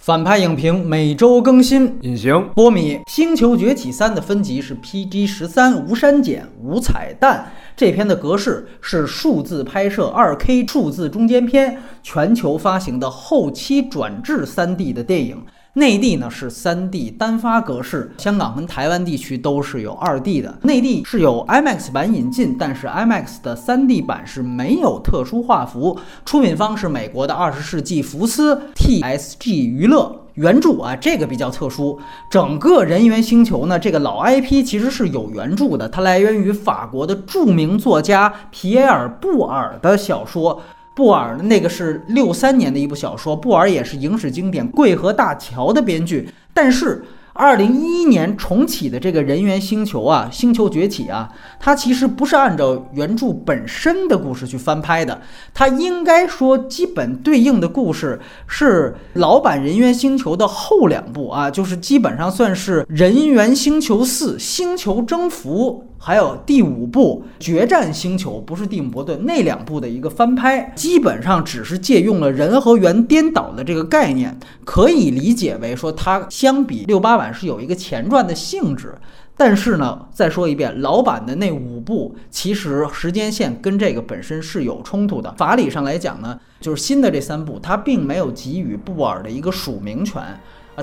[0.00, 1.98] 反派影评每周更新。
[2.00, 7.52] 隐形波米《星球崛起三》的分级是 PG 十三，无删减，无彩蛋。
[7.76, 15.44] 这篇的格式是数字拍摄二 K 数字中间片，全球发行的后期转制三 D 的电影。
[15.74, 20.58] 内地呢是三 D 单发格式，香港跟台湾地区都是有二 D 的。
[20.62, 25.96] 内地是有 IMAX 版引进，但是 IMAX 的三 D 版是没有特殊画幅。
[26.24, 30.16] 出品方是美国的二十世纪福斯 TSG 娱乐。
[30.34, 31.98] 原著啊，这个比较特殊。
[32.30, 40.62] 整个人猿星球呢，这个老 IP 其实是有原著的，它来源于法国的著名作家皮埃尔·布尔的小说。
[40.94, 47.04] 布尔那个是六三年的一部小说，布尔也是影史经典《贵河大桥》的编剧，但是。
[47.32, 55.18] 二零一一年重启的这个人猿星球啊，星球崛起啊，它其实不是按照原著本身的故事去翻拍的，
[55.54, 65.86] 它应该说基本对应的故事是老版人猿星球的后两部啊，就是基本上算是人猿星球四：星球征服。
[66.02, 74.34] 还有第五部《决战星球》，不是蒂姆·伯顿那两部的一个翻拍，基本上只是借用了人和猿颠倒的这个概念，
[74.64, 78.94] 可以理解为说它相比六八版是有一个前传的性质。
[79.36, 85.34] 但是呢，再说一遍，老版的那五部其实时间线跟这个本身是有冲突的。
[85.36, 90.22] 法理上来讲呢，就是新的这三部它并没有给予布尔的一个署名权。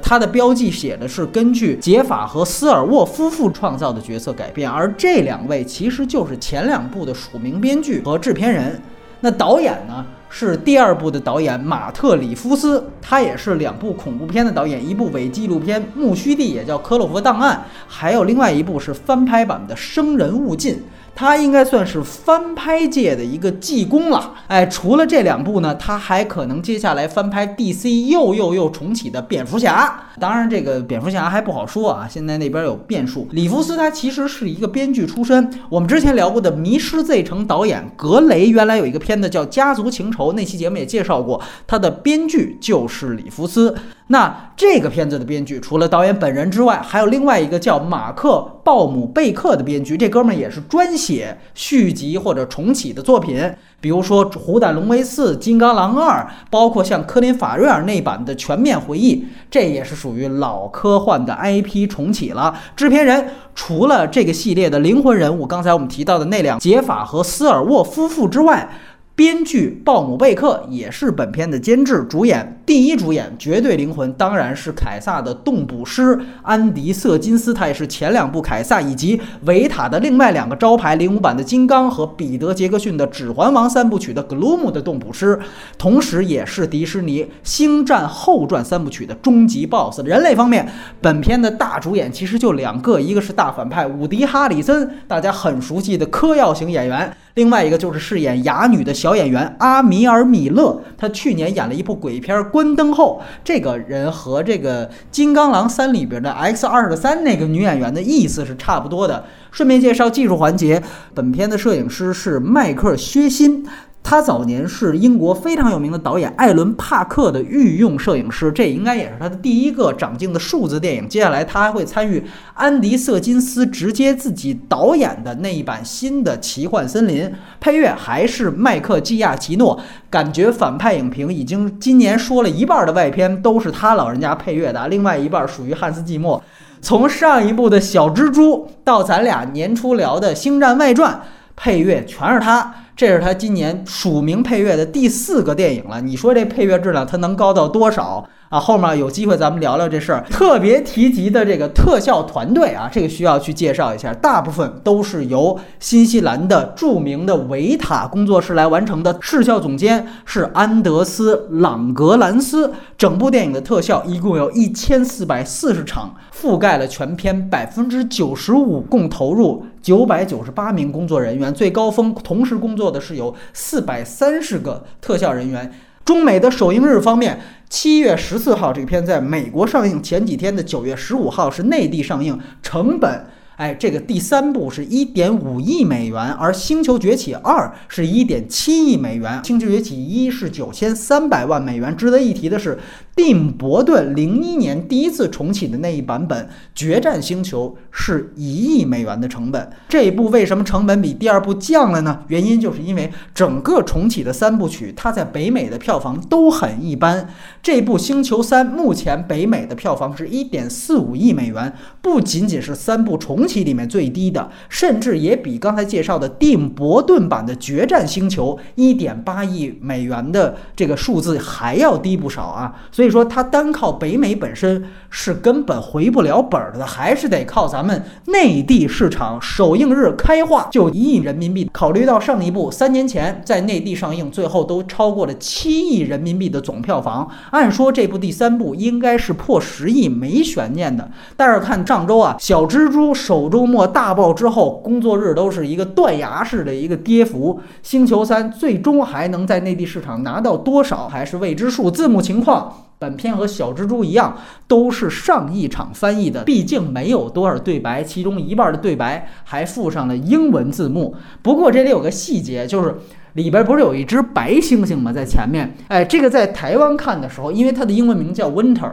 [0.02, 8.82] 它的标记写的是根据杰法和斯尔沃夫妇创造的角色改变，而这两位其实就是前两部的署名编剧和制片人。
[9.22, 17.56] 那导演呢是第二部的导演马特里夫斯，他也是两部恐怖片的导演，一部伪纪录片《木须地》也叫《科洛弗档案》，
[17.88, 20.76] 还有另外一部是翻拍版的《生人勿近》。
[21.20, 30.04] 他应该算是翻拍界的一个技工了，哎，除了这两部呢，他还可能接下来翻拍 DC 又又又重启的蝙蝠侠。
[30.20, 33.28] 当然，这个蝙蝠侠还不好说啊，现在那边有变数。
[33.32, 43.76] 里弗斯他其实是一个编剧出身，我们之前聊过的《迷失 Z 城》导演格雷，原来有一个片子叫《家族情仇》，那期节目也介绍过，他的编剧就是里弗斯。
[44.10, 48.30] 那这个片子的编剧除了导演本人之外，还有另外一个叫马克·
[48.64, 59.18] 鲍姆贝克的编剧，这哥们儿也是专写续集或者重启的作品，比如说《虎胆龙威四》《金刚狼二》，包括像科林·法瑞尔那版的《全面回忆》，
[59.52, 62.58] 这也是属于老科幻的 IP 重启了。
[62.78, 68.70] 制片人除了这个系列的灵魂人物，刚才我们提到的那两杰法和斯尔沃夫妇之外。
[69.18, 72.62] 编剧鲍姆贝克也是本片的监制、主演。
[72.68, 85.40] 第一主演绝对灵魂当然是凯撒的动捕师安迪·瑟金斯，他也是前两部凯撒以及维塔的另外两个招牌零五版的金刚和彼得·杰克逊的指环王三部曲的 Gloom 的动捕师，
[85.80, 90.04] 同时也是迪士尼星战后传三部曲的终极 BOSS。
[90.06, 90.70] 人类方面，
[91.02, 97.18] 本片的大主演其实就两个，一个是大反派伍迪·哈里森，大家很熟悉的嗑药型演员。
[97.38, 109.24] 另外一个就是饰演哑女的小演员阿米尔·米勒，他去年演了一部鬼片《关灯后》，这个人和这个《金刚狼三》里边的 X 二十三那个女演员的意思是差不多的。
[109.52, 110.82] 顺便介绍技术环节，
[111.14, 113.64] 本片的摄影师是迈克尔·薛辛。
[114.10, 121.10] 他早年是英国非常有名的导演艾伦·帕克的御用摄影师，这应该也是他的第一个长镜的数字电影。
[121.10, 122.24] 接下来他还会参与
[122.54, 127.26] 安迪·瑟金斯直接自己导演的那一版新的《奇幻森林》，
[127.60, 129.78] 配乐还是麦克·基亚奇诺。
[130.10, 136.42] 感觉反派影评已经今年说了一半的外片都是他老人家配乐的，另外一半属于汉斯·季默。
[136.80, 141.14] 从上一部的小蜘蛛到咱俩年初聊的《星战外传》，
[141.58, 142.74] 配乐全是他。
[142.96, 148.28] 这是他今年署名配乐的第四个电影了，你说这配乐质量它能高到多少？
[148.50, 150.24] 啊，后面有机会咱们聊聊这事儿。
[150.32, 159.16] 特别提及的这个特效团队啊，这个需要去介绍一下，大部分都是由新西兰的著名的维塔工作室来完成的。
[159.22, 162.74] 视效总监是安德斯·朗格兰斯。
[162.98, 171.52] 整部电影的特效一共有一千四百四十场，覆盖了全片百分之九十五，共投入九百九十八名工作人员。
[171.52, 175.72] 最高峰同时工作的是有四百三十个特效人员。
[176.06, 177.40] 中美的首映日方面，
[177.70, 182.40] 七月十四号这个片在美国上映，前几天的九月十五号是内地上映。
[182.62, 183.26] 成本
[183.58, 191.98] 哎，这个第三部是一点五亿美元，而《星球崛起二》是一点七亿美元，《星球崛起一》是九千三百万美元。
[191.98, 192.78] 值得一提的是，
[193.18, 199.68] 蒂姆·伯顿零一年第一次重启的那一版本《决战星球》是一亿美元的成本。
[199.90, 202.20] 这一部为什么成本比第二部降了呢？
[202.28, 207.28] 原因就是因为整个重启的三部曲，它在北美的票房都很一般。
[207.64, 211.74] 这部《星球三》目前北美的票房是一点四五亿美元，
[212.04, 222.76] 不仅仅是三部重启里面最低的，甚至也比刚才介绍的蒂姆·伯顿版的《决战星球》一点八亿美元的这个数字还要低不少啊！
[222.92, 229.42] 所以所以说，它单靠北美本身是根本回不了本儿的，还是得靠咱们内地市场。
[229.42, 241.10] 首映日开画就一亿人民币，考虑到上一部三年前在内地上映，最后都超过了七亿人民币的总票房，按说这部第三部应该是破十亿没悬念的。
[241.38, 247.62] 但是看上周啊，小蜘蛛首周末大爆之后，工作日都是一个断崖式的一个跌幅。
[247.82, 251.90] 星球三最终还能在内地市场拿到多少，还是未知数。
[251.90, 252.84] 字幕情况。
[253.00, 261.16] 本片和小蜘蛛一样，都是上一场翻译的，毕竟没有多少对白，其中一半的对白还附上了英文字幕。
[261.42, 262.96] 不过这里有个细节，就是
[263.34, 265.14] 里边不是有一只白猩猩吗？
[265.14, 268.92] 在前面，哎，这个在台湾看的时候，因为它的英文名叫 Winter。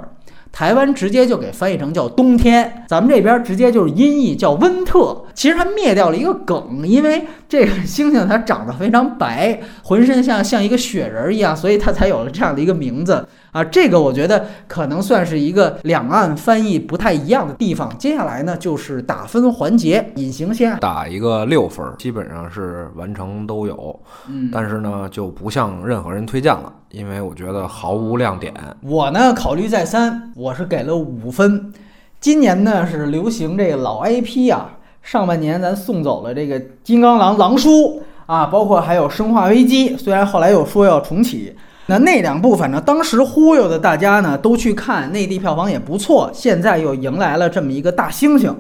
[0.53, 5.25] 台湾直接就给翻译成叫冬天，咱们这边直接就是音译叫温特。
[5.35, 13.65] 其实它灭掉了一个梗，因为这个猩猩它长得非常白，浑身像像一个雪人一样，所以它才有了这样的一个名字啊。
[13.65, 17.91] 这个我觉得可能算是一个两岸翻译不太一样的地方。
[17.97, 23.99] 接下来呢就是打分环节，隐形先打一个六分，基本上是完成都有，
[24.29, 26.71] 嗯，但是呢就不向任何人推荐了。
[26.91, 28.55] 因为我觉得毫无亮点。
[28.83, 31.73] 我呢考虑再三，我是给了五分。
[32.21, 41.57] 今年呢是流行这个老 IP 啊，上半年咱送走了这个金刚狼狼叔啊，包括还有生化危机，虽然后来又说要重启。
[41.87, 46.31] 那那两部反正当时忽悠的大家呢都去看，内地票房也不错。
[46.33, 48.55] 现在又迎来了这么一个大猩猩。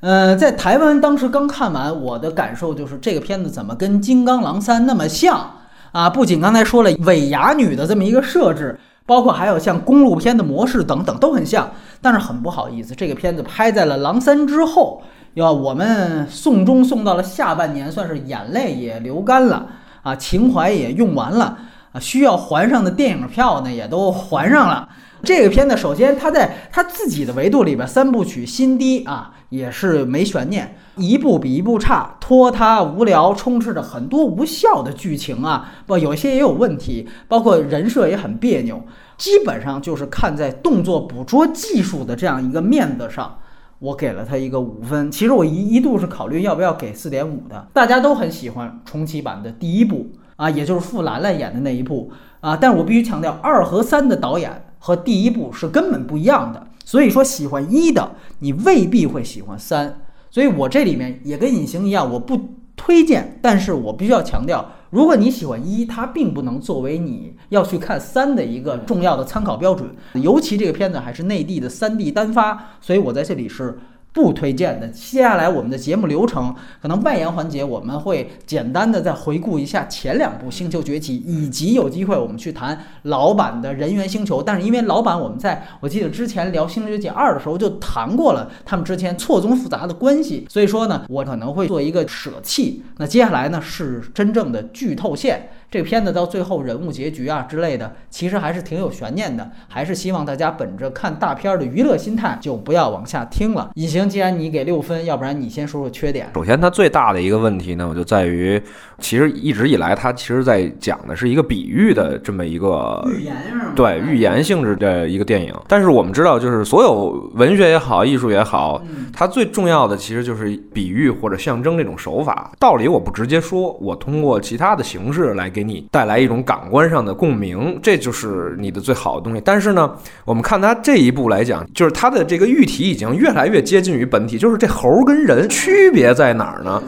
[0.00, 5.58] 呃，在台湾当时刚看完，我的感受就是这个片子怎么跟金刚狼三那么像？
[5.92, 11.70] 啊，不仅刚才说了伪哑女的这么一个设置，包括还有像公路片的模式等等都很像，
[12.00, 15.02] 但是很不好意思，这个片子拍在了《狼三》之后，
[15.34, 19.66] 要我们送终送到了下半年，算是眼泪也流干了
[20.02, 21.58] 啊，情怀也用完了
[21.92, 24.88] 啊，需要还上的电影票呢也都还上了。
[25.22, 30.76] 这个片子首先它在它自己的维度里边，三部曲新低啊，也是没悬念。
[30.96, 38.82] 一部比一部差，拖沓无聊，充斥着很多无效的剧情啊，不，有些也有问题，包括人设也很别扭。
[39.16, 43.38] 基本上就是看在动作捕捉技术的这样一个面子上，
[43.78, 45.08] 我给了他一个五分。
[45.12, 47.68] 其实我一一度是考虑要不要给四点五的。
[47.72, 56.66] 大家都很喜欢重启版的第一部啊，也就是傅兰兰演的那一部啊，但是我必须强调，二和三的导演和第一部是根本不一样的。
[56.84, 60.00] 所以说，喜欢一的你未必会喜欢三。
[60.30, 62.40] 所以我这里面也跟隐形一样，我不
[62.76, 73.78] 推荐，但是我必须要强调，如果你喜欢一，它并不能作为你要去看三的一个重要的参考标准，尤其这个片子还是内地的三 D 单发，所以我在这里是。
[74.12, 74.88] 不推荐的。
[74.88, 84.42] 接下来我们的节目流程，可能外延环节我们会简单的再回顾一下前两部《星球崛起》，以及有机会我们去谈老版的人猿星球。
[84.42, 92.82] 但是因为老版我们在我记得之前聊《星球崛起二》的时候就谈过了他们之间错综复杂的关系，所以说呢，我可能会做一个舍弃。
[92.98, 95.50] 那接下来呢是真正的剧透线。
[95.72, 99.50] 这个片子到最后人物结局啊之类的，其实还是挺有悬念的。
[99.68, 103.70] 还是希望大家本着看大片的娱乐心态，就不要往下听了。
[103.76, 106.28] 隐形，既然你给六分，要不然你先说说缺点。
[106.34, 108.62] 首先，它最大的一个问题呢，我就在于，
[108.98, 113.34] 其实一直以来它其实在讲的是一个比喻的这么一个寓言
[113.74, 115.54] 对寓言性质的一个电影。
[115.66, 122.52] 但是我们知道，就是所有文学也好，艺术也好，它最重要的其实就是比喻或者象征这种手法。
[122.58, 125.61] 道理我不直接说，我通过其他的形式来给。
[125.62, 129.40] 给你带来一种感官上的共鸣，这就是你的最好的东西。
[129.44, 129.88] 但是呢，
[130.24, 134.36] 我们看它这一步来讲，就是它的这个喻体已经越来越接近于本体。
[134.36, 136.82] 就是这猴跟人区别在哪儿呢？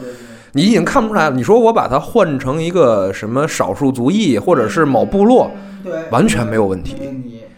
[0.51, 1.29] 你已经看不出来。
[1.29, 5.49] 你说我把它换成一个什么少数族裔，或者是某部落，
[5.81, 6.95] 对，完全没有问题。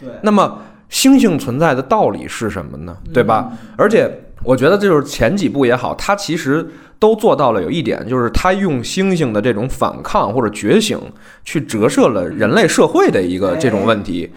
[0.00, 0.56] 对，那么
[0.88, 2.96] 猩猩存在的道理是什么呢？
[3.12, 3.50] 对吧？
[3.76, 4.08] 而且
[4.44, 6.64] 我觉得就是前几部也好，它其实。
[6.98, 10.98] 都做到了有一点，就是他用猩猩的这种反抗或者觉醒，
[11.44, 14.30] 去折射了人类社会的一个这种问题。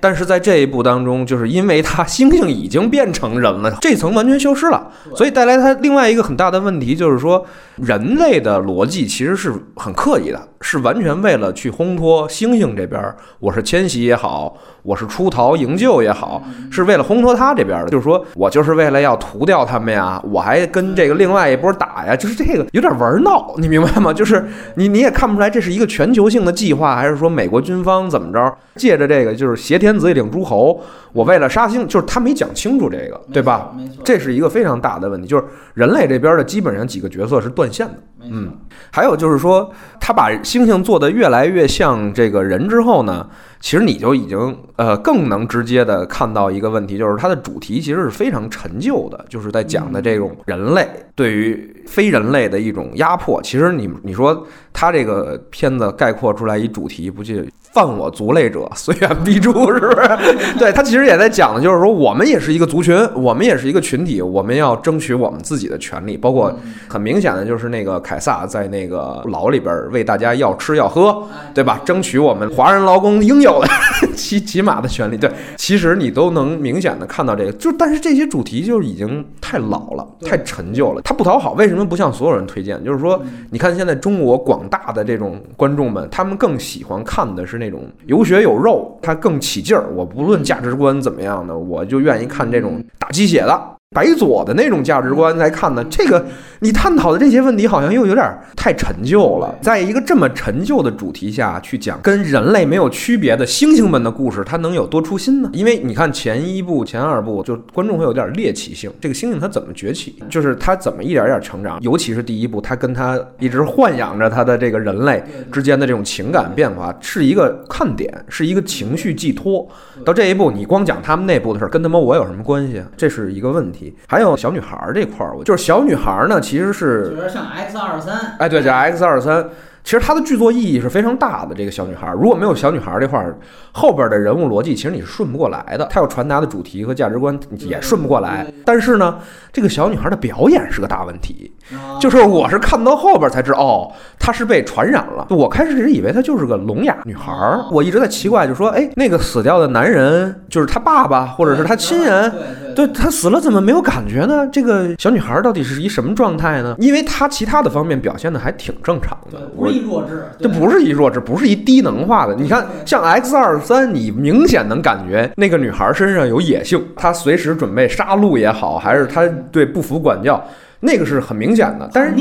[0.00, 7.44] 但是在这一步当中，就是因为它猩猩已经变成人了， 这层完全消失了，所以带来它另外一个很大的问题，就是说
[7.76, 13.02] 人类的逻辑其实是很刻意的，是完全为了去烘托猩猩这边，
[13.40, 14.56] 我是迁徙也好。
[14.86, 24.12] 我是出逃营救也好，是为了烘托他这边的，就是说我就是为了要屠掉他们呀，我还跟这个另外一波打呀，就是这个有点玩闹，你明白吗？
[24.14, 30.80] 就是你你也看不出来这是一个全球性的计划，还是说美国军方怎么着借着这个就是挟天子以令诸侯，
[31.12, 33.72] 我为了杀星，就是他没讲清楚这个，对吧？
[33.76, 37.94] 没错，这是一个非常大的问题，就是人类这边的基本上几个角色是断线的。
[38.30, 38.52] 嗯，
[38.90, 43.26] 还有就是说，他把猩猩做的越来越像这个人之后呢，
[43.60, 53.40] 其实你就已经呃更能直接的看到一个问题，就是它的主题其实是非常陈旧的，就是在讲的这种人类对于非人类的一种压迫。
[53.42, 57.34] 其实你你说他这个片子概括出来一主题，不就
[57.72, 60.08] 犯我族类者，虽远必诛，是不是？
[60.58, 66.54] 对他其实也在讲的就是说，我们也是一个族群，我们也是一个群体，我们要争取我们自己的权利，包括
[66.88, 71.80] 很明显的就是那个凯撒在那个牢里边为大家要吃要喝，对吧？
[71.84, 73.68] 争取我们华人劳工应有的
[74.14, 75.16] 骑骑马的权利。
[75.16, 81.52] 对，其实你都能明显的看到这个，就但是这些主题就已经太老了，太陈旧了，他不讨好。
[81.52, 82.82] 为什么不向所有人推荐？
[82.84, 89.86] 就是说，你看现在中国广大的这种观众们，他们更喜欢看的是那种有血有肉，他更起劲儿。
[89.94, 93.75] 我不论价值观怎么样的，我就愿意看这种打鸡血的。
[93.94, 96.26] 白左的那种价值观来看呢，这个
[96.58, 99.54] 你探讨的这些问题好像又有点太陈旧了。
[99.62, 105.48] 在一个这么陈旧的主题下去讲跟人类没有区别的猩猩们的故事，它能有多出新呢？
[105.52, 108.92] 因为你看前一部、前二部，就观众会有点猎奇性。
[109.00, 110.16] 这个猩猩它怎么崛起？
[110.28, 111.78] 就是它怎么一点点成长？
[111.80, 119.66] 尤其是第一部，它跟它一直豢养着它的这个人类之间的这种情感变化，是一个看点，是一个情绪寄托。
[120.04, 122.82] 到这一步，你光讲他们内部的事儿，跟他妈我有什么关系？
[122.96, 123.75] 这是一个问题。
[124.06, 129.48] 还有小女孩儿这块儿，我就是小女孩儿呢，其实是有点像 X 二三，哎，对，叫 X 二三。
[129.84, 131.54] 其实它的剧作意义是非常大的。
[131.54, 133.38] 这个小女孩儿，如果没有小女孩儿这块儿，
[133.70, 135.86] 后边的人物逻辑其实你是顺不过来的。
[135.88, 138.52] 她要传达的主题和价值观也顺不过来。
[138.64, 139.20] 但是呢，
[139.52, 141.52] 这个小女孩的表演是个大问题。
[142.00, 145.26] 就是我是看到后边才知道，哦，她是被传染了。
[145.30, 152.32] 我开始以为她就是个聋哑女孩儿，我一直在奇怪，就说，哎，那个死掉的男人就是她爸爸或者是她亲人，
[152.74, 154.46] 对她死了怎么没有感觉呢？
[154.52, 156.76] 这个小女孩到底是一什么状态呢？
[156.78, 159.38] 因为她其他的方面表现的还挺正常的。
[159.56, 162.34] 不是一弱智，这不是一弱智，不是一低能化的。
[162.34, 170.40] 你看，像 X 二三，你明显能感觉那个女孩身上有野性，她随时准备杀戮也好，还是她对不服管教。
[170.80, 172.14] 那个是很明显的，但是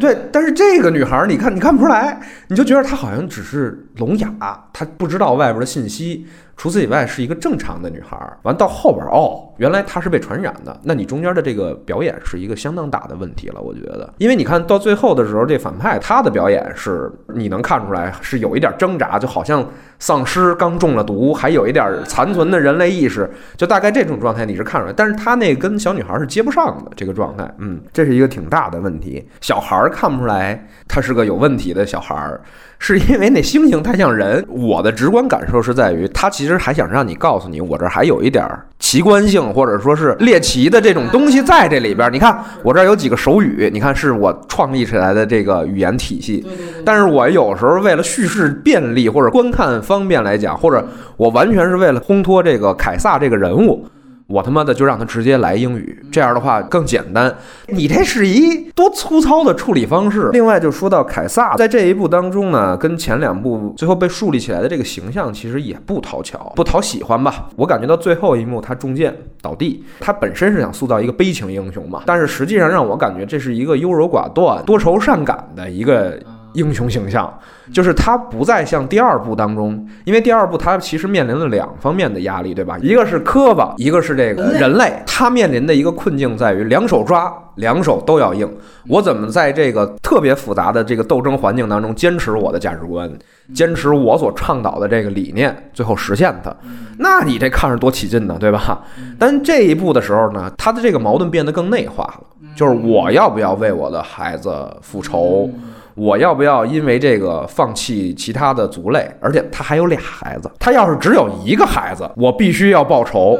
[0.00, 4.32] 对，但是这个女孩，你看你看不出来，你就觉得她好像只是聋哑，
[4.72, 6.26] 她不知道外边的信息。
[6.54, 8.16] 除此以外，是一个正常的女孩。
[8.42, 10.78] 完到后边哦，原来她是被传染的。
[10.84, 14.12] 那你中间的这个表演是一个相当大的问题了，我觉得。
[14.18, 19.66] 因为你看到最后的时候，这反派他的表演是你能看出来是有一点挣扎，就好像
[19.98, 24.92] 丧尸刚中了毒，还有一点残存的人类意识，就大概这种状态你是看出来。
[24.92, 29.26] 但是他那跟小女孩是接不上的这个状态，嗯，这是一个挺大的问题。
[29.40, 32.38] 小孩看不出来他是个有问题的小孩。
[32.84, 38.46] 是因为那猩猩太像人，我的直观感受是在于，他其实还想让你告诉你，我这还有一点
[38.78, 42.12] 奇观性，或者说是猎奇的这种东西在这里边。
[42.12, 46.46] 你看，我这儿有几个手语，你看是我创立起来的这个语言体系。
[46.84, 50.86] 但是我有时候为了叙事便利或者观看方便来讲，或者
[51.16, 53.84] 我完全是为了烘托这个凯撒这个人物。
[54.32, 57.30] 我他妈的就让他直接来英语，这样的话更简单。
[57.66, 60.30] 你这是一多粗糙的处理方式。
[60.32, 67.50] 另外，就说到凯撒在这一部当中呢，跟前两部最后被树立起来的这个形象其实也不讨巧，不讨喜欢吧？
[67.56, 76.18] 我感觉到最后一幕他中箭倒地，他本身是想塑造一个悲情英雄嘛，但是实际上让我感觉这是一个优柔寡断、多愁善感的一个。
[76.54, 77.32] 英雄形象，
[77.72, 82.76] 就是他不再像第二部当中，因为第二部他其实面临了两方面的压力，对吧？
[82.80, 88.48] 一个是磕巴，一个是这个人类，他面临的一个困境在于两手抓，两手都要硬。
[88.88, 93.10] 我怎么在这个特别复杂的这个斗争环境当中坚持我的价值观，
[93.54, 96.54] 坚持我所倡导的这个理念，最后实现它？
[96.98, 98.82] 那你这看着多起劲呢，对吧？
[99.18, 102.20] 但这一步的时候呢，他的这个矛盾变得更内化了，
[102.54, 105.48] 就是我要不要为我的孩子复仇？
[105.94, 109.10] 我要不要因为这个放弃其他的族类？
[109.20, 113.38] 而且他还有俩孩子，他要是只有一个孩子，我必须要报仇。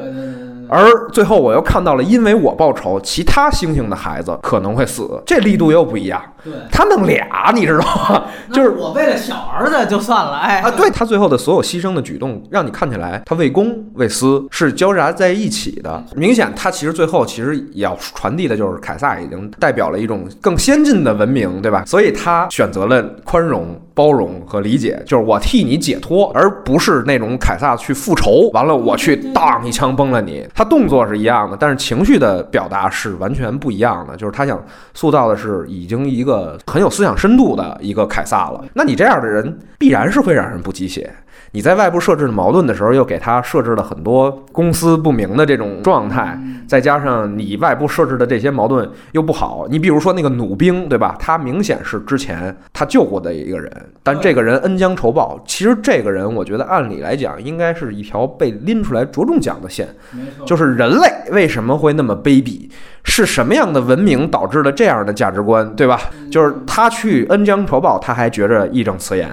[0.73, 6.21] 而最后我又看到了，因为我报仇，其他猩猩的孩子可能会死，这力度又不一样。
[6.43, 8.25] 对，他弄俩，你知道吗？
[8.53, 16.03] 就是我为了小儿子就算了，哎啊，对他最后的所有牺牲的举动，让你看起来他为公为私是交杂在一起的。
[16.17, 21.85] 明显，他其实最后其实也要传递的就是凯撒已经代表了一种更先进的文明，对吧？
[21.87, 30.45] 所以他选择了宽容、包容和理解，就是我替你解脱，而不是那种凯撒去复仇，完了我去当一枪崩了你。
[30.55, 34.17] 他动作是一样的，但是情绪的表达是完全不一样的。
[34.17, 34.63] 就是他想
[34.95, 36.59] 塑造的是已经一个。
[36.67, 41.13] 很有思想深度的一个凯撒了，那你这样的人必然是会让人不鸡血。
[41.55, 49.67] 你在外部设置的矛盾的时候，又给他设置了很多公私不明的这种状态，再加上你外部设置的这些矛盾又不好。
[49.69, 51.15] 你比如说那个弩兵，对吧？
[51.19, 53.71] 他明显是之前他救过的一个人，
[54.03, 55.39] 但这个人恩将仇报。
[55.47, 59.87] 其实这个人，我觉得按理来讲，应该是一条被拎出来着重讲的线，
[60.47, 62.71] 就是人类为什么会那么卑鄙，
[63.05, 66.01] 是什么样的文明导致了这样的价值观，对吧？
[66.31, 69.31] 就是他去恩将仇报，他还觉着义正辞严。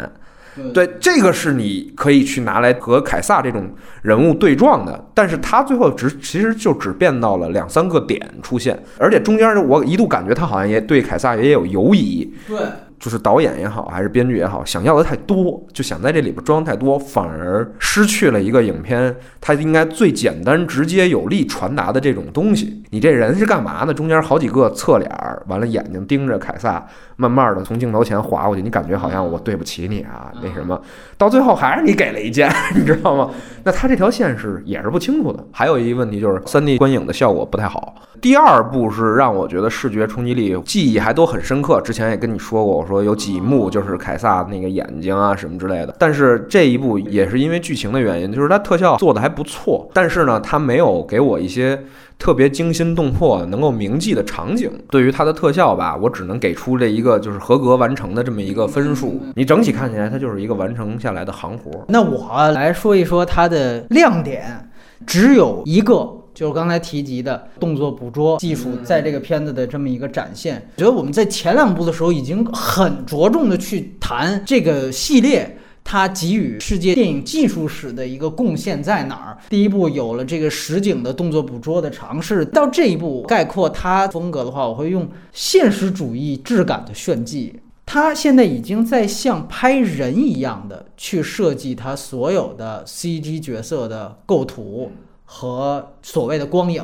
[0.73, 3.69] 对，这个是你可以去拿来和凯撒这种
[4.01, 12.33] 人物对撞的，但是他最后只其实就只变到了两三个点出现，而且中间我一度感觉他好像也对凯撒也有犹疑。
[12.47, 12.57] 对。
[12.99, 22.83] 就是导演也好，还是编剧也好，想要的太多，就想在这里边装太多，反而失去了一个影片它应该最简单、直接、有力传达的这种东西。
[22.89, 23.93] 你这人是干嘛呢？
[23.93, 30.81] 中间好几个侧脸儿，完了眼睛盯着凯撒，慢慢的从镜头前滑过去，你感觉好像我对不起你啊，那什么，
[31.19, 33.29] 到最后还是你给了一剑， 你知道吗？
[33.65, 35.45] 那他这条线是也是不清楚的。
[35.51, 37.93] 还有一个问题就是三 D 观影的效果不太好。
[38.21, 41.81] 第二部是让我觉得视觉冲击力、记忆还都很深刻。
[41.81, 45.93] 之前也跟你说过，我说有几幕就是凯撒那个眼睛啊什么之类的。
[45.99, 51.77] 但是这一部也是因为剧情的原因，就是它特效做的还不错，但是呢，它没有给我一些
[52.19, 54.71] 特别惊心动魄、能够铭记的场景。
[54.91, 59.19] 对于它的特效吧，我只能给出这一个就是合格完成的这么一个分数。
[59.33, 61.85] 你整体看起来，它就是一个完成下来的行活。
[61.87, 64.69] 那我来说一说它的亮点，
[65.07, 66.17] 只有一个。
[66.31, 75.57] 就是刚才提及的动作捕捉技术，在这个片子的这么一个展现，我觉得我们在前两部的时候已经很着重的去谈这个系列
[75.91, 79.35] 它给予世界电影技术史的一个贡献在哪儿。
[79.49, 87.59] 第一部有了这个实景的动作捕捉的尝试，到这一步概括它风格的话，我会用现实主义质感的炫技。
[87.87, 94.91] 他现在已经在像拍人一样的去设计他所有的 CG 角色的构图。
[95.31, 96.83] 和所谓的光影，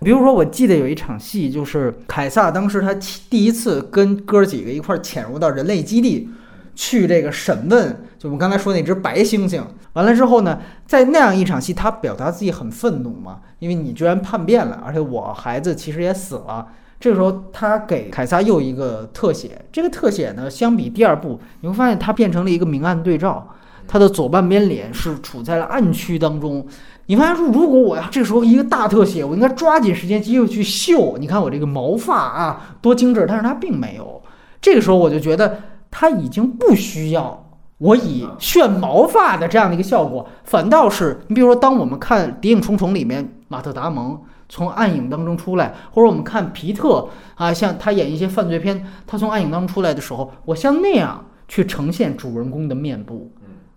[0.00, 2.92] 比如说，我记得有一场戏，就是凯撒当时他
[3.30, 6.28] 第一次跟哥几个一块潜入到人类基地，
[6.76, 9.60] 去这个审问，就我们刚才说那只白猩猩。
[9.94, 16.68] 完了之后呢，在那样一场戏，他表达自己很愤怒嘛，因为你居然叛变了，而且我孩子其实也死了。
[17.00, 23.46] 这个时候，他给凯撒又一个特写，这个特写呢，相比第二部，你会发现它变成了一个明暗对照，
[23.88, 26.66] 他的左半边脸是处在了暗区当中。
[27.06, 31.16] 你发现说，如果我要这时候一个大特写，我应该抓紧时间机会去秀。
[31.18, 34.20] 你看我这个毛发啊，多精致，但是它并没有。
[34.60, 35.60] 这个时候我就觉得
[35.98, 53.32] 他已经不需要我以炫毛发的这样的一个效果，反倒是你比如说，当我们看《谍影重重》里面马特·达蒙从暗影当中出来，或者我们看皮特啊，像他演一些犯罪片，他从暗影当中出来的时候，我像那样去呈现主人公的面部，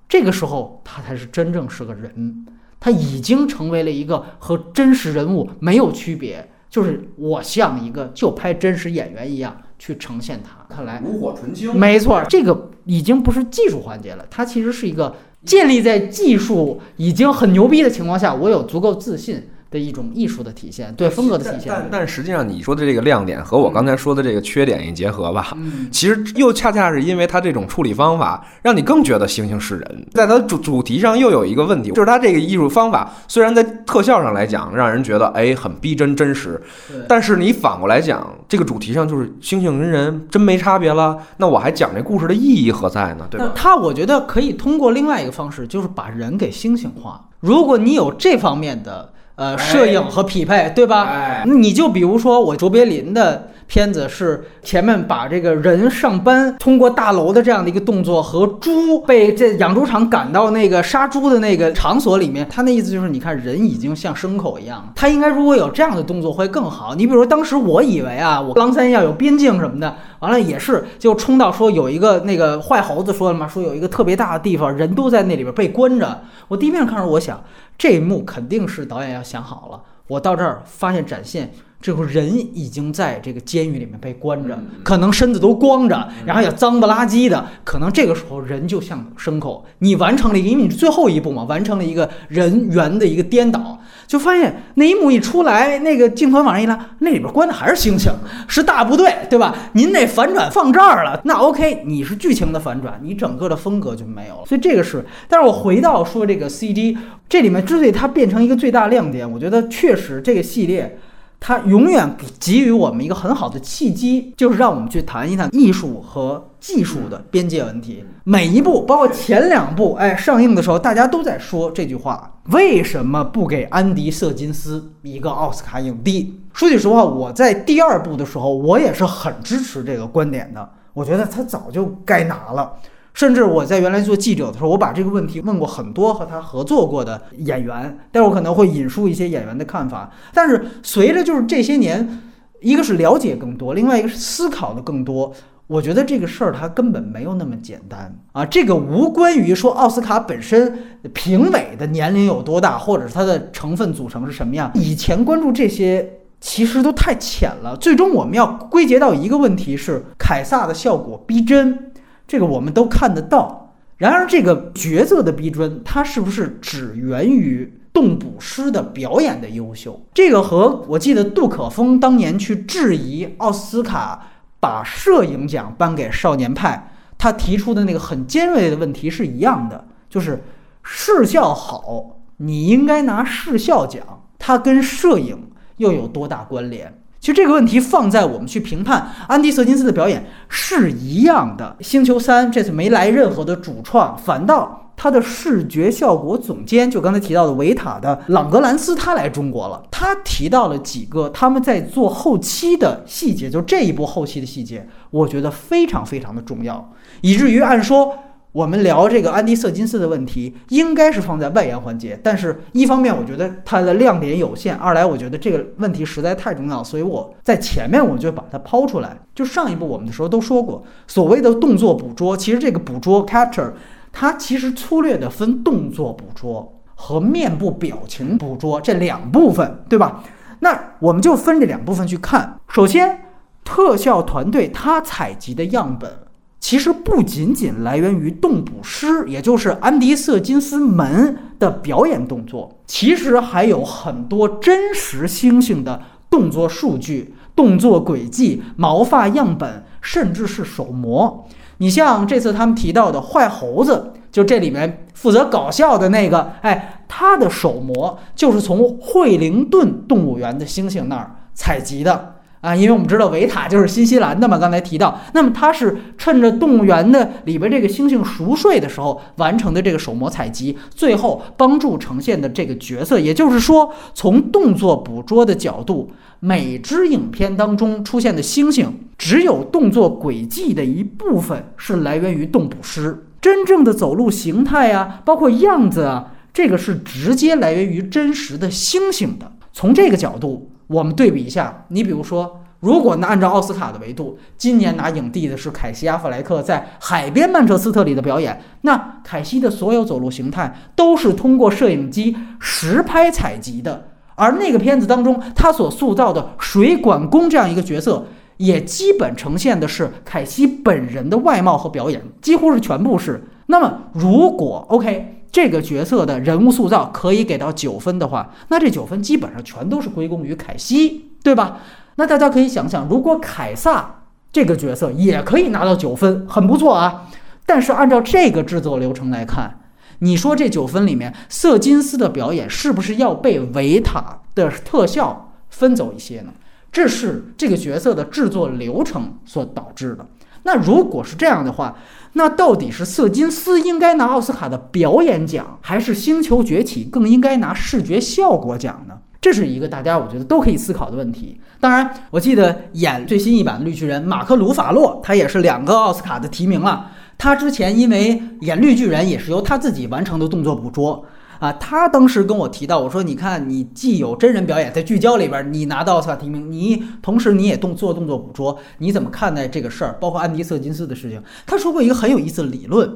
[0.10, 2.46] 这个时候他才是真正是个人。
[2.82, 10.64] 他已经成为了一个和真实人物没有区别，就是我像一个就拍真实演员一样去呈现它。
[10.76, 19.50] 看来炉火纯青，没错，这个已经不是技术环节了，它其实是一个建立在技术已经很牛逼的情况下，我有足够自信。
[19.72, 21.68] 的一种艺术的体现，对风格的体现。
[21.68, 25.56] 但但实际上，你说的这个亮点和我刚才说的这个缺点一结合吧，
[25.92, 30.08] 其实又恰恰是因为它这种处理方法，让你更觉得猩猩是人。
[30.14, 36.60] 在它主主题上又有一个问题，就是它这个艺术方法虽然在特效上来讲让人觉得哎很逼真真实，
[37.08, 43.28] 但是你反过来讲，这个主题上就是猩猩跟人真没差别了，那我还讲这故事的意义何在呢？
[43.30, 43.52] 对吧？
[43.54, 47.30] 它我觉得可以通过另外一个方式，就是把人给猩猩化。
[47.40, 49.14] 如果你有这方面的。
[49.40, 51.44] 呃，摄影和匹配，对吧？
[51.46, 66.96] 你就比如说我卓别林的片子是前面把这个人上班通过大楼的这样的一个动作和猪被这养猪场赶到那个杀猪的那个场所里面，他那意思就是你看人已经像牲口一样了，他应该如果有这样的动作会更好。
[66.96, 76.22] 你比如当时我以为啊，我狼三要有边境什么的，完了也是就冲到说有一个那个坏猴子说了嘛，说有一个特别大的地方，人都在那里边被关着。
[76.48, 77.44] 我第一遍看着我想
[77.78, 79.80] 这一幕肯定是导演要想好了。
[80.08, 89.66] 我到这儿发现展现，这个人已经在这个监狱里面被关着，可能身子都光着，然后也脏不拉几的，可能这个时候人就像牲口。
[89.80, 98.12] 你完成了一个，因为你最后一步嘛，完成了一个人猿的一个颠倒，就发现那一幕一出来，那个镜头往上一拉，那里边关的还是猩猩，
[98.48, 99.56] 是大部队，对吧？
[99.74, 104.46] 您那反转放这儿了，那 OK，你是剧情的反转，你整个的风格就没有了。
[104.46, 106.98] 所以这个是，但是我回到说这个 CG。
[107.30, 110.98] 这里面之所以它变成一个最大亮点，我觉得确实这个系列，
[111.40, 118.04] 它永远给予我们一个很好的契机，就是让我们去谈一谈艺术和技术的边界问题。
[118.26, 126.42] 每一部，包括前两部，哎，上映的时候大家都在说这句话：为什么不给安迪·瑟金斯一个奥斯卡影帝？
[126.54, 130.70] 说句实话，我在第二部的时候，我也是很支持这个观点的。
[130.94, 132.74] 我觉得他早就该拿了。
[133.20, 140.10] 甚至我在原来做记者的时候，我把这个问题问过很多和他合作过的演员，但我可能会引述一些演员的看法。
[140.34, 142.22] 但是随着就是这些年，
[142.62, 145.34] 一个是了解更多，另外一个是思考的更多，
[145.68, 148.46] 我觉得这个事儿它根本没有那么简单啊！
[148.46, 150.80] 这个无关于说奥斯卡本身
[151.14, 154.72] 评委的年龄有多大，或者是它的成分组成是什么样。
[154.76, 157.76] 以前关注这些其实都太浅了。
[157.76, 161.92] 最终我们要归结到一个问题是：凯撒的效果逼真。
[162.30, 170.00] 这个我们都看得到，然而这个角色的逼真，它是不是只源于动捕师的表演的优秀？
[170.14, 174.28] 这个和我记得杜可风当年去质疑奥斯卡
[174.60, 180.44] 把摄影奖颁给《少年派》，他提出的那个很尖锐的问题是一样的，就是
[180.84, 186.99] 视效好，你应该拿视效奖，它跟摄影又有多大关联？
[187.20, 191.76] 其实这个问题放在我们去评判安迪·瑟金斯的表演是一样的。
[191.82, 199.84] 星球三这次没来任何的主创，反倒他的视觉效果总监，就刚才提到的维塔的朗格兰斯，他来中国了。
[199.92, 208.18] 他提到了几个他们在做后期的细节，就这一波后期的细节，我觉得非常非常的重要，以至于按说。
[208.52, 212.20] 我们聊这个安迪·瑟金斯的问题，应该是放在外延环节。
[212.24, 219.16] 但是，一方面我觉得它的亮点有限；二来我觉得这个问题实在太重要，所以我在前面我就把它抛出来。
[219.36, 223.72] 就上一部我们的时候都说过，所谓的动作捕捉，其实这个捕捉 （capture）
[224.12, 230.24] 它其实粗略的分动作捕捉和面部表情捕捉这两部分，对吧？
[230.62, 232.60] 那我们就分这两部分去看。
[232.68, 233.22] 首先，
[233.64, 236.12] 特效团队它采集的样本。
[236.60, 251.48] 其实不仅仅来源于动捕师，也就是安迪·瑟金斯门的表演动作，其实还有很多真实猩猩的动作数据、动作轨迹、毛发样本，甚至是手模。
[251.78, 262.36] 你像这次他们提到的坏猴子，就这里面负责搞笑的那个，哎，他的手模就是从惠灵顿动物园的猩猩那儿采集的。
[262.62, 273.18] 啊，因为我们知道维塔就是新西兰的嘛，刚才提到，那么他是趁着动物园的里边这个猩猩熟睡的时候完成的这个手模采集，最后帮助呈现的这个角色。
[273.18, 289.54] 也就是说，从动作捕捉的角度，每支影片当中出现的猩猩，只有动作轨迹的一部分是来源于动捕师，真正的走路形态啊，包括样子啊，这个是直接来源于真实的猩猩的。
[289.72, 290.70] 从这个角度。
[290.90, 308.26] 我们对比一下，你比如说，如果按照奥斯卡的维度，今年拿影帝的是凯西·阿弗莱克在《海边曼彻斯特》里的表演，那凯西的所有走路形态都是通过摄影机实拍采集的，而那个片子当中他所塑造的水管工这样一个角色，
[308.58, 313.44] 也基本呈现的是凯西本人的外貌和表演，几乎是全部是。
[313.68, 315.36] 那么，如果 OK。
[315.52, 321.80] 这个角色的人物塑造可以给到九分的话，那这九分基本上全都是归功于凯西，对吧？
[322.16, 327.28] 那大家可以想想，如果凯撒这个角色也可以拿到九分，很不错啊。
[327.66, 329.80] 但是按照这个制作流程来看，
[330.20, 336.52] 你说这九分里面，瑟金斯的表演是不是要被维塔的特效分走一些呢？
[336.92, 340.26] 这是这个角色的制作流程所导致的。
[340.64, 341.96] 那如果是这样的话，
[342.34, 349.16] 那到底是瑟金斯应该拿奥斯卡的表演奖，还是《星球崛起》更应该拿视觉效果奖呢？
[349.42, 351.60] 这是一个大家我觉得都可以思考的问题。
[351.80, 357.10] 当然，我记得演最新一版绿巨人马克·鲁法洛，他也是两个奥斯卡的提名了。
[357.38, 361.26] 他之前因为演绿巨人也是由他自己完成的动作捕捉
[361.60, 361.72] 啊。
[361.74, 370.14] 他当时跟我提到，我说：“你看，你既有真人表演在聚焦里边，你拿到奥斯卡提名，你同时你也动做动作捕捉，你怎么看待这个事儿？
[370.20, 373.10] 包括安迪·瑟金斯的事情。”他说过一个很有意思的理论，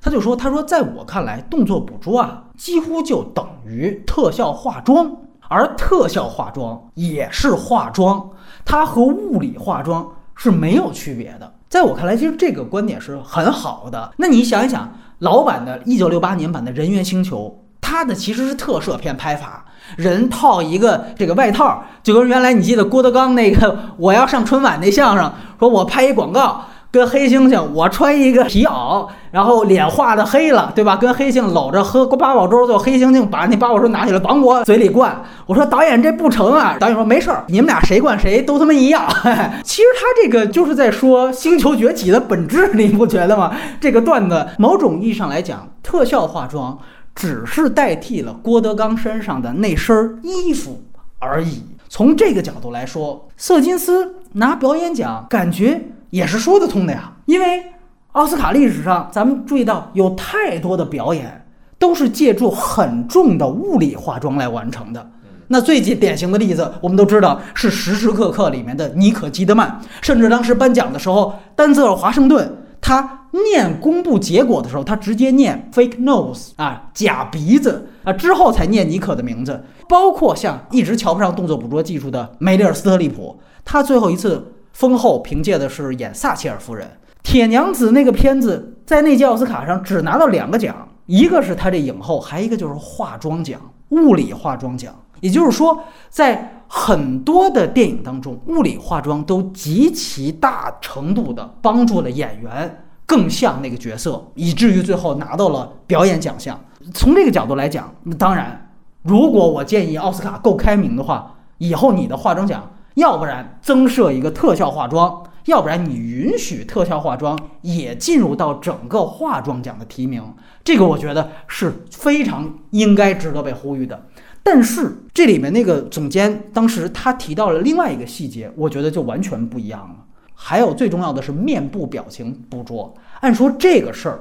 [0.00, 5.16] 他就说：“他说在我看来，动作捕捉啊，几乎就等于特效化妆。”
[5.52, 8.30] 而特效化妆也是化妆，
[8.64, 11.54] 它和物理化妆是没有区别的。
[11.68, 14.12] 在我看来，其实这个观点是很好的。
[14.16, 17.52] 那你想一想，老版的1968年版的《人猿星球》，
[17.90, 19.64] 它的其实是特摄片拍法，
[19.96, 26.62] 人套一个这个外套，就跟原来你记得郭德纲那个我要上春晚那相声，说我拍一广告。
[26.92, 30.96] 跟黑猩猩，我穿一个皮袄，然后脸画的黑了，对吧？
[30.96, 35.22] 跟黑猩搂着喝八宝粥，就黑猩猩把那八宝粥拿起来往我嘴里灌。
[35.46, 36.76] 我说导演这不成啊！
[36.80, 39.06] 导演说没事儿，你们俩谁灌谁都他妈一样。
[39.62, 43.52] 其实他这个就是在说《星球崛起》的本质，你不觉得吗？
[43.80, 46.76] 这个段子某种意义上来讲，特效化妆
[47.14, 50.82] 只是代替了郭德纲身上的那身衣服
[51.18, 51.62] 而已。
[51.88, 55.80] 从这个角度来说，瑟金斯拿表演奖，感觉。
[56.10, 57.62] 也是说得通的呀，因为
[58.10, 61.46] 奥斯卡历史上，咱们注意到有太多的表演
[61.78, 65.08] 都是借助很重的物理化妆来完成的。
[65.46, 79.64] 那最典型的例子，我们都知道是时时刻刻里面的尼可基德曼，甚至当时颁奖的时候，丹泽尔华盛顿他念公布结果的时候，他直接念 fake nose 啊，假鼻子啊，之后才念尼可的名字。
[79.88, 84.54] 包括像一直瞧不上动作捕捉技术的梅丽尔·斯特利普，他最后一次。
[84.72, 86.88] 封后凭借的是演撒切尔夫人，
[87.24, 94.94] 铁娘子那个片子在那届奥斯卡上只拿到两个奖，一个是他这影后，还一个就是化妆奖，物理化妆奖。
[95.20, 106.58] 也就是说，在很多的电影当中，物理化妆都极其大程度的帮助了演员更像那个角色，以至于最后拿到了表演奖项。
[106.94, 108.70] 从这个角度来讲，那当然，
[109.02, 112.70] 如果我建议奥斯卡够开明的话，以后你的化妆奖。
[112.94, 120.22] 要不然增设一个特效化妆，要不然你允许特效化妆也进入到整个化妆奖的提名，
[120.64, 124.06] 这个我觉得是非常应该值得被呼吁的。
[124.42, 129.96] 但是这里面那个总监当时他提到了另外一个细节，我觉得就完全不一样了。
[130.34, 134.20] 还有最重要的是面部表情捕捉，按说这个事儿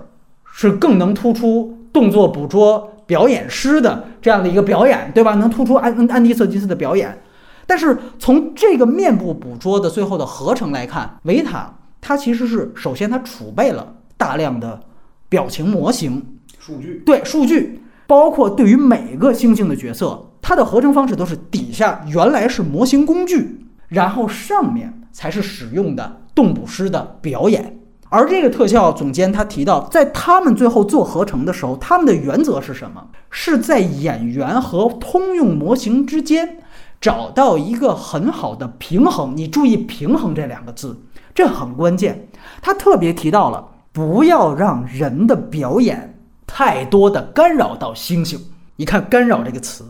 [0.52, 5.36] 是更能突出动作捕捉表演师的这样的一个表演，对吧？
[5.36, 7.18] 能突出安安迪瑟金斯的表演。
[7.66, 14.82] 但是从这个面部捕捉的最后的合成来看，维塔它其实是首先它储备了大量的
[15.30, 27.78] 表情模型数据，对数据，包括对于每个猩猩的角色，它的合成方式都是底下原来是模型工具，然后上面才是使用的动捕师的表演。
[28.10, 33.06] 而这个特效总监他提到，在他们最后做合成的时候，他们的原则是什么？
[33.30, 36.58] 是在演员和通用模型之间。
[37.00, 41.00] 找到一个很好的平衡，你注意“平衡”这两个字，
[41.36, 42.28] 这很关键。
[42.62, 46.09] 他特别提到了，不要让人的表演
[46.52, 48.40] 太多的干扰到猩猩。
[48.76, 49.86] 你看“干扰”这个词，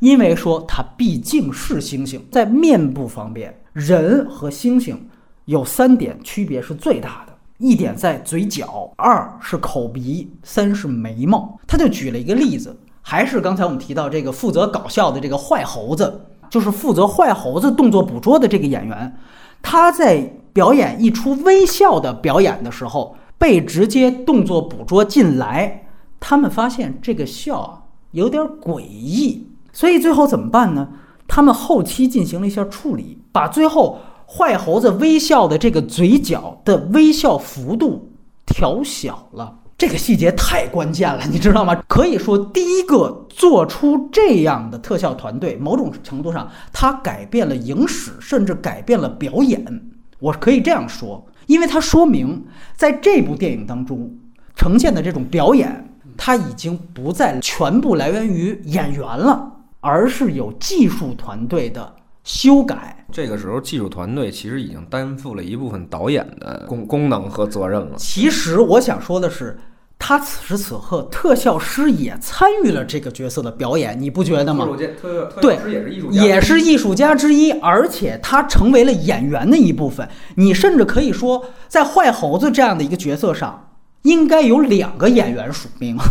[0.00, 4.96] 因为说它毕竟是猩猩，在面部方面，人和猩猩
[5.44, 11.58] 有三点区别是最大的，一点在嘴角，二是口鼻，三是眉毛。
[11.68, 16.26] 他就举了一个例子，还是刚才我们提到这个负责搞笑的这个坏猴子。
[16.50, 19.16] 就是负责坏猴子动作捕捉的这个演员，
[19.62, 25.86] 他在表演一出微笑的表演的时候，被直接动作捕捉进来，
[26.24, 27.82] 他们发现这个笑啊
[28.12, 30.88] 有点诡异，所以最后怎么办呢？
[31.26, 38.12] 他们后期进行了一下处理，把最后坏猴子微笑的这个嘴角的微笑幅度
[38.46, 39.58] 调小了。
[39.76, 41.74] 这个细节太关键了，你知道吗？
[41.88, 49.90] 可以说，第一个做出这样的特效团队，某种程度上，它改变了影史，甚至改变了表演。
[50.20, 52.44] 我可以这样说，因为它说明，
[52.76, 54.14] 在这部电影当中
[54.54, 61.94] 呈现的这种表演，它已经不再全部来源于演员了，而是有技术团队的。
[62.24, 67.96] 修改这个时候，技术团队其实已经担负了一部分导演的功功能和责任了。
[67.96, 69.58] 其实我想说的是，
[69.98, 74.68] 他此时此刻，特效师也参与了这个角色的表演，你不觉得吗？
[75.40, 75.58] 对，
[76.12, 80.08] 也是艺术家之一，而且他成为了演员的一部分。
[80.36, 83.71] 你甚至可以说，在坏猴子这样的一个角色上，
[84.02, 85.96] 应该有两个演员署名。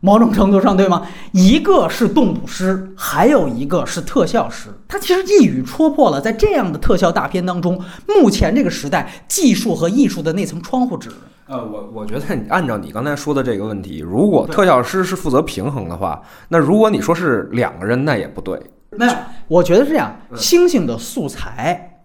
[0.00, 1.04] 某种程度上，对吗？
[1.32, 4.68] 一个是动捕师，还有一个是特效师。
[4.86, 11.10] 他其实一语戳破了，在这样的特效大片当中，目前这个时代技术和艺术的那层窗户纸。
[11.48, 18.60] 呃，我我觉得你按照你刚才说的这个问题，如果特效师是负责平衡的话，那如果你说是两个人，那也不对。
[18.90, 19.12] 没有，
[19.48, 20.14] 我觉得是这样。
[20.36, 21.95] 星星的素材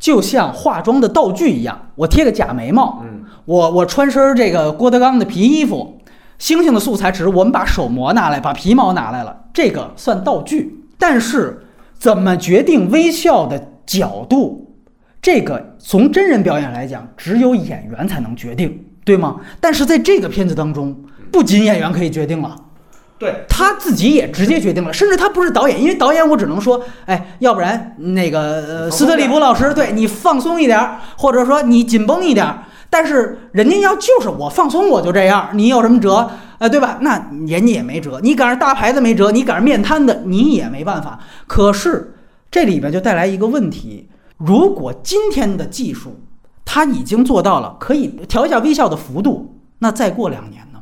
[0.00, 5.98] 就像化妆的道具一样，我贴个假眉毛，嗯，我我穿身这个郭德纲的皮衣服。
[6.38, 10.86] 星星的素材只是我们把手模拿来，把皮毛拿来了，这个算道具。
[10.98, 11.66] 但是
[11.98, 14.74] 怎么决定微笑的角度，
[15.20, 19.36] 这个从真人表演来讲，只有演员才能决定，对吗？
[19.60, 20.96] 但是在这个片子当中，
[21.30, 22.56] 不仅演员可以决定了。
[23.20, 32.64] 对他自己也直接决定了，甚至他不是导演，因为导演我只能说，哎，要不然那个呃斯特里普老师，对你放松一点儿，或者说你紧绷一点儿。
[32.88, 36.30] 但是人家要就是我放松我就这样，你有什么辙？
[36.58, 36.98] 呃，对吧？
[37.02, 41.20] 那人家也没辙，你赶上大牌子没辙，你赶上面瘫的你也没办法。
[41.46, 42.14] 可是
[42.50, 46.20] 这里边就带来一个问题：如果今天的技术
[46.64, 50.80] 它已经做到了可以调一下微笑的幅度，那再过两年呢？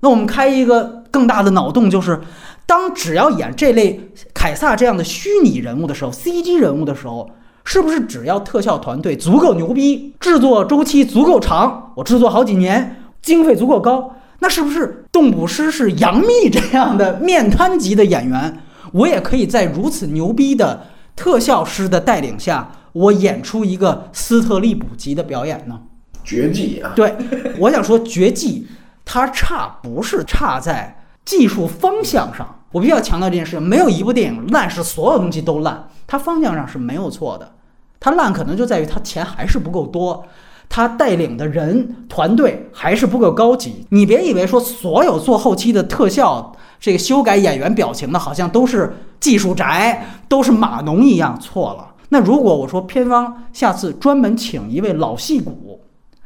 [0.00, 2.20] 那我们开一个更大的脑洞，就是
[2.66, 4.00] 当只要演这类
[4.32, 7.28] 凯撒这样的虚拟人物的时候，CG 人物的时候，
[7.64, 18.60] 是不是只要特效团队足够牛逼，制作周期足够长，我制作好几年，经费足够高，那是不是动捕师是杨幂这样的面瘫级的演员，
[18.92, 25.80] 我也可以在如此牛逼的特效师的带领下，我演出一个斯特利普级的表演呢？
[26.22, 26.92] 绝技啊！
[26.94, 27.16] 对，
[27.58, 28.66] 我想说绝技。
[29.12, 33.62] 它差不是差在技术方向上，我必须要强调这件事情。
[33.62, 37.52] 没有一部电影烂是所有东西都烂，它方向上是没有错的。
[38.00, 40.24] 它烂可能就在于它钱还是不够多，
[40.68, 43.86] 它带领的人团队还是不够高级。
[43.90, 51.94] 你别以为说所有做后期的特效、这个修改演员表情的，好像都是技术宅，都是码农一样，错了。
[52.08, 55.80] 那如果我说片方下次专门请一位老戏骨。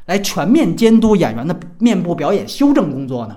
[0.05, 3.35] 来全面监督演员的面部表演修正工作呢？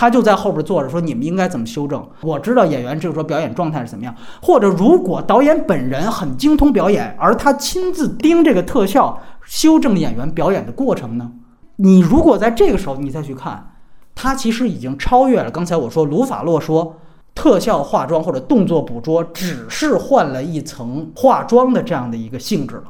[0.00, 4.14] 他就在后边坐着说：“你们应该怎么修正？”我知道演员这个时候表演状态是怎么样。
[4.40, 11.30] 或者如果导演本人很精通表演，而他亲自盯这个特效修正演员表演的过程呢？
[11.76, 13.74] 你如果在这个时候你再去看，
[14.14, 16.96] 他其实已经超越了刚才我说卢法洛说
[17.34, 22.84] 特效化妆或者动作捕捉只是换了一层化妆的这样的一个性质了，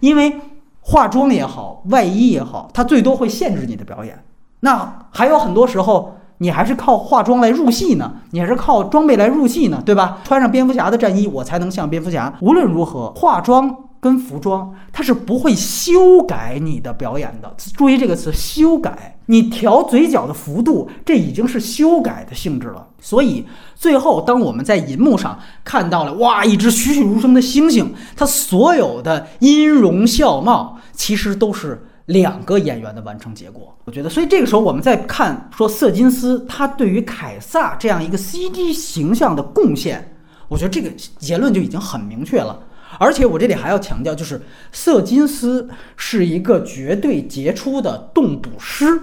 [0.00, 0.40] 因为。
[0.82, 4.24] 化妆也好，外衣也好，它最多会限制你的表演。
[4.60, 10.18] 那还有很多时候，你还是靠化妆来入戏呢，你还是靠装备来入戏呢，对吧？
[10.24, 12.34] 穿上蝙蝠侠的战衣，我才能像蝙蝠侠。
[12.40, 13.74] 无论如何，化妆。
[14.02, 17.54] 跟服装，它是不会修改你的表演的。
[17.76, 22.86] 注意这个词“修改”，你调嘴角的幅度，这已经是修改的性质了。
[22.98, 33.74] 所以最后，当我们在银幕上看到了哇，一只栩栩如生的星星，它所有的音容笑貌，其实都是两个演员的完成结果。
[33.84, 40.16] 我觉得，所以这个时候我们再看说瑟金斯他对于凯撒这样一个 CD 形象的贡献，
[40.48, 42.58] 我觉得这个结论就已经很明确了。
[42.98, 44.40] 而且我这里还要强调，就是
[44.72, 49.00] 瑟金斯是一个绝对杰出的动捕师，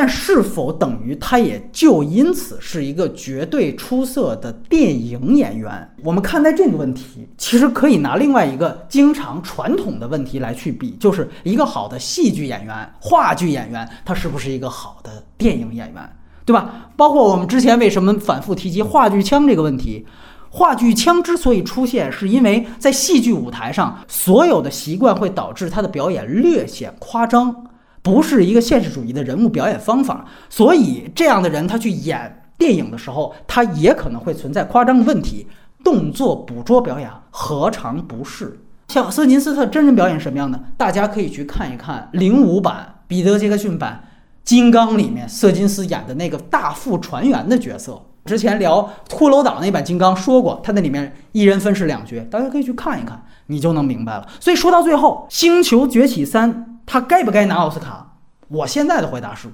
[0.00, 5.90] 但是否等于他也就因此是一个绝对出色的电影演员？
[6.04, 16.92] 我们看待这个问题，其实可以拿另外一个经常传统的问题来去比，就是一个好的戏剧演员、话剧演员，他是不是一个好的电影演员，对吧？
[16.96, 20.06] 包括我们之前为什么反复提及话剧腔这个问题。
[20.48, 27.64] 话剧腔之所以出现，是因为在戏剧舞台上，所有的习惯会导致他的表演略显夸张，
[28.08, 30.24] 不是一个现实主义的人物表演方法。
[30.48, 35.46] 所以，这样的人他去演电影的时候，他也可能会存在夸张的问题。
[35.84, 38.60] 动作捕捉表演何尝不是？
[38.88, 40.58] 像瑟金斯特真人表演什么样的？
[40.76, 44.02] 大家可以去看一看零五版彼得杰克逊版
[44.42, 48.02] 《金刚》里面瑟金斯演的那个大副船员的角色。
[48.24, 54.26] 之前聊骷髅岛那版金刚说过，他那里面一人分饰两角，大家可以去看一看，你就能明白了。
[54.40, 56.52] 所以说到最后，《星球崛起三》
[56.88, 58.14] 他该不该拿奥斯卡？
[58.48, 59.46] 我现在的回答是，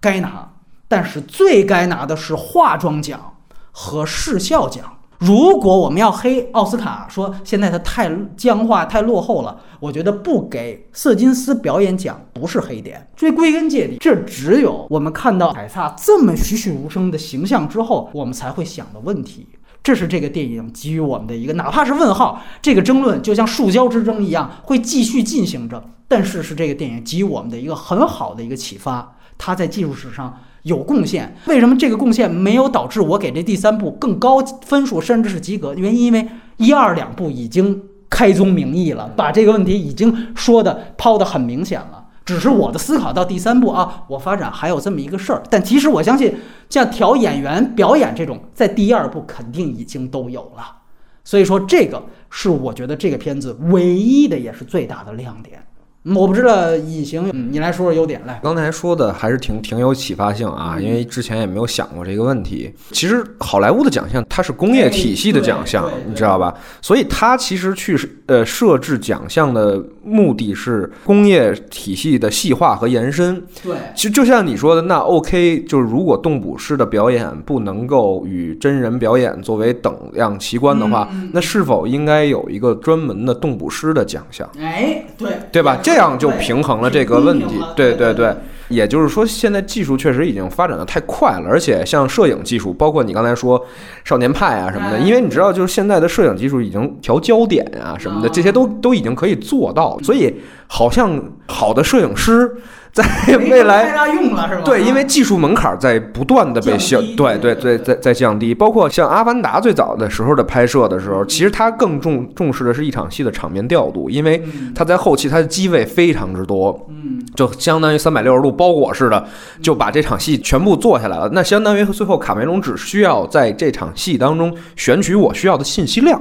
[0.00, 0.50] 该拿，
[0.88, 3.36] 但是最该拿的是化妆奖
[3.70, 4.84] 和视效奖。
[5.18, 13.06] 如果我们要黑奥斯卡，说现在它太僵化、太落后了，我觉得不给瑟金斯表演奖不是黑点。
[13.14, 19.46] 最归根结底，这只有我们看到凯撒这么栩栩如生的形象之后，我们才会想的问题。
[19.82, 22.42] 这是这个电影给予我们的一个，哪怕是问号。
[22.60, 25.82] 这个争论就像树胶之争一样，会继续进行着。
[26.06, 29.16] 但是是这个电影给予我们的一个很好的一个启发。
[29.38, 31.34] 它在技术史上有贡献。
[31.46, 35.72] 为什么这个贡献没有导致我给这第三部更高分数，甚至是及格？
[35.74, 41.99] 原因因为一二两部已经开宗明义了，把这个问题已经说的抛的很明显了。
[42.30, 45.42] 只是我的思考到第三步啊，我发展还有这么一个事儿。
[45.50, 46.32] 但其实我相信，
[46.68, 50.76] 像调演员表演这种，在第二部肯定已经都有了。
[51.24, 52.00] 所以说，这个
[52.30, 55.60] 是我觉得这个片子唯一的也是最大的亮点。
[56.02, 58.40] 我不知道隐形，你来说说优点来。
[58.42, 62.72] 刚才说的还是挺挺有启发性啊，因为之前也没有想过这个问题。
[62.90, 66.54] 其实好莱坞的奖项它是工业体系的奖项，你知道吧？
[66.80, 73.42] 所以它其实去呃设置奖项的目的是工业体系的细化和延伸。
[73.62, 84.48] 对，其实就像你说的，那 OK，就是如果动捕师的表演不能够与真人表演作为等量齐观的话，那是否应该有一个专门的动捕师的奖项？
[84.58, 85.78] 哎，对，对吧？
[85.82, 87.60] 这样就平衡了这个问题。
[87.76, 88.34] 对对对，
[88.68, 93.64] 也就是说，现在技术确实已经发展的太快了，而且像摄影技术，包括你刚才说
[94.04, 100.34] 少年派啊什么的，因为你知道，就是现在的摄影技术已经调焦点啊什么的，这些都都已经可以做到，所以
[100.66, 102.50] 好像好的摄影师。
[102.92, 103.04] 在
[103.36, 104.62] 未来，太大用了是吧？
[104.64, 108.52] 对，因为技术门槛在不断的被降，对对对，在在降低。
[108.52, 114.42] 包括像《阿凡达》最早的时候的拍摄的时候，其实它更重重视的是一场戏的场面调度，因为
[114.74, 119.24] 它在后期它的机位非常之多，嗯，就相当于三百六十度包裹似的，
[119.62, 121.28] 就把这场戏全部做下来了。
[121.32, 126.20] 那相当于最后卡梅隆只需要在这场戏当中选取我需要的信息量，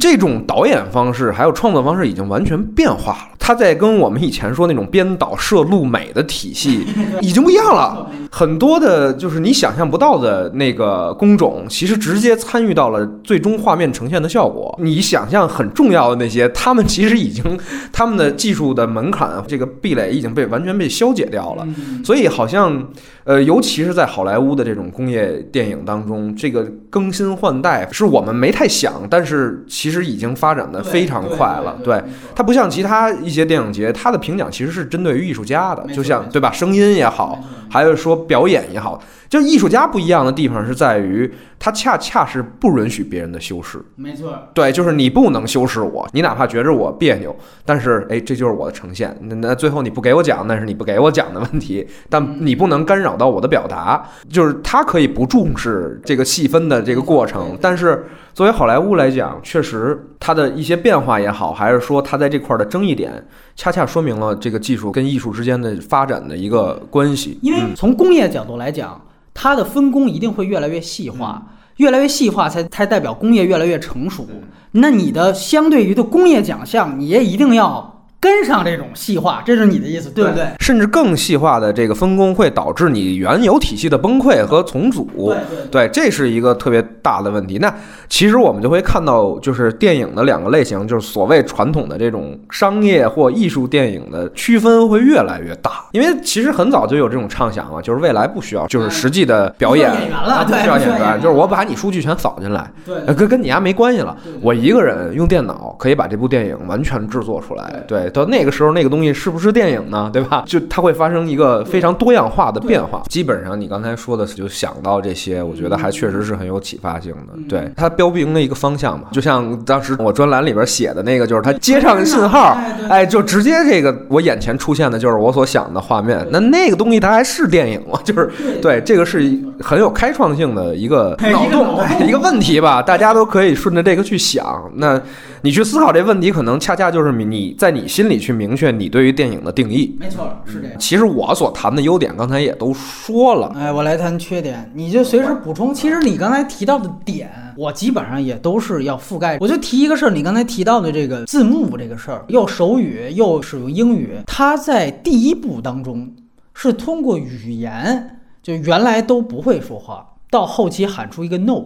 [0.00, 3.18] 这种导演方式还有创作方式已经完全变化了。
[3.38, 6.86] 他在跟我们以前说那种编导摄录美的体系
[7.20, 14.76] 已经不一样了，很多的就是你想象不到的那个工种，其实直接参与到了最终画面呈现的效果。
[14.82, 17.58] 你想象很重要的那些，他们其实已经
[17.92, 21.66] 他们的技术的门槛这个壁垒已经被完全被消解掉了，
[22.04, 22.86] 所以好像。
[23.24, 31.78] 呃，尤其是在好莱坞的这种工业电影当中，这个更新换代是我们没太想，但是其实已经发展的非常快了。
[31.84, 32.02] 对，
[32.34, 36.50] 它不像其他一些电影节，它的评奖其实是针对于艺术家的，就像对吧？
[36.52, 37.38] 声音也好，
[37.70, 39.02] 还有说表演也好。
[39.30, 43.80] 就艺术家不一样的地方是在于，他恰恰是不允许别人的修饰。
[43.94, 49.16] 没错，对，就是你不能修饰我，你哪怕觉着我别扭，但是哎，这就是我的呈现。
[49.20, 54.04] 那那最后你不给我讲，那是你不给我讲的问题，但你不能干扰到我的表达。
[54.28, 58.04] 就是他可以不重视这个细分的这个过程，但是
[58.34, 63.24] 作为好莱坞来讲，确实它的一些变化也好，还是说它在这块的争议点，
[63.54, 67.38] 恰恰说明了这个技术跟艺术之间的发展的一个关系。
[67.42, 69.00] 因为从工业角度来讲。
[69.34, 71.42] 它的分工一定会越来越细化，
[71.76, 74.26] 越来越细化才才代表工业越来越成熟。
[74.72, 77.96] 那你的相对于的工业奖项，你也一定要。
[78.22, 80.46] 跟上这种细化，这是你的意思，对不对？
[80.58, 85.08] 甚至更细化的这个分工会导致你原有体系的崩溃和重组。
[85.16, 85.38] 对
[85.70, 87.56] 对，这是一个特别大的问题。
[87.56, 87.74] 那
[88.10, 95.84] 其实我们就会看到，就是电影的两个类型，就是所谓传统的这种商业或艺术电影的区分会越来越大。
[95.92, 104.16] 因为其实很早就有这种畅想了，就是未来不需要就是实际的表演，演员了，不需要演员，就是我把你数据全扫进来，对跟跟你丫没关系了。
[104.42, 108.10] 我一个人用电脑可以把这部电影完全制作出来，对。
[108.10, 110.10] 到那个时候，那个东西是不是电影呢？
[110.12, 110.42] 对吧？
[110.46, 113.02] 就它会发生一个非常多样化的变化。
[113.08, 117.34] 基本上，你刚才说的就想到这些，我觉得还确实是很有启发性的。
[117.48, 122.56] 对它标兵的一个方向嘛，就像当时我专栏里边写的那个，就是它接上信号，
[122.88, 126.26] 哎，就直接这个我眼前出现的就是我所想的画面。
[126.30, 128.00] 那那个东西它还是电影吗？
[128.02, 128.30] 就是
[128.62, 129.30] 对这个是
[129.60, 134.42] 很有开创性的一个脑洞一个问题吧，大家都可以顺着这个去想。
[134.76, 134.98] 那
[135.42, 138.30] 你去思考这问题，可能恰恰就是你在你心里去。
[138.40, 140.78] 明确你对于电影的定义，没错，是这样。
[140.78, 143.52] 其实我所谈的优点，刚才也都说了。
[143.54, 145.74] 哎，我来谈缺点，你就随时补充。
[145.74, 149.36] 其实你刚才提到的点，我基本上也都是要覆盖。
[149.40, 156.10] 我就提一个事儿，你刚才提到的这个字幕这个事儿，又手语又使用英语，它在第一部当中
[156.54, 161.62] 是通过语言，就原来都不会说话，到后期喊出一个 no，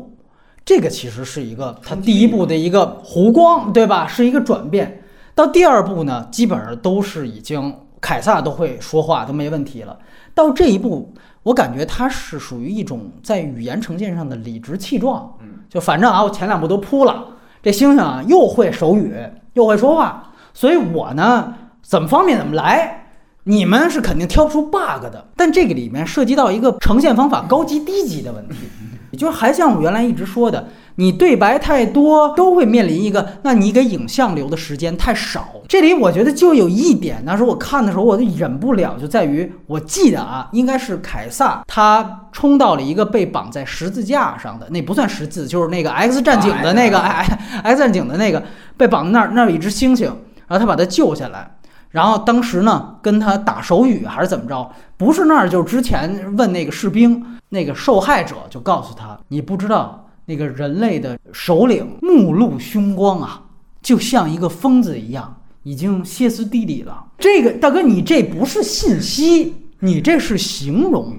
[0.64, 4.06] 这个其实是一个它第一部的一个弧光，对吧？
[4.06, 5.02] 是一个转变。
[5.34, 9.98] 到第二部呢，基本上都是已经凯撒都会说话，都没问题了。
[10.34, 11.12] 到这一步，
[11.42, 15.36] 我感觉他是属于一种在语言呈现上的理直气壮。
[15.42, 17.26] 嗯，就反正啊，我前两部都铺了，
[17.62, 19.14] 这猩猩啊又会手语
[19.52, 23.02] 又会说话，所以我呢怎么方便怎么来。
[23.46, 28.54] 你们是肯定挑不出 bug 的，但这个里面涉及到一个呈现方法高级低级的问题，
[29.14, 35.50] 也就是还像我原来一直说的，你对白太多，都会面临一个，那你给影像留的时间太少。
[35.68, 47.24] 这里我觉得就有一点，当时候我看的时候我就忍不了，就在于我记得啊，应该是凯撒他冲到了一个被绑在十字架上的，那不算十字，就是那个 X 战警的那个哎
[47.62, 48.42] X 战警的那个
[48.76, 50.06] 被绑在那儿，那儿有一只猩猩，
[50.48, 51.54] 然后他把他救下来。
[51.94, 54.68] 然后当时呢，跟他打手语还是怎么着？
[54.96, 63.42] 不是那儿，就是之前问那个士兵，那个受害者就告诉他，你不知道那个人类的首领目露凶光啊，
[63.80, 67.04] 就像一个疯子一样，已经歇斯底里了。
[67.16, 71.16] 这个大哥，你这不是信息，你这是形容。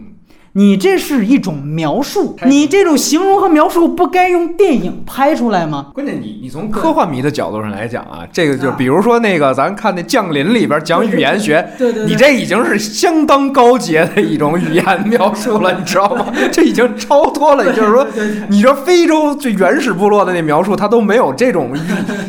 [0.57, 5.87] 你这是一种描述，你这种形容和描述不该用电影拍出来吗？
[5.93, 16.27] 关键你你从科幻迷的角度上来讲啊，这个就比如说那个咱看那《降临》里边讲语言学，对对，你这已经是相当高阶的一种语言描述了，你知道吗？
[16.53, 18.07] 这已经超脱了，也就是说，
[18.47, 21.73] 你说非洲最原始部落的那描述，他都没有这种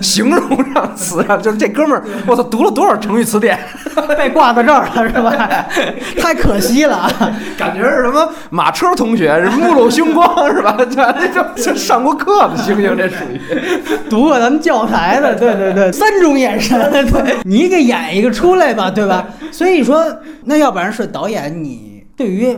[0.03, 3.57] 形容上词啊，就是这哥们儿，我操，读了多少成语词典，
[4.19, 5.67] 被挂到这儿了是吧？
[6.19, 7.09] 太可惜了，
[7.57, 8.16] 感觉是什么？
[8.51, 10.77] 马车同学是目露凶光 是吧？
[10.87, 13.41] 这这上过课的猩猩，这属于
[14.11, 15.35] 读过咱们教材的。
[15.35, 19.29] 对对对，三种眼神，对你给演一个出来吧，对吧？
[19.51, 22.57] 所以说，那要不然是导演你对于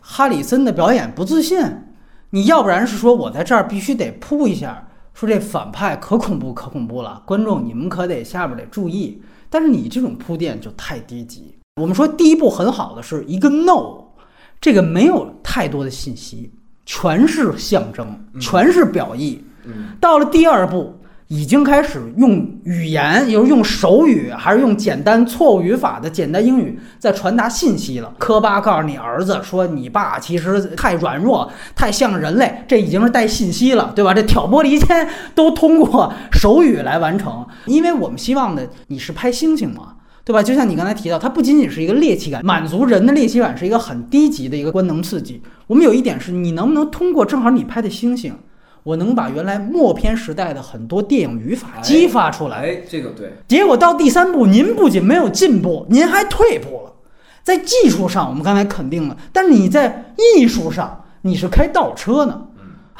[0.00, 1.58] 哈里森的表演不自信，
[2.30, 9.22] 你要不然是说我在这儿必须得铺一下，说这反派可恐怖可恐怖了，观众你们可得下边得注意。
[9.50, 11.54] 但是你这种铺垫就太低级。
[11.80, 14.07] 我们说第一部很好的是一个 no。
[14.60, 16.50] 这个没有太多的信息，
[16.84, 19.44] 全是象征，全是表意。
[20.00, 20.98] 到了第二步，
[21.28, 28.14] 已经开始用语言，就是用手语，还是用简单错误语法的简单英语在传达信息了。
[28.18, 34.14] 科巴告诉你儿子说：“你爸其实太软弱，太像人类。”这已经是带信息了，对吧？
[34.14, 39.96] 这挑拨离间都通过手语来完成，因为我们希望的你是拍星星嘛。
[40.28, 40.42] 对吧？
[40.42, 45.40] 就像你刚才提到，它不仅仅是一个猎奇感，满足人的猎奇感是一个很低级的一个官能刺激。
[45.66, 48.34] 我们有一点是，你能不能通过正好你拍的星星，
[48.82, 52.58] 我能把原来默片时代的很多电影语法激发出来？
[52.58, 53.32] 哎，这个对。
[53.48, 56.92] 结果到第三步，您不仅没有进步，您还退步了。
[57.42, 62.42] 在技术上，我们刚才肯定了，但是你在艺术上，你是开倒车呢。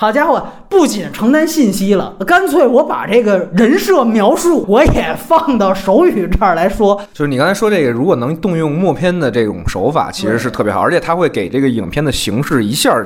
[0.00, 6.94] 好家伙，不仅承担信息了，干脆我把这个人设描述我也放到手语这儿来说。
[7.12, 12.96] 就是你刚才说这个，如果能动用默片的这种手法，其实是特别好，而且它会给这个影片的形式一下。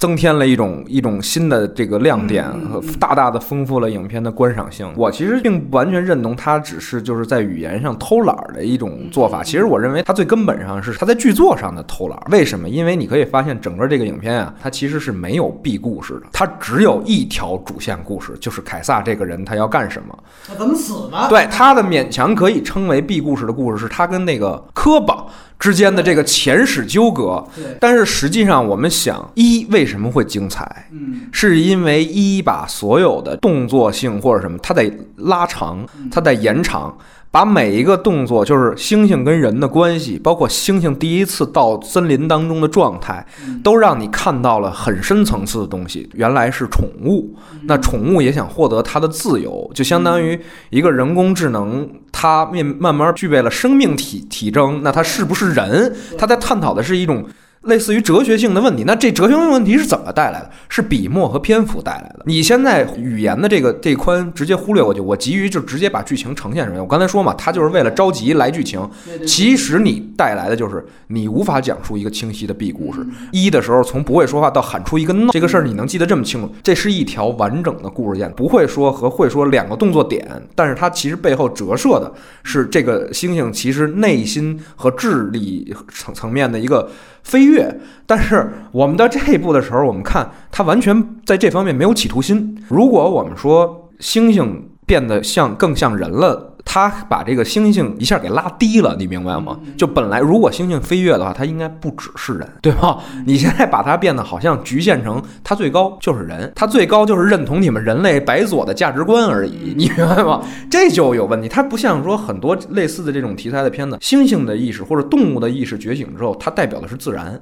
[0.00, 4.90] 增添了一种一种新的这个亮点和大大的丰富了影片的观赏性。
[4.96, 9.42] 我其实并不完全认同他只是就是在语言上偷懒的一种做法。
[9.42, 12.18] 其实我认为他最根本上是他在剧作上的偷懒。
[12.30, 12.66] 为什么？
[12.66, 21.28] 因为你可以发现整个这个影片啊，它其实是没有 B 故事的，它只有一条主线故事，就是凯撒这个人他要干什么，他怎么死的？
[21.28, 25.26] 对，他的勉强可以称为 B 故事的故事是他跟那个科巴。
[25.60, 27.46] 之间的这个前史纠葛，
[27.78, 30.88] 但是实际上我们想，一为什么会精彩？
[30.90, 36.96] 嗯，是因为一把所有的动作性或者什么，它得拉长，它得延长。
[37.32, 43.24] 把每一个动作，就是猩猩跟人的关系，包括猩猩第一次到森林当中的状态，
[43.62, 46.10] 都让你看到了很深层次的东西。
[46.14, 55.94] 原来是宠物，那宠物也想获得它的自由，就相当于一个人工智能，它面慢慢具备了生命体体征，那它是不是人？
[56.18, 57.24] 它在探讨的是一种。
[57.64, 60.50] 类似于哲学性的问题，那这哲学性问题是怎么带来的？
[60.70, 62.22] 是笔墨和篇幅带来的。
[62.24, 66.80] 你现在语言的这个这宽直接忽略过去，我急于就直接把剧情呈现出来。
[66.80, 68.88] 我刚才说嘛，他就是为了着急来剧情。
[69.26, 73.06] 其实你带来的就是你无法讲述一个清晰的 B 故事。
[73.30, 76.50] 一的时候从不会说话到喊出一个 no 这个事儿，你能记得这么清楚？
[76.62, 82.10] 这是一条完整的故事线，不会说和会说两个动作点，但是它其实背后折射的
[82.42, 86.88] 是这个猩猩其实内心和智力层层面的一个。
[87.22, 92.62] 飞跃，但是我们到这一步的时候，我们看他完全在这方面没有企图心。
[92.68, 94.50] 如果我们说猩猩
[94.90, 96.48] 变得像更像人了。
[96.62, 99.58] 他把这个猩猩一下给拉低了，你明白吗？
[99.78, 102.98] 就本来如果猩猩飞跃的话，它应该不只是人， 对吧？
[103.24, 110.42] 你现在把它变得好像局限成它最高就是人，它最高就是认同你们人类白左的价值观而已，你明白吗？
[110.68, 111.48] 这就有问题。
[111.48, 117.40] 它不像说很多类似的这种题材的片子，猩猩的意识或者动物的意识觉醒之后，它代表的是自然。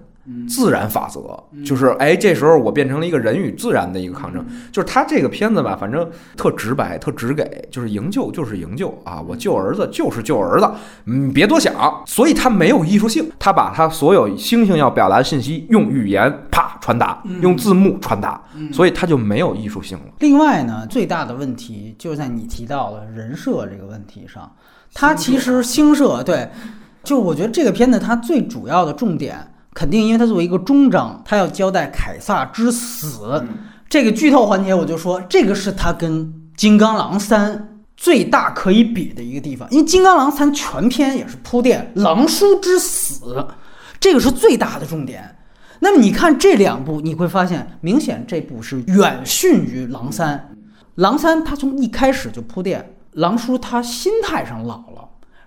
[0.49, 1.20] 自然法则，
[1.64, 4.45] 就是哎，这时候我变成了一个人与自然的一个抗争。
[4.70, 10.70] 就是他这个片子吧，反正特直白，特直给，就是营救就是营救啊，我救儿子就是救儿子，
[11.07, 11.74] 嗯，别多想。
[12.07, 20.05] 所以他没有艺术性，他把他所有星星要表达的信息用语言啪传达，用字幕传达，所以他就没有艺术性了。
[20.18, 24.51] 另外呢，最大的问题就在你提到的人设这个问题上，
[24.93, 26.49] 他其实星社对，
[27.03, 29.39] 就我觉得这个片子它最主要的重点。
[29.74, 33.44] 肯定，因为他作为一个终章，他要交代凯撒之死。
[33.88, 37.56] 这个剧透环节，我就说，这个是他跟《金刚狼三》
[37.96, 39.68] 最大可以比的一个地方。
[39.70, 43.46] 因为《金刚狼三》全篇也是铺垫狼叔之死，
[43.98, 45.36] 这个是最大的重点。
[45.80, 50.50] 那么你看这两部，你会发现，明显这部是远逊于《狼三》。
[50.96, 54.97] 《狼三》它从一开始就铺垫狼叔他心态上老了。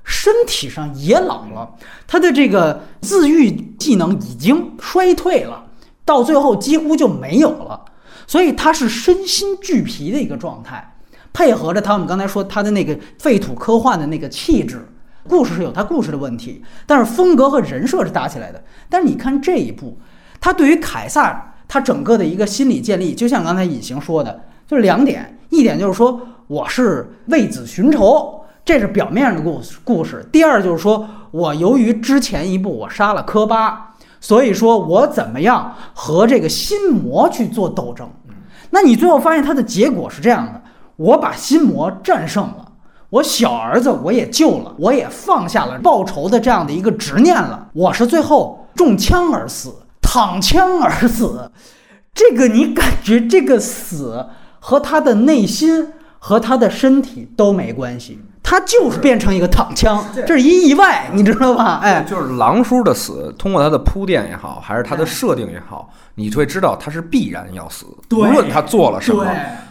[0.03, 1.75] 身体上也老了，
[2.07, 5.65] 他的这个自愈技能已经衰退了，
[6.03, 7.85] 到最后几乎就没有了，
[8.27, 10.95] 所以他是身心俱疲的一个状态，
[11.31, 14.87] 配合着他我们刚才说他的那个废土科幻的那个气质，
[15.27, 18.63] 故事是有他故事的问题，但是风格和人设是搭起来的。
[18.89, 19.97] 但是你看这一部，
[20.39, 28.40] 他对于凯撒他整个的一个心理建立，就像刚才隐形说的，就是两点，一点就是说我是为子寻仇。
[28.71, 29.77] 这是表面上的故事。
[29.83, 38.09] 故事第二就是说，我由于之前一部我杀了科巴，所以说我怎么样和这个心魔去做斗争？
[38.69, 40.61] 那你最后发现它的结果是这样的：
[40.95, 42.71] 我把心魔战胜了，
[43.09, 47.67] 我小儿子我也救了，我也放下了报仇的这样的一个执念了。
[47.73, 51.51] 我是最后中枪而死，躺枪而死。
[52.13, 54.27] 这个你感觉这个死
[54.61, 58.17] 和他的内心和他的身体都没关系。
[58.43, 61.79] 他就是变成一个躺枪，这是一意外，你知道吧？
[61.81, 69.25] 哎，就是狼叔的死，通过他的铺垫也好，还是他的设定也好，你会知道他是必然要死，无论他做了什么，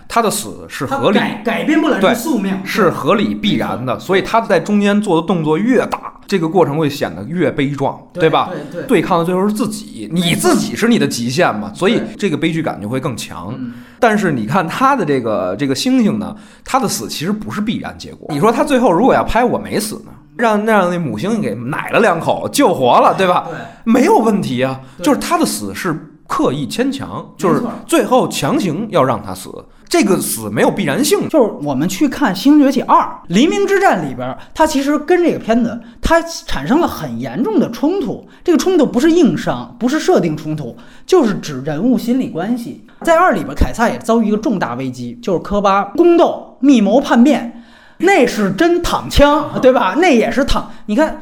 [0.09, 3.99] 他的死是合理，改变不了这宿命，是合理必然的。
[3.99, 8.51] 所以他在中间做的动作越大，这个过程会显得越悲壮，对吧？
[8.71, 13.53] 对，对抗的最后是自己，你自己是你的极限嘛，所以这个悲剧感就会更强。
[13.99, 18.29] 但是你看他的这个这个星星呢，他的死其实不是必然结果。
[18.31, 23.49] 你说他最后如果要拍我没死呢，让让那母猩猩给奶了两口救活了，对吧？
[23.51, 24.81] 对，没有问题啊。
[25.03, 29.51] 就是他的死是刻意牵强，就是最后强行要让他死。
[29.91, 38.25] 这个死没有必然性，就是我们去看《星崛起二》《黎明之战》里边，它其实跟这个片子它产生了很严重的冲突。
[38.45, 42.85] 这个冲突不是硬伤，不是设定冲突，就是指人物心理关系。
[43.03, 47.65] 在二里边，凯撒也遭遇一个重大危机，就是科巴宫斗、密谋叛变，
[47.99, 49.97] 那是真躺枪，对吧？
[49.99, 50.71] 那也是躺。
[50.87, 51.21] 你看。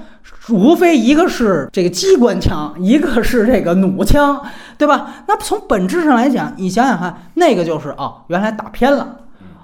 [0.50, 4.40] 无非一个是这个机关枪，一个是这个弩枪，
[4.76, 5.08] 对吧？
[5.26, 9.16] 那从本质上来讲，你想想看，那个就是哦，原来打偏了，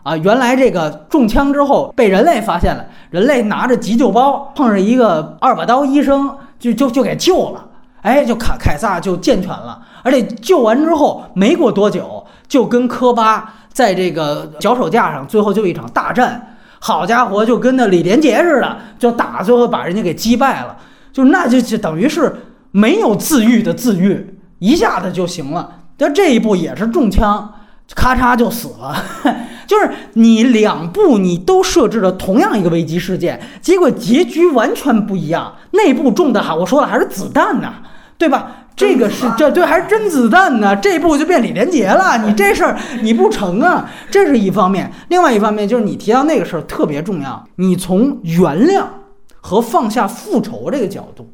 [0.03, 7.65] 啊，原来这个中枪之后被人类发现了，人类拿着急救包碰上一个二把刀医生，就就就给救了，
[8.03, 16.54] 哎，就凯凯撒就健全了，而且救完之后没过多久，就跟科巴在这个脚手架上，最后就一场大战。
[16.87, 20.77] 好家伙，就跟那李连杰似的，就打，最后把人家给击败了，
[21.11, 22.37] 就那就就等于是
[22.73, 25.67] 没有自愈的自愈，一下子就行了。
[25.97, 27.55] 但这一步也是中枪，
[27.95, 28.95] 咔嚓就死了。
[29.67, 35.55] 就是你两步你都设置了同样一个危机事件，结果结局完全不一样。
[35.71, 37.73] 那步中的哈，我说了还是子弹呢，
[38.19, 38.64] 对吧？
[38.77, 40.75] 这个是这对还是真子弹呢？
[40.75, 43.89] 这步就变李连杰了，你这事儿 你不成啊！
[44.11, 47.45] 这是一方面，另外一方面就是你提到那个事儿特别重要。
[47.57, 48.85] 你从原谅
[49.41, 51.33] 和放下复仇这个角度，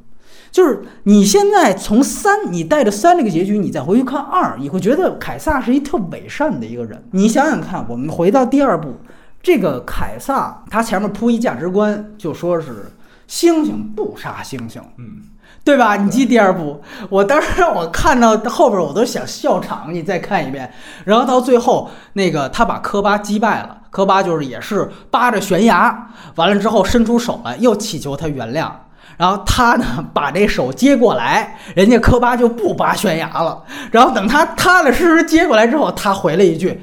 [0.50, 7.02] 就是你现在从三，你带着三这个结局，你再回去看二，你会觉得凯撒是一特伪善的一个人。
[7.12, 8.96] 你想想看，我们回到第二部，
[9.42, 12.92] 这个凯撒他前面铺一价值观，就说是
[13.26, 15.22] 猩猩不杀猩猩，嗯。
[15.62, 15.96] 对吧？
[15.96, 19.92] 你记第二部，我当时我看到后边我都想笑场。
[19.92, 20.72] 你再看一遍，
[21.04, 28.70] 然后到最后那个他把科巴击败了，科巴就是也是扒着悬崖，完了之后伸出手来，又祈求他原谅。
[29.16, 29.84] 然后他呢
[30.14, 33.62] 把这手接过来，人家科巴就不扒悬崖了。
[33.92, 36.82] 然后等他踏踏实实接过来之后，他回了一句。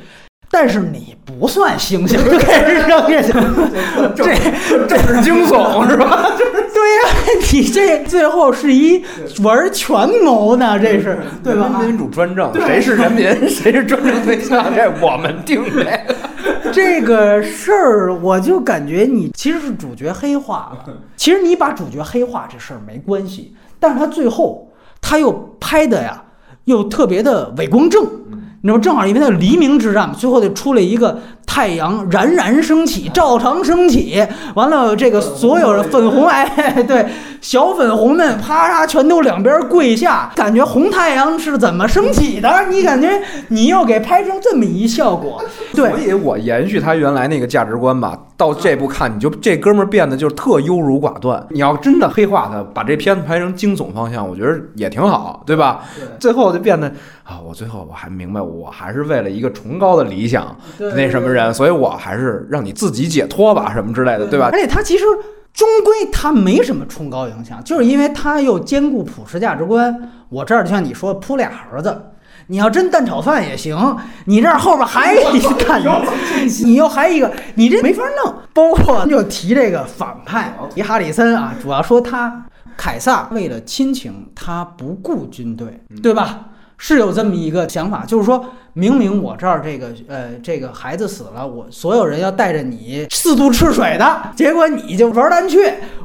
[0.49, 3.34] 但是你不算星星，就开始扔下去，
[4.15, 4.34] 这
[4.88, 6.25] 这是惊悚是吧？
[7.51, 9.03] 你这最后是一
[9.43, 11.79] 玩权谋呢，这是对吧？
[11.81, 15.99] 民主专政，谁是人民，谁是专政对象，这 我们定的。
[16.71, 20.93] 这个事儿，我就感觉你其实是主角黑化了。
[21.15, 24.63] 其实你把主角黑化这事儿没关系，但是他最后。
[24.99, 26.21] 他又拍的呀，
[26.65, 28.03] 又特别的伪光正。
[28.61, 31.17] 你知道，正好因为它黎明之战嘛，最后就出了一个
[31.47, 34.23] 太阳冉冉升起，照常升起。
[34.53, 36.45] 完了，这个所有的粉红哎，
[36.87, 37.03] 对，
[37.41, 42.65] 小粉红们啪嚓全都两边跪下，感觉红太阳是怎么升起的？
[42.69, 45.43] 你感觉你又给拍成这么一效果，
[45.73, 45.89] 对。
[45.89, 51.43] 所以我延续他原来那个价值观吧，到这部看你就这哥们儿变得就是特优柔寡断。
[51.49, 55.83] 你要真的黑化他，把这片子拍成惊悚方向，我觉得也挺好，对吧？
[56.19, 56.91] 最后就变得。
[57.23, 60.55] 啊，我最后我还明白，我还是为了一个崇高的理想，
[60.95, 64.49] 那什么人，所以我还是让你自己解脱吧，什么之类的，对吧？
[64.51, 65.05] 而且他其实
[65.53, 70.11] 终归他没什么崇高影响，就是因为他又兼顾普世价值观。
[70.29, 71.99] 我这儿就像你说铺俩盒子，
[72.47, 75.81] 你要真蛋炒饭也行，你这儿后边还一蛋，
[76.63, 78.33] 你又还一个，你这没法弄。
[78.53, 86.47] 包括就提这个反派，提哈里森啊，主要说他凯撒为了亲情，他不顾军队，对吧？
[86.78, 95.57] 是有这么一个想法，就是说明明我这儿这个呃这个孩子死了，我所有人要带着你四渡赤水的，结果你就玩单去，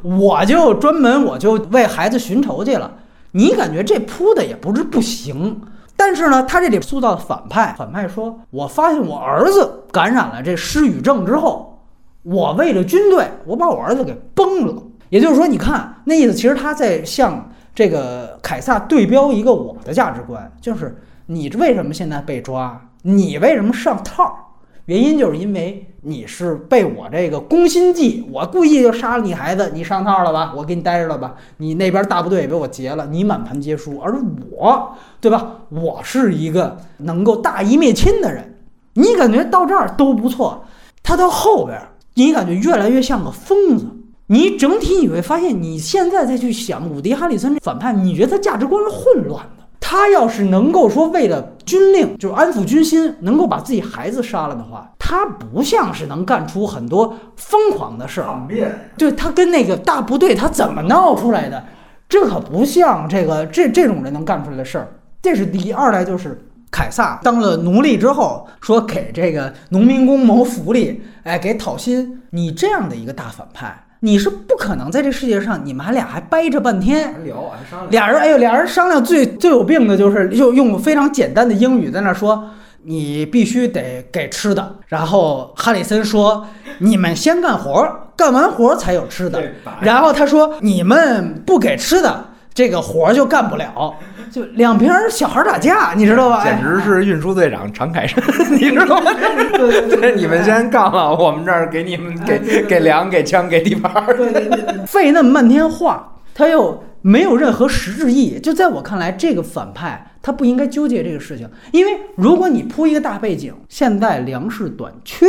[0.02, 2.90] 我就专门我就为孩子寻仇去了。
[3.32, 5.60] 你感觉这铺的也不是不行，
[5.94, 11.82] 但是呢，他这里塑造反派，反派说，我发现我儿子感染了这失语症之后，
[12.22, 14.82] 我为了军队，我把我儿子给崩了。
[15.10, 17.50] 也就是说，你看那意思，其实他在向。
[17.74, 20.96] 这个凯撒对标一个我的价值观，就是
[21.26, 22.88] 你为什么现在被抓？
[23.02, 24.50] 你为什么上套？
[24.86, 30.52] 原因就是因为你是被我这个攻心计，我故意就杀了你孩子，你上套了吧？
[30.56, 31.36] 我给你待着了吧？
[31.58, 33.98] 你那边大部队也被我劫了，你满盘皆输。
[34.00, 34.20] 而
[34.50, 35.58] 我，对吧？
[35.68, 38.58] 我是一个能够大义灭亲的人。
[38.94, 40.64] 你感觉到这儿都不错，
[41.02, 41.80] 他到后边，
[42.14, 43.86] 你感觉越来越像个疯子。
[44.32, 49.64] 你整体你会发现，你现在再去想伍迪·哈里森这反派，你觉得他价值观是混乱的。
[49.78, 58.26] 他要是能够说为了军令，就是安抚军心，能够把自己孩子杀了的话，他不像是能干出很多疯狂的事儿。
[58.26, 61.62] 叛变，对他跟那个大部队他怎么闹出来的？
[62.08, 64.88] 这可不像这个这这种人能干出来的事儿。
[65.20, 65.70] 这是第一。
[65.70, 72.22] 二来就是凯撒当了奴隶之后，说给这个农民工谋福利，哎，给讨薪。
[72.30, 73.78] 你这样的一个大反派。
[74.04, 82.50] 你是不可能在这世界上，你们还俩还掰扯半天，还聊还商量，俩人哎呦，俩人商量最最有病的就是就用非常简单的英语在那说，
[82.82, 84.76] 你必须得给吃的。
[84.88, 86.44] 然后哈里森说，
[86.78, 89.40] 你们先干活，干完活才有吃的。
[89.80, 92.31] 然后他说，你们不给吃的。
[92.54, 93.94] 这个活儿就干不了，
[94.30, 96.44] 就两瓶小孩打架，你知道吧？
[96.44, 98.22] 简直是运输队长常凯申，
[98.52, 99.10] 你知道吗？
[99.56, 104.16] 对，你们先干了，我们这儿给你们给给粮、给枪、给地盘儿。
[104.16, 108.38] 对对对，费那么半天话，他又没有任何实质意义。
[108.38, 115.26] 就在我看来，这个反派他不应该纠结这个事情，因为如果你铺一个大背景，现在粮食短缺。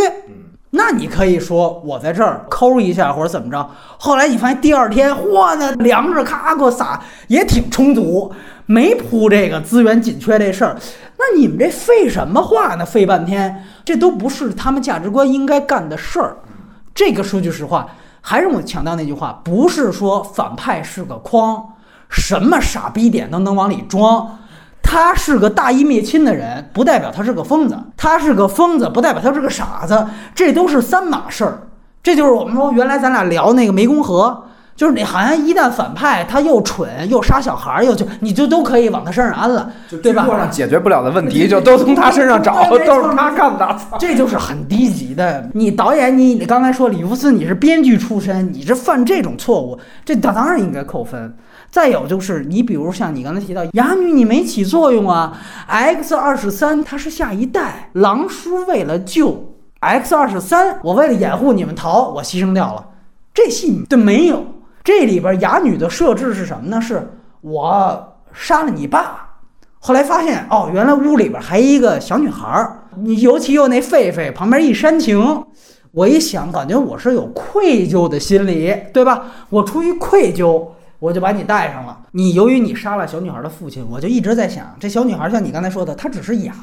[0.75, 8.33] 那你可以说我在这儿抠一下或者怎么着，后来你发现第二天，嚯，那粮食咔给我撒也挺充足，
[8.65, 10.75] 没铺这个资源紧缺这事儿。
[11.17, 12.83] 那你们这废什么话呢？
[12.83, 16.37] 废半天，这都不是他们价值观应该干的事儿。
[16.95, 17.87] 这个说句实话，
[18.19, 21.63] 还是我强调那句话，不是说反派是个筐，
[22.09, 24.39] 什么傻逼点都能往里装。
[24.83, 30.05] 他是个大义灭亲的人，不代表他是个疯子；他是个疯子，不代表他是个傻子。
[30.35, 31.67] 这都是三码事儿。
[32.03, 34.43] 这就是我们说原来咱俩聊那个湄公河，
[34.75, 39.71] 就是你好像一旦反派他又蠢又杀小孩又就你就都可以往他身上安了，
[40.01, 40.27] 对吧？
[40.27, 43.75] 上解决不了的问题就都从他身上找，都是他干的。
[43.97, 45.49] 这就是很低级的。
[45.53, 51.33] 你导演，你你刚才说李福斯你是编剧出身，你这犯这种错误，这当然应该扣分。
[51.73, 55.35] 再有就是，你比如像你刚才提到哑女，你没起作用啊。
[55.65, 62.89] X 二十三，它是下一代狼叔为了救 X 二十三，我为了掩护你们逃，我牺牲掉了。
[63.33, 64.45] 这戏就没有。
[64.83, 66.79] 这里边哑女的设置是什么呢？
[66.79, 67.09] 是
[67.41, 69.29] 我杀了你爸，
[69.79, 72.83] 后来发现哦，原来屋里边还一个小女孩儿。
[72.97, 75.43] 你尤其又那狒狒旁边一煽情，
[75.89, 79.23] 我一想，感觉我是有愧疚的心理，对吧？
[79.49, 80.67] 我出于愧疚。
[81.03, 81.97] 我就把你带上了。
[82.11, 86.53] 你由于你杀了小女孩的父亲，我就一直在想，这小女孩像你刚才说的，她只是哑，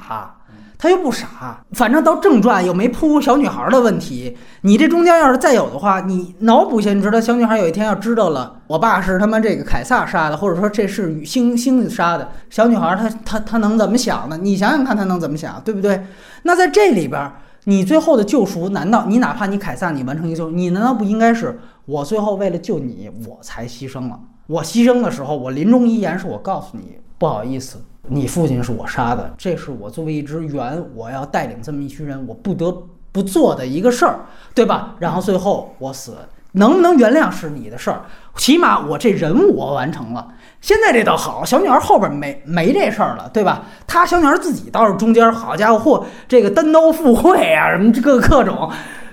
[0.78, 1.60] 她又不傻。
[1.72, 4.34] 反正到正传又没铺小女孩的问题。
[4.62, 14.38] 你这中间要是再有的话，你脑补一下，你知道小女孩有一天要知道了，我爸是他妈这个凯撒杀的，或者说这是星星子杀的，小女孩她她她能怎么想呢？
[14.40, 16.02] 你想想看，她能怎么想，对不对？
[16.44, 17.30] 那在这里边，
[17.64, 24.18] 你最后的救赎，难道你哪怕你凯撒你完成一个救赎，你难道不应该是我最后为了救你，我才牺牲了？
[24.46, 32.74] 我牺牲的时候，我临终遗言是我告诉你，不好意思，你父亲是我杀的，这是我作为一支猿，我要带领这么一群人，我不得
[33.12, 34.20] 不做的一个事儿，
[34.54, 34.96] 对吧？
[34.98, 36.16] 然后最后我死，
[36.52, 38.02] 能不能原谅是你的事儿，
[38.36, 40.32] 起码我这任务我完成了。
[40.60, 43.62] 现在这倒好，小女孩后边没没这事儿了，对吧？
[43.86, 48.70] 她小女孩自己倒是中间，好家伙，嚯，这个单刀赴会啊，什么这个各种，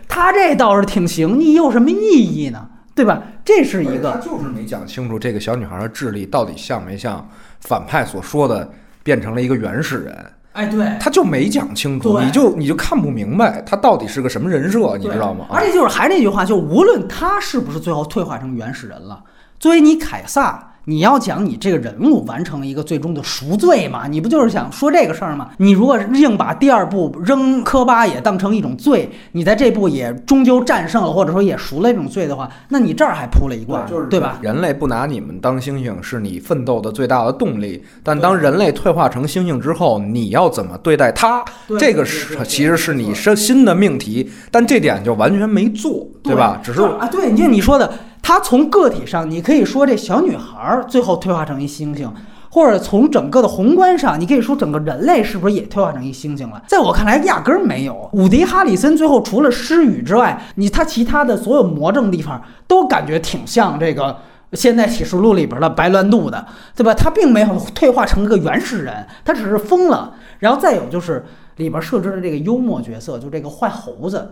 [0.08, 1.40] 她这倒是挺行。
[1.40, 2.68] 你有什么意义呢？
[2.94, 3.22] 对吧？
[3.46, 7.24] 这是一个，他就是没讲清楚这个小女孩的智力到底像没像
[7.62, 8.68] 反派所说的
[9.04, 10.26] 变成了一个原始人。
[10.54, 15.46] 哎，对，他就没讲清楚，你就你就看不明白他到底是个什么人设，你知道吗？
[15.52, 19.24] 而且就是还是那句话，就无论他是不是最后退化成原始人了，
[19.60, 24.08] 作为你凯撒，你要讲你这个人物完成了一个最终的赎罪嘛？
[24.08, 25.50] 你不就是想说这个事儿吗？
[25.58, 34.40] 你如果硬把第二部扔科巴也当成一种罪，你在这部也终究战胜了，或者说也赎了这种罪的话，那你这儿还铺了一挂，对吧？
[34.42, 41.44] 人类不拿你们当猩猩是你奋斗的最大的动力，但当人类退化成猩猩之后，你要怎么对待它？
[41.78, 46.62] 这个是其实是你是新的命题，但这点就完全没做，对吧？
[46.64, 47.92] 只是啊，对，就你说的，
[48.28, 52.10] 他从个体上，你可以说这小女孩最后退化成一猩猩，
[52.52, 56.62] 或者从整个的宏观上，你可以说整个人类是不是也退化成一猩猩了？
[56.68, 58.10] 在我看来，压根儿没有。
[58.12, 64.18] 伍迪·哈里森最后除了失语之外，你他其他的所有魔怔地方都感觉挺像这个。
[64.52, 66.94] 现在启示录里边的白鸾度的，对吧？
[66.94, 70.16] 他并没有退化成一个原始人，他只是疯了。
[70.40, 71.26] 然后再有就是
[71.56, 74.30] 里边设置的这个幽默角色，就这个坏猴子，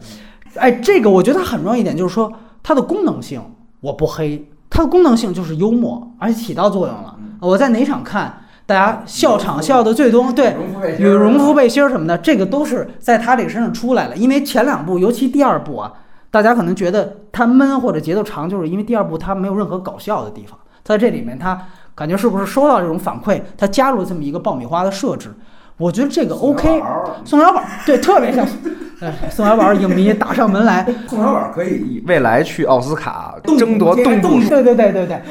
[0.55, 2.29] 哎，这个我觉得它很重要一点，就是说
[2.61, 3.41] 它的功能性
[3.82, 7.15] 我不黑，它的功能性就是幽默，而且起到作用了。
[7.39, 10.55] 我在哪场看，大家笑场笑的最多，对，
[10.99, 14.15] 羽绒服背心儿什么的，这个都是在他这个身上出来了。
[14.15, 15.91] 因为前两部，尤其第二部啊，
[16.32, 21.61] 大家可能觉得它闷或者节奏长，就是因为第二部它没有任何搞笑的地方，在这里面它
[21.93, 25.34] 感觉是不是收到这种反馈，它加入了这么一个爆米花的设置，
[25.78, 26.82] 我觉得这个 OK。
[27.23, 28.45] 宋小宝对，特别像，
[29.01, 35.21] 哎，宋小宝影迷打上门来， 宋小宝可以未来去奥斯卡争夺动动对对对对对，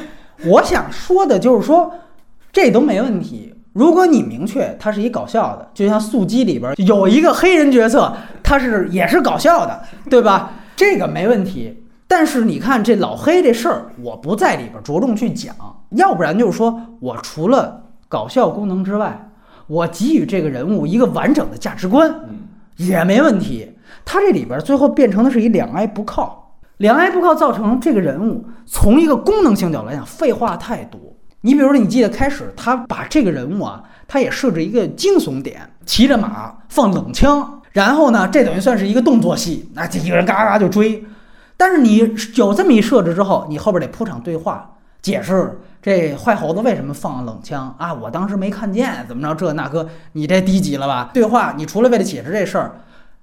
[0.45, 1.91] 我想说的就是说，
[2.51, 3.53] 这都没问题。
[3.73, 10.51] 如果你明确它是一搞笑的，就像《速激》里边有一个黑人角色，他是也是搞笑的，对吧？
[10.77, 11.81] 这个没问题。
[12.07, 15.55] 但是你看这老黑这事儿，我不在里边着重去讲，
[15.91, 19.27] 要不然就是说我除了搞笑功能之外，
[19.67, 22.13] 我给予这个人物一个完整的价值观，
[22.77, 23.71] 也没问题。
[24.03, 30.99] 他这里边最后变成的是一两挨不靠，两挨不靠造成这个人物从一个功能性角度来讲，废话太多。
[31.41, 41.03] 你比如说，你记得开始他把这个人物啊，他也设置一个惊悚点，骑着马放冷枪，然后呢，这等于算是一个动作戏，那这一个人嘎嘎就追。
[41.57, 41.97] 但是你
[42.35, 44.74] 有这么一设置之后，你后边得铺场对话，
[45.05, 47.93] 解释这坏猴子为什么放冷枪啊？
[47.93, 51.11] 我当时没看见，怎么着这那哥，你这低级了吧？
[51.13, 52.71] 对话，你除了为了解释这事儿，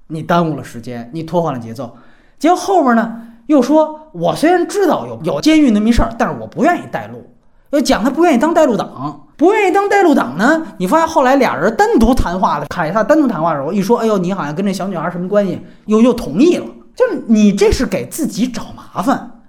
[0.06, 1.96] 你耽误了时间，你拖缓了节奏。
[2.38, 7.28] 结果后边呢，又说我虽然知道有有监狱那么一事儿，但是我不愿意带路。
[7.70, 10.64] 又讲他不愿意当带路党，不愿意当带路党呢？
[10.76, 16.66] 你发现后来俩人单独谈话的，凯撒单独谈话的时候，一说，哎呦，你好像跟这小女孩什么关系，又又同意了。
[16.94, 19.41] 就是你这是给自己找麻烦。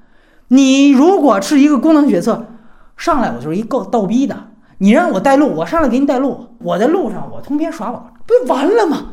[0.53, 2.45] 你如果是一个功能角色，
[2.95, 9.05] 上来我就是一个逗逼的，你让我带路，我上来给你带路，我在路上我通篇耍宝，不就完了吗？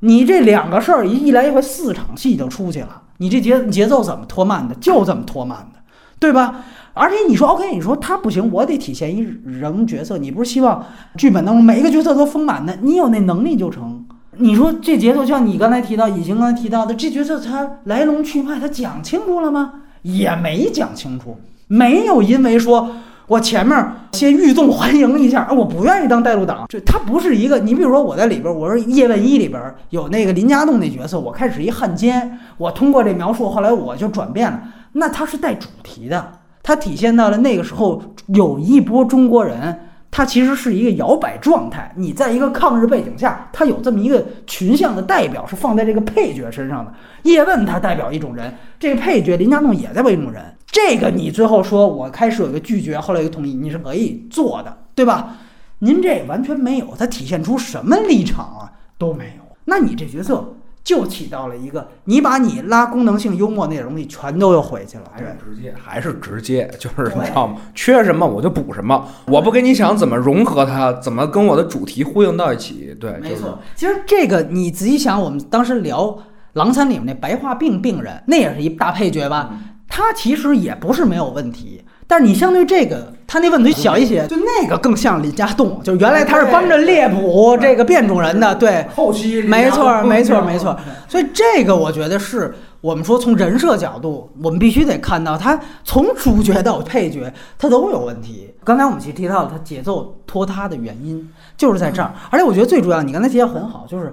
[0.00, 4.74] 你这两个事儿一一来一回四场戏就出去了，你这节节奏怎么拖慢的？
[4.74, 5.80] 就这么拖慢的，
[6.18, 6.62] 对吧？
[6.92, 10.18] 而且你说 OK，你说他不行，我得体现一人角色。
[10.18, 10.84] 你不是希望
[11.16, 12.76] 剧本当中每一个角色都丰满的？
[12.82, 14.04] 你有那能力就成。
[14.36, 19.72] 你说这节奏，像你刚才提到，以晴刚才提到的，这角色他来龙去脉，他讲清楚了吗？
[20.02, 21.36] 也没讲清楚，
[21.68, 22.90] 没有因为说
[23.26, 27.58] 我前面先欲纵还迎一下，我不愿意当带路党，这他不是一个。
[27.58, 34.60] 你比如说我在里边，我说《叶问一》里边有那个林家栋那角色，我开始一汉奸，我通过这描述，后来我就转变了，
[34.92, 36.32] 那他是带主题的。
[36.62, 39.80] 他体现到了那个时候有一波中国人，
[40.12, 41.90] 他其实是一个摇摆状态。
[41.96, 46.92] 你在一个抗日背景下，他有这么一个群像的代表是放在这个配角身上的。
[47.22, 50.44] 叶问他代表一种人，这个配角林家栋也代表一种人。
[50.66, 55.34] 这个你最后说我开始有一个拒绝，后来有个同意，你是可以做的，对吧？
[55.78, 59.56] 您这完全没有，它体现出什么立场啊都没有。
[59.64, 60.54] 那你这角色
[60.84, 65.26] 就起到了一个，你把你拉功能性、幽默那东西全都又回去了，对。
[65.44, 67.56] 直接还是直接，就是你知道吗？
[67.74, 72.96] 缺什么我就补什么，我不跟你想怎么融合它，怎么跟我的主题呼应到一起。
[73.00, 76.18] 对，就是没错，其实这个你仔细想，我们当时聊
[76.54, 79.50] 狼三里面那白化病病人，那也是一大配角吧？
[79.88, 90.78] 他其实也不是没有问题，但是你相对这个，他那问题小一些，就那个更像李家栋，就是原来他是帮着猎捕这个变种人的，对，后期没错，没错，没错。
[91.08, 98.52] 所以这个我觉得是我们说从人设角度，我们必须得看到他从主角到配角他都有问题。
[98.62, 101.26] 刚才我们其实提到了他节奏拖沓的原因
[101.56, 104.12] 就是在这儿，而且我觉得最主要，你刚才提到很好，就是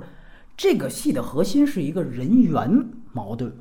[0.55, 3.51] 这个戏的核心是一个人员矛盾，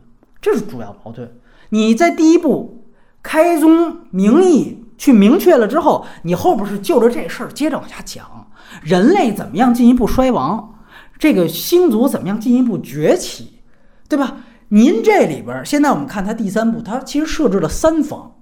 [0.40, 1.28] 这是主要矛盾。
[1.70, 2.84] 你在第一部
[3.24, 8.48] 开宗明义去明确了之后，你后边是就着这事儿接着往下讲，
[8.82, 10.74] 人类怎么样进一步衰亡，
[11.18, 13.60] 这个星族怎么样进一步崛起，
[14.08, 14.38] 对吧？
[14.70, 18.34] 您这里边现在我们看它第三部，它其实设置了三方，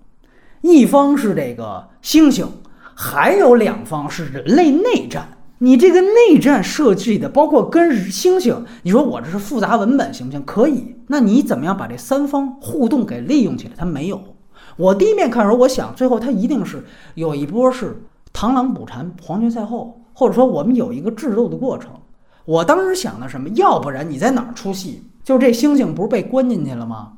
[0.63, 2.47] 一方是这个猩猩，
[2.95, 5.29] 还有两方是人类内战。
[5.59, 10.45] 你这个内战设计的，包括跟猩猩，你说我这是复杂文本行不行？
[10.45, 10.97] 可以。
[11.07, 13.75] 那你怎么样把这三方互动给利用起来？
[13.77, 14.36] 他没有。
[14.77, 18.03] 我第一面看的时候，我想最后他一定是有一波是
[18.35, 21.91] 螳螂捕蝉，黄雀在后，或者说我们有一个智斗的过程。
[22.45, 23.49] 我当时想的什么？
[23.51, 25.03] 要不然你在哪儿出戏？
[25.25, 27.13] 就是这猩猩不是被关进去了吗？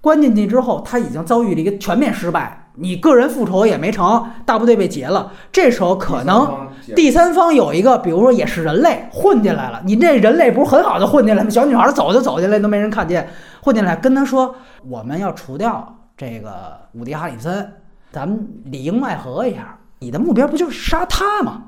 [0.00, 2.60] 关进去之后，他已经遭遇了一个全面失败。
[2.76, 5.32] 你个人复仇也没成，大部队被劫了。
[5.52, 9.80] 这时候可能第三方有一个，比如说也是人类混进来了。
[9.84, 11.48] 你这人类不是很好的混进来吗？
[11.48, 13.30] 小女孩走就走进来，都没人看见，
[13.62, 14.54] 混进来跟他说
[14.86, 17.72] ：“我们要除掉这个伍迪·哈里森，
[18.12, 19.78] 咱们里应外合一下。
[19.98, 21.62] 你的目标不就是杀他吗？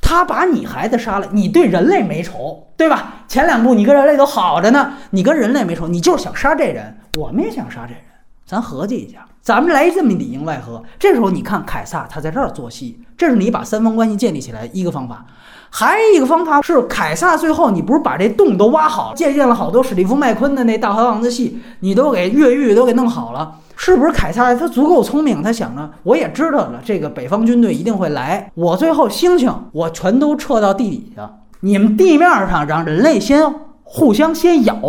[0.00, 3.24] 他把你孩子杀了，你对人类没仇，对吧？
[3.28, 6.96] 前两部你跟人类都好着呢，你跟人类没仇，你就是想杀这人。
[7.18, 8.02] 我们也想杀这人，
[8.44, 15.26] 咱合计一下。”咱们来这么里应外合，这时候你看凯撒他在这儿做戏，这是你把三方关系建立起来一个方法。
[15.76, 25.42] 还有一个方法是凯撒最后你不是把这洞都挖好了，借鉴了好多史蒂夫麦昆的那大河王的戏，你都给越狱都给弄好了，是不是凯撒他足够聪明？
[25.42, 33.52] 他想着我也知道了这个北方军队一定会来，我最后猩猩我全都撤到地底下，你们地面上让人类先
[33.82, 34.80] 互相先咬，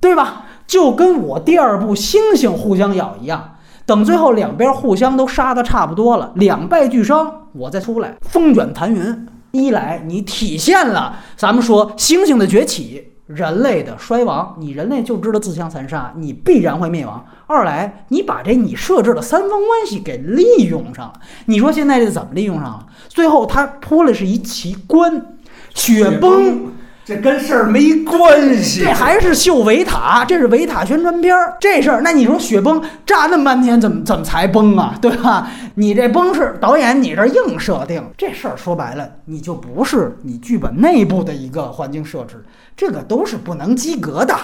[0.00, 0.46] 对吧？
[0.66, 3.56] 就跟我第二部猩猩互相咬一样。
[3.84, 9.26] 等最后两边互相都杀的差不多了，两败俱伤，我再出来风卷残云。
[9.60, 17.24] 一来你体现了咱们说猩猩的崛起，人类的衰亡，你人类就知道自相残杀，你必然会灭亡。
[17.46, 21.12] 二来你把这你设置的三方关系给利用上了，
[21.46, 22.86] 你说现在这怎么利用上了？
[23.08, 25.36] 最后它铺了是一奇观，
[25.74, 26.72] 雪崩。
[27.04, 31.54] 这跟事儿没关系，这还是秀维塔，这是维塔宣传片儿。
[31.60, 34.96] 这事儿，那你说雪崩炸那么半天，怎么怎么才崩啊？
[35.02, 35.50] 对吧？
[35.74, 42.42] 你这崩是导演你这硬设定，这事儿说白了，你就不是你剧本内部的一个环境设置，
[42.74, 44.34] 这个都是不能及格的，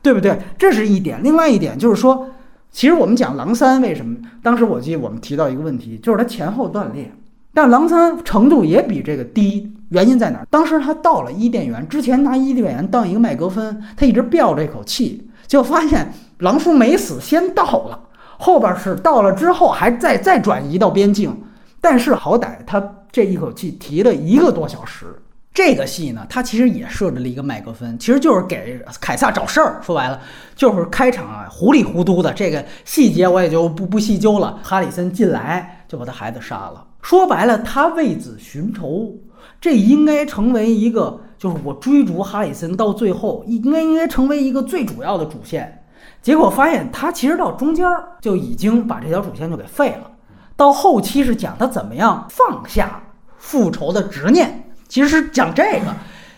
[0.00, 0.38] 对不对？
[0.56, 1.20] 这是一点。
[1.22, 2.30] 另外一点就是说，
[2.72, 7.12] 其实我们讲狼三为什么，当时我记得我们提到一个问题，就是它前后断裂，
[7.52, 9.70] 但狼三程度也比这个低。
[9.90, 10.46] 原因在哪儿？
[10.50, 17.98] 当时他到了伊甸园之前，拿伊甸园当一个麦格芬，他一直吊这口气，就发现狼叔没死，先到了，
[18.38, 21.36] 后边是到了之后还再再转移到边境，
[21.80, 22.82] 但是好歹他
[23.12, 25.06] 这一口气提了一个多小时。
[25.54, 29.80] 这个戏呢，他其实也设置了一个麦格芬，其实就是给凯撒找事儿。
[29.82, 30.20] 说白了，
[30.54, 34.58] 就是开场啊，糊里糊涂的这个细节我也就不不细究了。
[34.62, 39.14] 哈里森进来就把他孩子杀了，说白了，他为子寻仇。
[39.60, 45.82] 这应该成为一个，就是我追逐哈里森到最后，应该应该成为一个最主要的主线。
[46.22, 47.86] 结果发现他其实到中间
[48.20, 50.10] 就已经把这条主线就给废了。
[50.56, 53.02] 到后期是讲他怎么样放下
[53.38, 55.94] 复仇的执念，其实是讲这个。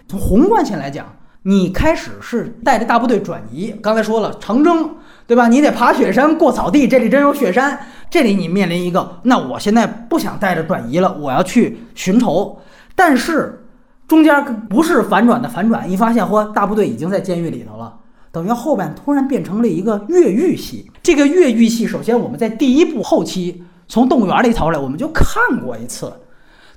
[0.09, 1.07] 从宏观性来讲，
[1.43, 4.91] 你开始是带着大部队转移，刚才说了长征，
[5.27, 5.49] 对吧？
[5.49, 7.79] 你得爬雪山过草地，这里真有雪山。
[8.11, 12.59] 这里你面临一个，那我现在不想带着转移了，我要去寻仇。
[12.99, 13.65] 但是
[14.09, 17.95] 中间不是反转的反转，一发现嚯，大部队已经在监狱里头了，
[18.33, 20.91] 等于后边突然变成了一个越狱戏。
[21.01, 26.13] 这个越狱戏，首先我们在第一部后期从动物园里逃出来，我们就看过一次。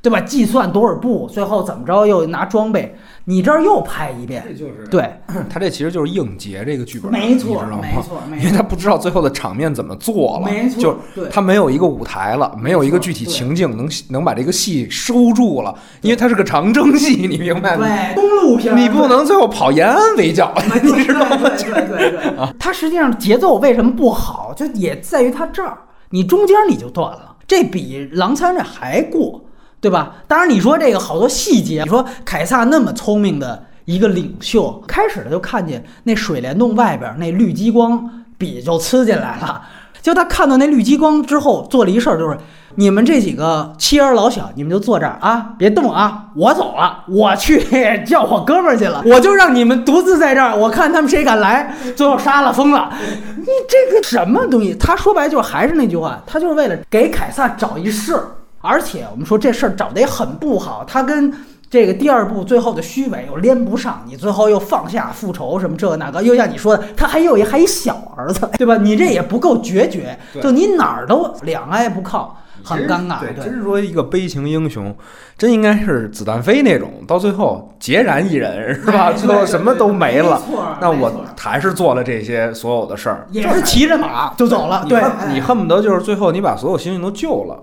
[0.02, 0.20] 对吧？
[0.22, 2.96] 计算多少步，最后怎么着又拿装备？
[3.26, 5.08] 你这儿又拍一遍，这就是对
[5.48, 10.82] 他这其实就是应节这个剧本，没错，没错，因为他不知道最后的场面怎么做了，没错，
[11.16, 17.86] 就他没有一个舞台了，没有一个具体情境能能把这个戏收住了，因为它是个长征戏，你明白吗？
[17.86, 21.38] 对，公路片，你不能最后跑延安围剿， 你知道吗？
[21.44, 25.78] 对对对啊，它实际上节奏为什么不好，就也在于它这儿，
[26.10, 29.40] 你中间你就断了，这比狼餐这还过。
[29.82, 30.16] 对吧？
[30.28, 34.82] 当然，你说这个好多细节，你说凯撒那么聪明的一个领袖。
[34.88, 39.62] 开始他就看见那水帘洞外边那绿激光笔就呲进来了，
[40.00, 42.38] 就他看到那绿激光之后，做了一事儿，就是
[42.76, 47.60] 你们这几个妻儿老小，你们就坐这儿啊，别动啊，我走了，我去
[48.06, 52.94] 叫我哥们儿去了，我就让你们独自在这儿，我看他们谁敢来，最后杀了疯了。
[53.36, 54.76] 你这个什么东西？
[54.76, 58.28] 他说白就是还是那句话，他就是为了给凯撒找一事儿。
[58.62, 61.34] 而且我们说这事儿找的也很不好，他跟
[61.70, 68.78] 这个第二部最后的虚伪又连不上，你最后又放下复仇什么这个那个，又像你说的，他还有一还一小儿子，对吧？
[68.78, 73.22] 你这也不够决绝，就你哪儿都两挨不靠，很尴尬。
[73.22, 74.94] 对，真是说一个悲情英雄，
[75.38, 79.14] 真应该是子弹飞那种，到最后孑然一人，是吧？
[79.14, 80.42] 最后什么都没了，
[80.82, 84.86] 那我还是做了这些所有的事儿，也是骑着马就走了。
[84.90, 85.02] 对，
[85.34, 87.58] 你恨不得就是最后你把所有星星都救了。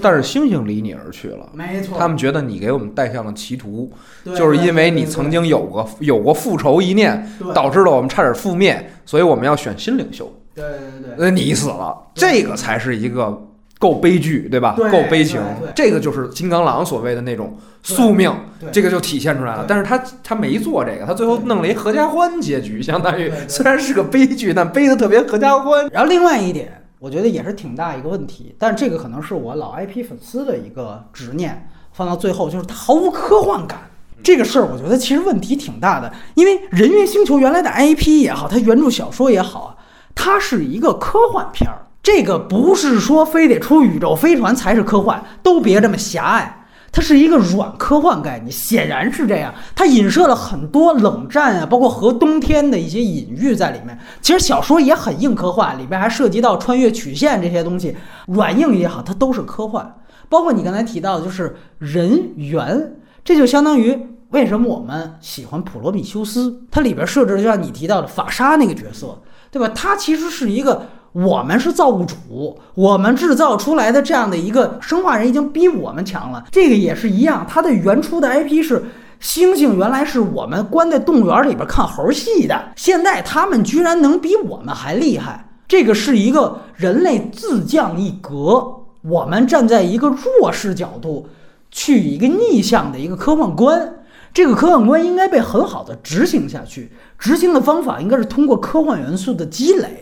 [0.00, 1.98] 但是星星离你而去了，没错。
[1.98, 3.90] 他们觉得你给我们带向了歧途，
[4.24, 10.32] 就是因为你曾经有过有过复仇一念，导致了我们差点覆灭，所以我们要选新领袖。
[10.54, 13.46] 对对对，那你死了，这个才是一个
[13.78, 14.76] 够悲剧，对吧？
[14.90, 15.40] 够悲情，
[15.74, 18.30] 这个就是金刚狼所谓的那种宿命，
[18.70, 19.64] 这个就体现出来了。
[19.66, 25.88] 但是他他没做这个，他最后弄了一合家欢结局，相当于虽然是个悲剧，但悲的特别合家欢。
[25.90, 26.81] 然后另外一点。
[27.02, 33.90] 我觉得也是挺大一个问题，但这个可能是我老 IP 粉丝的一个执念，放到最后就是它毫无科幻感。
[34.22, 39.76] 这个事儿我觉得其实问题挺大的，因为《人猿星球》原来的 IP 也好，它原著小说也好，
[40.14, 41.86] 它是一个科幻片儿。
[42.04, 46.61] 这个不是说非得出宇宙飞船才是科幻，都别这么狭隘。
[46.92, 49.52] 它是一个软科幻概念，显然是这样。
[49.74, 53.98] 它影射了很多冷战啊，包括核冬天的一些隐喻在里面。
[54.20, 59.94] 其实小说也很硬科幻，里边还涉及到穿越曲线这些东西，软硬也好，它都是科幻。
[60.28, 69.18] 包括你刚才提到的，就是人猿，这就相当于为什么我们喜欢普罗米修斯，它里边设置的就像你提到的法沙那个角色，
[69.50, 69.66] 对吧？
[69.74, 70.86] 它其实是一个。
[71.12, 76.44] 我们是造物主，我们制造出来的这样的一个生化人已经比我们强了。
[76.50, 78.82] 这个也是一样，它的原初的 IP 是
[79.20, 85.48] 猩猩，原来是我们关在动物园里边看猴戏的，现在他们居然能比我们还厉害。
[85.68, 91.28] 这个是一个人类自降一格，我们站在一个弱势角度
[91.70, 93.96] 去一个逆向的一个科幻观，
[94.32, 96.90] 这个科幻观应该被很好的执行下去。
[97.18, 100.01] 执行的方法应该是通过科幻元素的积累。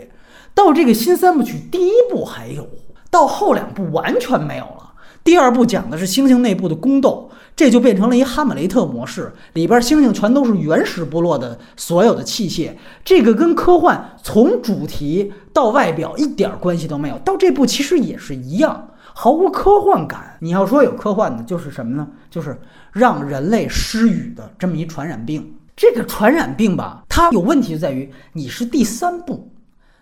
[0.61, 2.69] 到这个新三部曲第一部还有，
[3.11, 4.93] 到后两部完全没有了。
[5.25, 12.73] 第二部讲的是猩猩内部的宫斗，这就变成了一哈姆雷特模式，里边猩猩全都是原始部落的所有的器械。
[13.03, 17.19] 这个跟科幻从主题到外表一点关系都没有。
[17.21, 20.37] 到这部其实也是一样，毫无科幻感。
[20.41, 22.07] 你要说有科幻的，就是什么呢？
[22.31, 22.61] 就是
[22.93, 25.55] 让人类失语的这么一传染病。
[25.75, 29.50] 这个传染病吧，它有问题就在于你是第三部。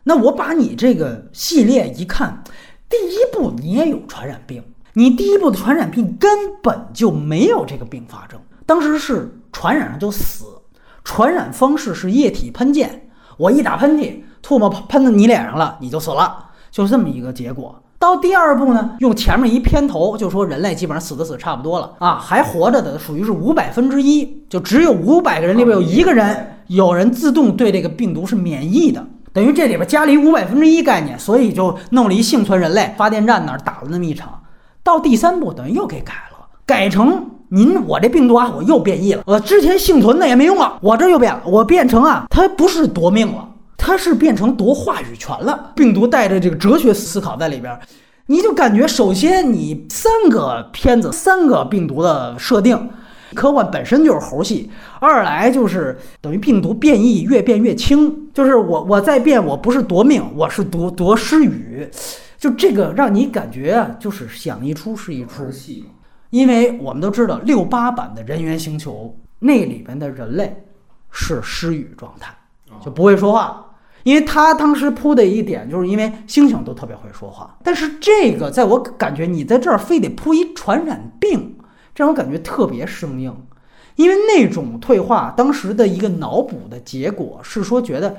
[0.09, 2.43] 那我把你这个系列一看，
[2.89, 4.63] 第一部你也有传染病，
[4.95, 6.31] 你第一部的传染病根
[6.63, 10.47] 本就没有这个并发症，当时是传染上就死，
[11.05, 12.89] 传染方式是液体喷溅，
[13.37, 17.79] 我一打喷嚏，唾沫喷到你脸上了，你就死了，就是这么一个结果。
[17.99, 29.05] 到第二部呢，用前面一片头就说人类基本上死的死差不多了啊，还活着的属于是五百分之一，就只有五百个人里边有一个人有人自动对这个病毒是免疫的。
[29.33, 34.43] 等于这里边加了一五百分之一概念，所以就弄了一幸存人类发电站那儿打了那么一场。
[34.83, 39.23] 到第三步等于又给改了，改成您我这病毒啊，我又变异了。
[39.27, 45.73] 呃，之前幸存的也没用了，我这又变了，我变成啊，它不是夺命了，它是变成夺话语权了。
[45.75, 47.79] 病毒带着这个哲学思考在里边，
[48.27, 52.91] 你就感觉首先你三个片子三个病毒的设定。
[53.35, 54.71] 科幻本身就是猴戏，
[55.01, 61.87] 二来就是等于病毒变异越变越轻，就是我我在变，我不是夺命，我是夺夺失语，
[62.39, 65.51] 就这个让你感觉啊，就是想一出是一出。
[65.51, 65.85] 戏
[66.31, 70.65] 因为我们都知道六八版的人猿星球那里边的人类
[71.11, 72.35] 是失语状态，
[72.83, 73.73] 就不会说话，
[74.05, 81.58] 因为他当时铺的一点就是因为猩猩都特别会说话，但是这个在我感觉你在这儿非得铺一传染病。
[81.99, 83.35] 这让我感觉特别生硬，
[83.97, 88.19] 因为那种退化，当时的一个脑补的结果是说，觉得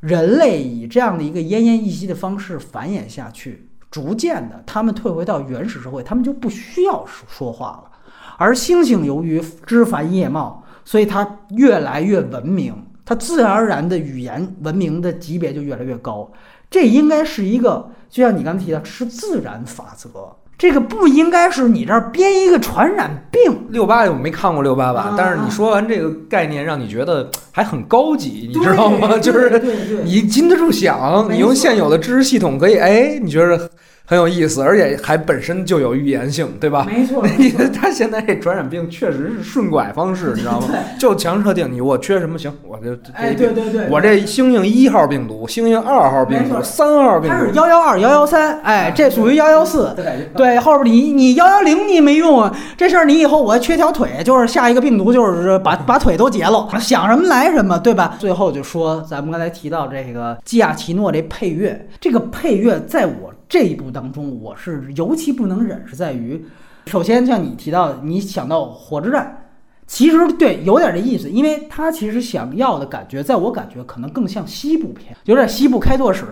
[0.00, 7.90] 人类以这样的一个奄奄一息的方式繁衍下去，逐渐的他们退回到原始社会，他们就不需要说话了。
[8.36, 12.74] 而猩猩由于枝繁叶茂，所以它越来越文明，
[13.04, 16.28] 它自然而然的语言文明的级别就越来越高。
[16.68, 20.34] 这应该是一个，就像你刚才提到，是自然法则。
[20.60, 23.66] 这个不应该是你这儿编一个传染病病。
[23.70, 29.16] 六八我没看过六八吧啊，但是你说完这个概念，让你觉得还很高级，你知道吗？
[29.18, 29.58] 就是
[30.04, 33.70] 你禁得住想，你用现有的知识系统可以，哎，你觉得
[34.10, 36.84] 很有意思，而且还本身就有预言性，对吧？
[36.90, 40.66] 没错， 你他现在这传染病确实是顺拐方式，你知道吗？
[40.98, 49.94] 就强设定你我缺什么行，我就这哎，对对对，我这猩猩一号病毒、猩猩二号病毒、三号病毒它是，幺幺二、幺幺三，哎，这属于幺幺四。
[50.34, 58.16] 对，后边你你幺幺零你没用啊，这事儿你以后我缺条腿，就是下一个病毒就是把 把腿都截了，想什么来什么，对吧？
[58.18, 66.46] 最后就说咱们刚才提到这个基亚奇诺这配乐，这个配乐在我这一部当中，我是尤其不能忍，是在于，
[66.86, 69.48] 首先像你提到，你想到火车站。
[69.88, 76.26] 其实对，有点这意思，因为他其实想要的感觉，在我感觉可能更像西部片，有点西部开拓史，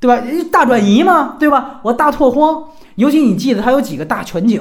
[0.00, 0.20] 对吧？
[0.50, 1.78] 大转移嘛，对吧？
[1.84, 2.64] 我大拓荒，
[2.96, 4.60] 尤其你记得它有几个大全景，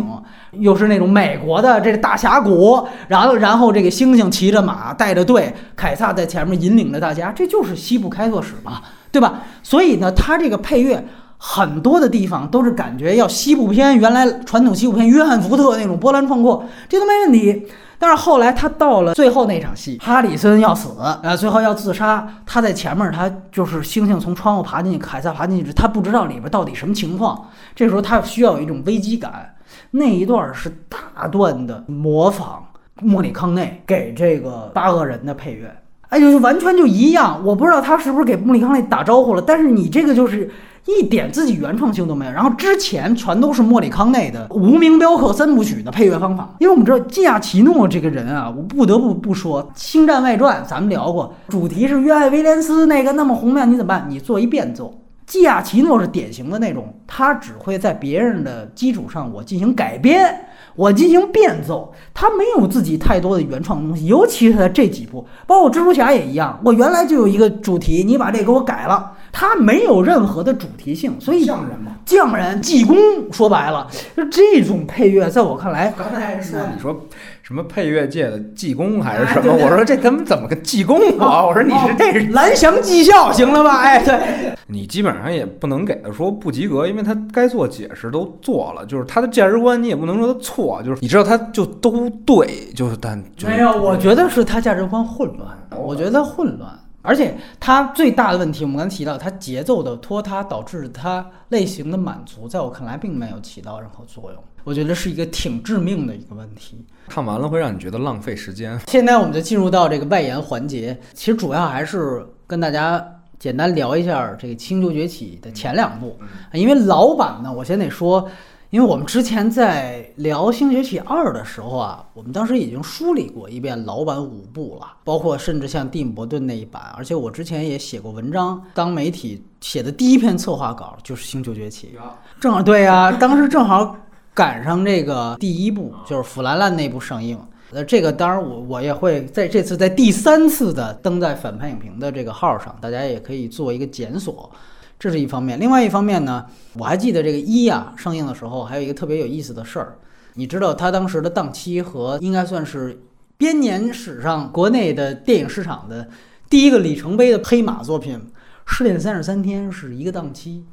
[0.52, 8.80] 又是那种美国的这个大峡谷，然后然后这个猩猩骑着马带着队，凯撒在前面引领着大家，这就是西部开拓史嘛，
[9.12, 9.42] 对吧？
[9.64, 11.04] 所以呢，它这个配乐。
[11.38, 17.68] 很多的地方都是感觉要西部片，原来传统西部片约翰福特那种波澜壮阔，这都没问题。
[17.98, 20.90] 但是后来他到了最后那场戏，哈里森要死，
[21.24, 27.48] 呃，最后要自杀，他在前面，他就是猩猩从窗户爬进去，凯撒爬进去，他不知道里边到底什么情况。
[27.74, 29.56] 这时候他需要有一种危机感，
[29.92, 32.66] 那一段是大段的模仿
[33.02, 35.74] 莫里康内给这个八恶人的配乐，
[36.10, 37.42] 哎，就完全就一样。
[37.46, 40.52] 我不知道他是不是给莫里康内打招呼了，但是你这个就是。
[40.86, 54.06] 一点自己原创性都没有，然后之前全都是莫里康内的《无名镖客三部曲》的配乐方法，因为我们知道基亚奇诺这个人啊，我不得不不说，《星战外传》咱们聊过，主题是约翰威廉斯那个那么宏妙，你怎么办？
[54.08, 55.02] 你做一变奏。
[55.26, 60.46] 基亚奇诺是典型的那种，他只会在别人的基础上我进行改编，
[60.76, 69.14] 我进行变奏，他没有自己太多的原创东西，尤其是在这几部，包括蜘蛛侠也一样，我原来就有一个主题，你把这给我改了。
[69.38, 72.96] 它没有任何的主题性，所以匠人嘛，匠人技工
[73.34, 73.86] 说白了，
[74.16, 77.06] 就这种配乐，在我看来，刚才说你说
[77.44, 79.52] 什么配乐界的技工还是什么？
[79.54, 81.46] 我说这他妈怎么个技工啊？
[81.46, 83.82] 我说你是这是蓝翔技校，行了吧？
[83.84, 96.72] 哎，对，你基本上也不能给他说不及格，因为他该做解释都做了，就是他的价值观你也不能说他错，就是你知道他就都对，就是但就没有，我觉得是他价值观混乱，我觉得混乱。
[97.06, 104.44] 而且它最大的问题，我们刚才提到，它节奏的拖沓导致它类型的满足，在我看来并没有起到任何作用。
[104.64, 106.84] 我觉得是一个挺致命的一个问题。
[107.08, 108.80] 看完了会让你觉得浪费时间。
[108.88, 113.06] 现在我们就进入到这个外延环节，其实主要还是跟大家
[113.38, 116.18] 简单聊一下这个《星球崛起》的前两部，
[116.52, 118.28] 因为老版呢，我先得说。
[118.76, 131.96] 因为我们之前在聊《星崛起二》的时候啊，我们当时已经梳理过一遍老版五部了，包括甚至像蒂姆·伯顿那一版，而且我之前也写过文章，当媒体写的第一篇策划稿就是《星球崛起》，
[132.42, 133.96] 正好对呀、当时正好
[134.34, 137.40] 赶上这个第一部就是腐兰兰那部上映。
[137.72, 144.52] 呃，这个当然我我也会在这次在第三次的登在反派影评的这个号上，大家也可以做一个检索。
[144.98, 149.98] 这是一方面，另外一方面呢，我还记得这个一啊上映的时候，还有一个特别有意思的事儿。
[150.36, 153.02] 你知道它当时的档期和应该算是
[153.38, 156.08] 编年史上国内的电影市场的
[156.50, 158.18] 第一个里程碑的黑马作品
[158.66, 160.66] 《失恋三十三天》是一个档期。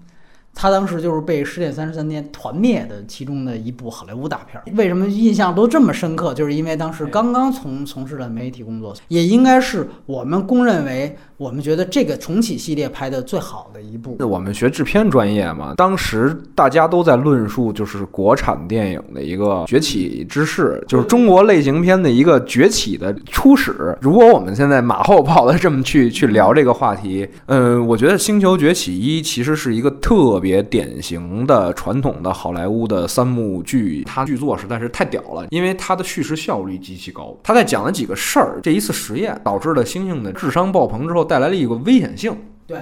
[0.54, 4.64] 他当时就是被《失恋三十三天》团灭的其中的一部好莱坞大片儿。
[4.76, 6.34] 为什么印象都这么深刻？
[6.34, 14.14] 就是因为当时刚刚从从事了媒体工作，也应该是我们公认为我们觉得这个重启系列拍的最好的一部。
[14.20, 23.98] 那我们学制片专业嘛，当时大家都在论述，就是国产电影的一个崛起之势，就是中国类型片的一个崛起的初始。
[24.00, 37.36] 如果我们现在马后炮的这么去去聊这个话题，嗯，我觉得《星球崛起一》其实是一个特别典型的传统的好莱坞的三幕剧，它剧作实在是太屌了，因为它的叙事效率极其高。
[37.42, 42.36] 他在讲了几个事儿，这一次实验导致了猩猩的智商爆棚之后，带来了一个危险性。
[42.66, 42.78] 对，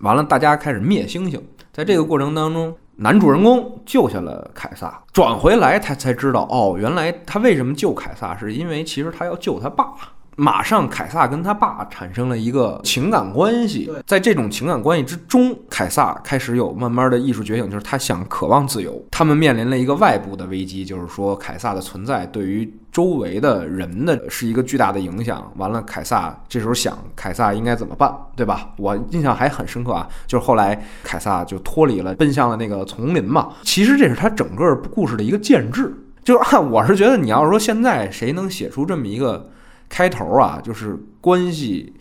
[0.00, 1.42] 完了，大家开始灭星星。
[1.72, 9.94] 在这个过程当中，男主人公救下了凯撒，转回来他才知道，哦，原来他为什么救凯撒，是因为其实他要救他爸。
[10.36, 14.02] 马上，凯撒跟他爸产生了一个情感关系对。
[14.06, 19.02] 在这种情感关系之中，凯撒开始有慢慢的艺术觉醒，就是他想渴望自由。
[19.10, 25.52] 他们面临了一个外部的危机，就是说凯撒的存在对于周围的人的是一个巨大的影响。
[25.56, 28.70] 完了，凯撒这时候想，凯撒应该怎么办，对吧？
[28.76, 33.50] 我印象还很深刻啊，就是后来凯撒就脱离了，奔向了那个丛林嘛。
[33.62, 35.94] 其实这是他整个故事的一个建制。
[36.24, 39.50] 就是按 我是觉得，你要是说现在谁能写出这么一个
[39.88, 41.92] 开头啊，就是关系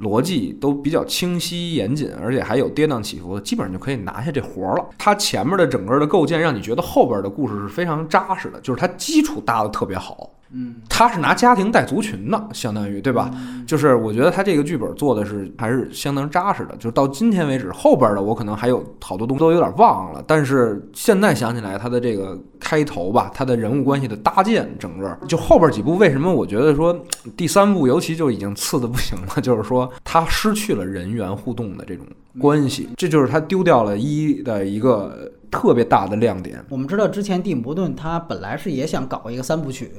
[0.00, 4.86] 逻辑都比较清晰严谨，而且还有跌宕起伏的，基本上就可以拿下这活儿了。
[4.98, 10.30] 它前面的整个的构建，让你觉得后边的故事是非常扎实的，就是它基础搭的特别好。
[10.56, 13.28] 嗯，他是拿家庭带族群的，相当于对吧？
[13.66, 16.76] 就是我觉得他这个剧本做的是还是相当扎实的。
[16.76, 26.96] 就是到今天为止，后边的我可能还有好多东西都有点忘了，但是现在想起来，他的这个开头吧，他的人物关系的搭建，整个就后边几部为什么我觉得说
[27.36, 32.06] 第三部尤其就已经次的不行了， 就是说他失去了人员互动的这种
[32.38, 36.64] 关系，这就是他丢掉了一的一个特别大的亮点。
[36.68, 39.90] 我们知道之前蒂姆·伯顿他本来是也想搞一个三部曲。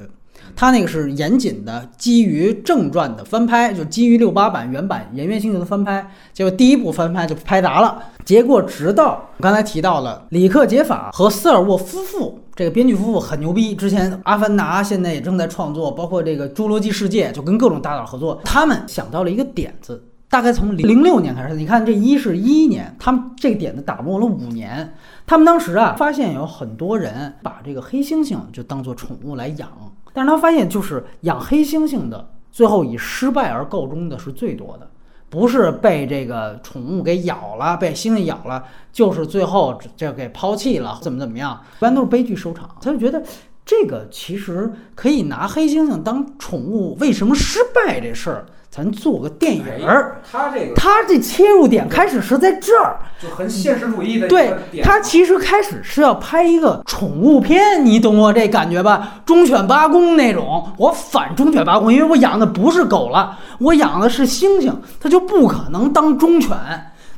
[0.54, 6.10] 他那个是严谨的，基于正传的翻拍，就基于六八版原版《人猿星球》的翻拍。
[6.32, 8.02] 结果第一部翻拍就拍砸了。
[8.24, 13.74] 结果直到我刚才提到了里克·杰法和斯尔沃夫妇，这个编剧夫妇很牛逼。
[13.74, 18.40] 之前《阿凡达》现在也正在创作，包括这个《侏罗纪世界》，就跟各种大佬合作。
[18.44, 21.54] 他们想到了一个点子，大概从零六年开始。
[21.54, 24.94] 你看这一是一一年，他们这个点子打磨了五年。
[25.26, 29.68] 他们当时啊，发现有很多人把这个黑猩猩就当做宠物来养。
[30.16, 34.88] 但是他发现，就是养黑猩猩的，最后以失败而告终的是最多的，
[35.28, 42.66] 不是被这个宠物给咬了，被猩猩咬了，就是最后这给抛弃了，怎么怎么样，一般都是悲剧收场。
[42.80, 43.22] 他就觉得
[43.62, 48.46] 这个其实可以拿黑猩猩当宠物，为什么失败这事儿？
[48.76, 54.28] 咱做个电影儿，他这个他这切入点开始是在这儿，就很现实主义的。
[54.28, 59.22] 对他其实开始是要拍一个宠物片，你懂我这感觉吧？
[59.24, 66.54] 忠犬八公那种，我反忠犬八公，因为我养的不是狗了，我养的是猩猩，它就不可能当忠犬。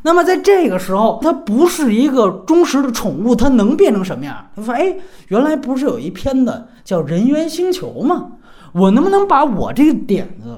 [0.03, 4.37] 那么在这个时候，它不是一个忠实的宠物，它能变成什么样？
[4.55, 4.95] 他说：“哎，
[5.27, 8.29] 原来不是有一片子叫《人猿星球》吗？
[8.73, 10.57] 我能不能把我这个点子？”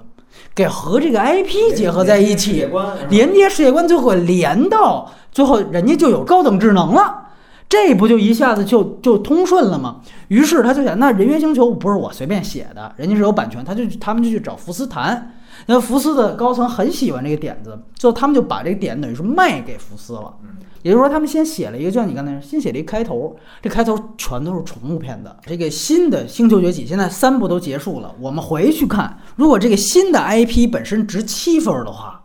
[0.54, 2.68] 给和这个 IP 结合在一起，
[3.08, 7.28] 连接世界观，最后连到最后，人家就有高等智能了，
[7.68, 10.00] 这不就一下子就就通顺了吗？
[10.28, 15.34] 于是他就想，那人猿星球不是我随便写的，人家是有版权，他就他们就去找福斯谈，
[15.66, 20.34] 那福斯的高层很喜欢这个点子，最后他们就把这个点等于是卖给福斯了。
[20.82, 25.36] 也就是说，他们先写了一个，就像你刚才说，先写了一个开头，这开头全都是宠物片的。
[25.46, 32.22] 这个新的《星球崛起》现在三部都结束了，我们回去看，如果这个新的 IP 本身值七分的话，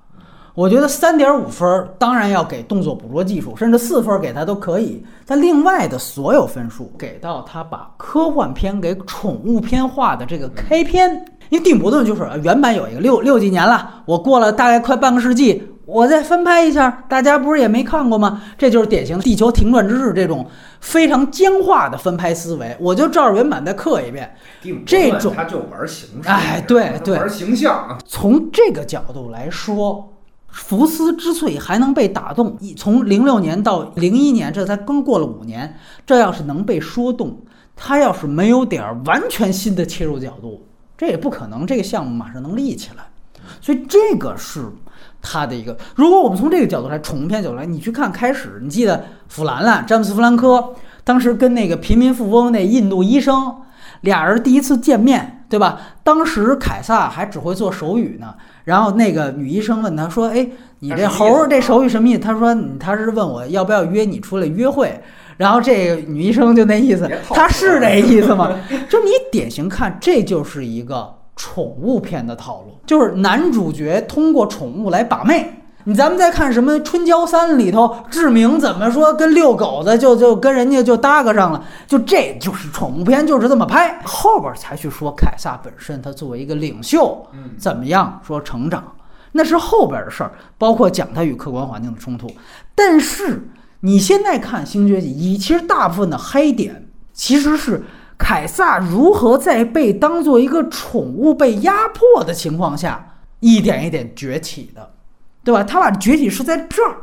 [0.53, 5.03] 我觉得三点五分当然要给动作捕捉技术，甚至四分给他都可以。
[5.25, 15.61] 但另外的所有分数给到他把科幻片给宠物片化的这个开篇，因为蒂姆·伯顿就是原版有一个六六几年了，我过了大概快半个世纪。
[15.85, 18.41] 我再翻拍一下，大家不是也没看过吗？
[18.57, 20.49] 这就是典型的《地球停转之日》这种
[20.81, 22.75] 非常僵化的翻拍思维。
[22.79, 24.35] 我就照着原版再刻一遍。
[24.83, 27.95] 这种他就玩形式，哎，对对，玩形象。
[28.03, 30.11] 从这个角度来说，
[30.47, 37.37] 福斯之所以还能被打动，从零六年到零一年，这才刚过了五年，这要是能被说动，
[37.75, 40.65] 他要是没有点完全新的切入角度，
[40.97, 43.03] 这也不可能这个项目马上能立起来。
[43.61, 44.71] 所以这个是。
[45.25, 53.55] 他的一个，如果我们从这个角度来，宠物片角度来，你去看开始，你记得弗兰兰，詹姆斯·弗兰科当时跟那个贫民富翁那印度医生
[54.01, 55.81] 俩人第一次见面，对吧？
[56.03, 58.35] 当时凯撒还只会做手语呢，
[58.65, 60.47] 然后那个女医生问他说：“哎，
[60.79, 65.01] 你这猴这手语什么意思？”他说：“他是问我要不要约你出来约会。”
[65.37, 68.55] 然后这个女医生就那意思，他是这意思吗？
[68.87, 71.13] 就你典型看，这就是一个。
[71.35, 75.61] 宠物片的套路就是男主角通过宠物来把妹。
[75.87, 84.01] 你咱们再看什么《春娇三》里头，志明怎么说跟遛狗的就就跟人家就搭个上了，就这就是宠物片就是这么拍。
[84.03, 87.23] 后边才去说凯撒本身他作为一个领袖，
[87.55, 88.83] 怎么样说成长，
[89.33, 92.31] 那是后边的事儿，包括讲他与客观环境的冲突。
[92.73, 93.47] 但是
[93.81, 97.83] 你现在看《星爵一其实大部分的嗨点其实是。
[98.17, 104.93] 凯撒如何在被当做一个宠物被压迫的情况下，一点一点崛起的，
[105.43, 105.63] 对吧？
[105.63, 106.97] 他把崛起是在这儿。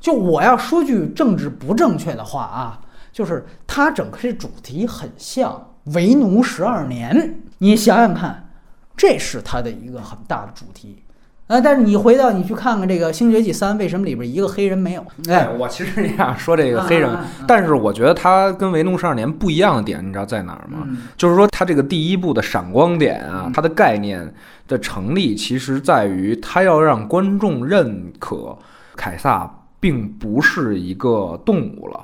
[0.00, 2.80] 就我要说句政治不正确的话啊，
[3.12, 7.16] 就是他整个这主题很像《为奴十二年》，
[7.58, 8.50] 你想想看，
[8.96, 11.02] 这是他的一个很大的主题。
[11.46, 11.60] 啊！
[11.60, 15.06] 但是你回到你去看看这个《星爵纪三》，为什么里边一个黑人没有？
[15.28, 17.08] 哎，我其实也想说这个黑人，
[17.46, 20.86] 但是我觉得他跟《维农十二年》不一样的点，你知道在哪儿吗？
[21.16, 24.32] 就是说他这个第一部的闪光点啊，它的概念
[24.66, 28.56] 的成立，其实在于他要让观众认可
[28.96, 29.48] 凯撒
[29.78, 32.00] 并不是一个动物了，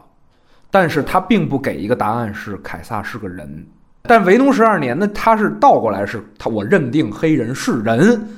[0.70, 3.66] 但是他并不给一个答案是凯撒是个人。
[4.02, 8.28] 但维农十二年呢，他是倒过来，是他我认定黑人是人，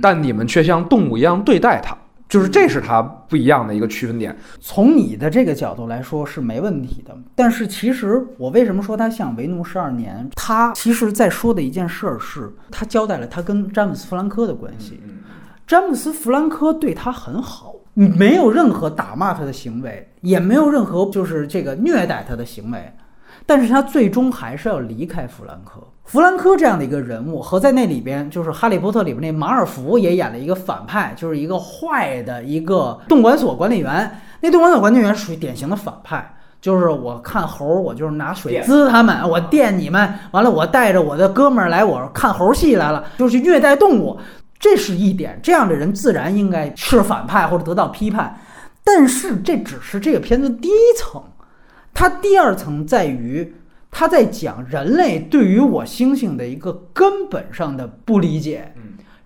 [0.00, 1.96] 但你们却像动物一样对待他，
[2.28, 4.36] 就是这是他不一样的一个区分点。
[4.60, 10.28] 从你的这个角度来说是没问题的，但是其实我为什么说他像为奴十二年？
[10.36, 15.00] 他其实在说的一件事儿是，他交代了他跟詹姆斯·弗兰科的关系。
[15.66, 22.92] 詹姆斯·弗兰科对他很好，没有任何打骂他的行为，也没有任何就是这个虐待他的行为。
[23.46, 25.80] 但是他最终还是要离开弗兰科。
[26.04, 34.20] 弗兰科这样的一个人物，和在那里边就是《哈利波特》里边那马尔福也演了一个反派，就是一个坏的一个动管所管理员。
[34.40, 44.18] 那动管所管理员属于典型的反派，就是我看猴，我就是拿水滋他们，我电你们，完了我带着我的哥们儿来，我看猴戏来了，就是虐待动物，
[44.58, 45.38] 这是一点。
[45.42, 48.40] 这样的人自然应该是反派或者得到批判。
[48.82, 51.22] 但是这只是这个片子第一层。
[51.92, 53.54] 它第二层在于，
[54.00, 58.72] 他在讲人类对于我星星的一个根本上的不理解。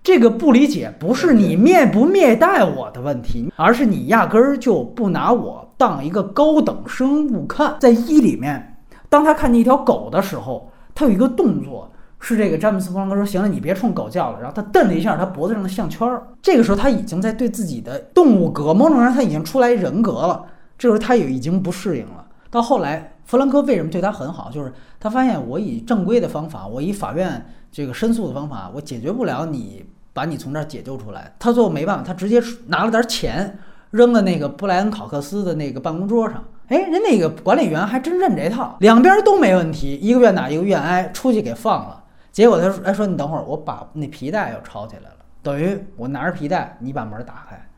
[0.03, 7.77] 这个不理解不是你灭不灭待我的问题，而是你压根儿就不拿我当一个高等生物看。
[7.79, 8.75] 在一里面，
[9.07, 11.89] 当他看见一条狗的时候，他有一个动作，
[12.19, 16.27] 是这个詹姆斯·弗兰克说：“行了，你别冲狗叫了。”然后他蹬了一下他脖子上的项圈儿。
[16.41, 20.43] 这个时候他已经在对自己的动物格，某种上他已经出来人格了。
[20.77, 22.25] 这时候他也已经不适应了。
[22.51, 24.51] 到后来，弗兰科为什么对他很好？
[24.51, 29.83] 就是他发现我以正规的方法，我以法院这个申诉的方法，我解决不了你，
[30.13, 31.33] 把你从这儿解救出来。
[31.39, 33.57] 他最后没办法，他直接拿了点钱
[33.89, 36.43] 扔到那个布莱恩考克斯的那个办公桌上。
[36.67, 42.03] 哎，人那个管理员还真认这套，两边都没问题，一个愿打一个愿挨，出去给放了。
[42.31, 47.69] 结果他说：“哎，说你等会儿，我把那皮带又抄起来了，等于我拿着皮带，你把门打开。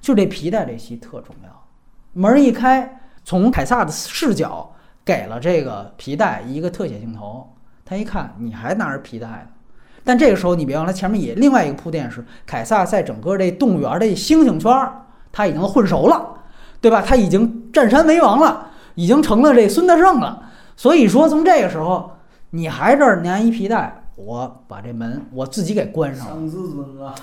[0.00, 1.64] 就这皮带这戏特重要，
[2.12, 4.68] 门一开。”从凯撒的视角
[5.04, 7.52] 给了这个皮带一个特写镜头，
[7.84, 9.74] 他一看你还拿着皮带呢，
[10.04, 14.92] 但这个时候你别忘了前面也另外一个铺垫是凯撒在整个这动物园的猩猩圈
[15.32, 16.34] 他已经混熟了，
[16.80, 17.02] 对吧？
[17.02, 20.50] 他已经占山为王了，已经成了这孙大圣了。
[20.76, 22.12] 所以说从这个时候
[22.50, 26.34] 你还这儿拿一皮带，我把这门我自己给关上了。
[26.34, 27.14] 上自尊啊！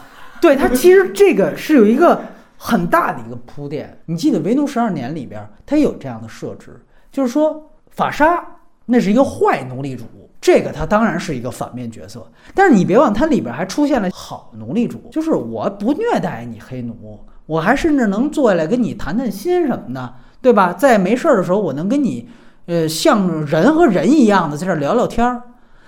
[0.42, 2.22] 对他其实这个是有一个。
[2.62, 7.69] 很大的一个铺垫，你记得《维奴十二年》里边，它有这样的设置，就是说
[8.00, 8.42] 法沙
[8.86, 10.06] 那是一个坏奴隶主，
[10.40, 12.26] 这个他当然是一个反面角色。
[12.56, 20.72] 但是你别忘，它里边还出现了好奴隶主，就是我不虐待你黑奴，我还甚至能坐下来跟你谈谈心什么的，对吧？
[20.72, 22.30] 在没事儿的时候，我能跟你，
[22.68, 25.42] 呃，像人和人一样的在这聊聊天儿。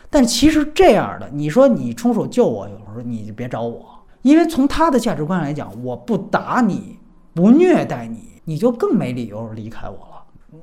[0.09, 3.85] 但其实这样的，你说你出手救我，有时候你就别找我。
[4.21, 6.99] 因为从他的价值观来讲，我不打你，
[7.33, 10.10] 不虐待你，你就更没理由离开我了。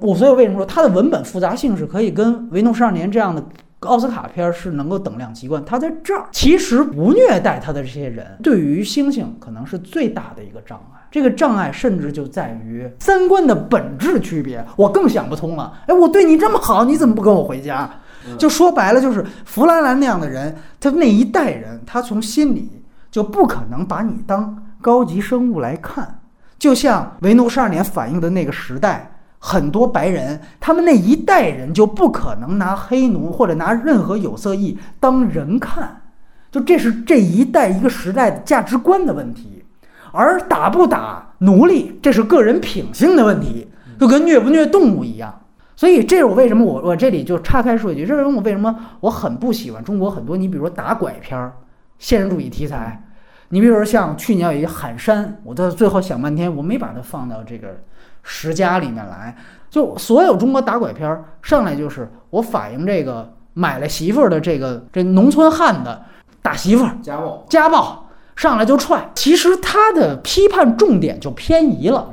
[0.00, 3.42] 我所以为什么说它的文本复杂性是可以跟《维诺十二年》这样的
[3.80, 5.64] 奥斯卡片是能够等量齐观？
[5.64, 11.00] 它在这儿其实不虐待他的这些人，对于猩猩可能是最大的一个障碍。
[11.10, 14.64] 这个障碍甚至就在于三观的本质区别。
[14.76, 15.72] 我更想不通了。
[15.86, 17.90] 哎，我对你这么好，你怎么不跟我回家？
[18.38, 22.70] 就说白了，就是弗兰兰那样的人，他那一代人，他从心里。
[23.10, 26.20] 就不可能把你当高级生物来看，
[26.58, 36.02] 就像维奴十二年反映的那个时代，很多白人，他们那一代人就不可能拿黑奴或者拿任何有色裔当人看，
[36.50, 39.64] 就这是这一代一个时代的价值观的问题，
[40.12, 45.42] 而打不打奴隶，这是个人品性的问题， 就跟虐不虐动物一样。
[45.76, 51.52] 所以这是我为什么我我这里就岔开说一句，这是我为什么我很不喜欢中国很多你比如说打拐片儿。
[52.00, 53.02] 现实主义题材，
[53.48, 57.80] 你比如说像去年有一个喊山，我到最后想半天，我没把它放到这个
[58.22, 59.34] 十佳里面来。
[59.70, 65.98] 就所有中国打拐片儿上来就是我反映这个买了媳妇儿的这个这农村汉子
[66.40, 69.10] 打媳妇儿家暴，家暴上来就踹。
[69.14, 72.08] 其实他的批判重点就偏移了，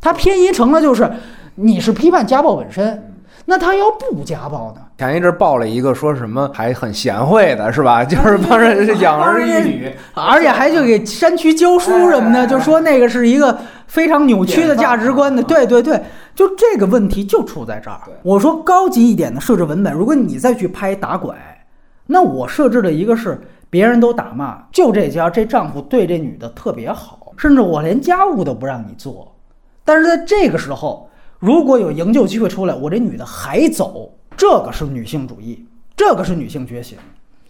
[0.00, 1.10] 他偏移成了就是
[1.54, 3.04] 你是批判家暴本身。
[3.46, 4.82] 那他要不家暴呢？
[4.98, 8.04] 前一阵爆了一个说什么还很贤惠的是吧？
[8.04, 13.56] 就是帮人 养儿育女，而且还就给山区教书什么的，就说那个是一个
[13.88, 15.42] 非常扭曲的价值观的。
[15.42, 16.00] 对对对，
[16.36, 18.00] 就这个问题就出在这儿。
[18.22, 21.34] 我说高级一点的设置文本，如果你再去拍打拐，
[22.06, 29.34] 那我设置的一个是别人都打骂，就这家这丈夫对这女的特别好，甚至我连家务都不让你做，
[29.84, 31.06] 但是在这个时候。
[31.40, 35.64] 如果有营救机会出来，我这女的还走，这个是女性主义，
[35.96, 36.98] 这个是女性觉醒。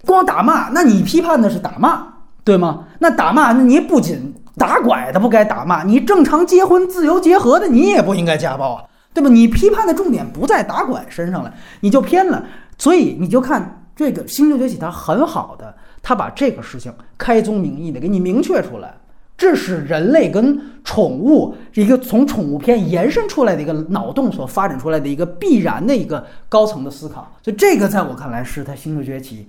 [0.05, 2.07] 光打骂，那你批判的是打骂，
[2.45, 2.85] 对吗？
[2.99, 9.31] 那打骂，那你不仅打拐的不该打骂，你正常结婚、自由结合的你也不应该家暴啊，对吧？
[9.31, 12.45] 你批判的重点不在打拐身上了，你就偏了。
[12.77, 18.95] 所以你就看这个《星球崛起》它很好的，它把这个事情开宗明义的给你明确出来，
[19.37, 27.33] 这是人类跟宠物一个从宠物片延伸出来的一个脑洞所发展出来的一个必然的一个高层的思考。
[27.43, 29.47] 就这个在我看来是它《星球崛起》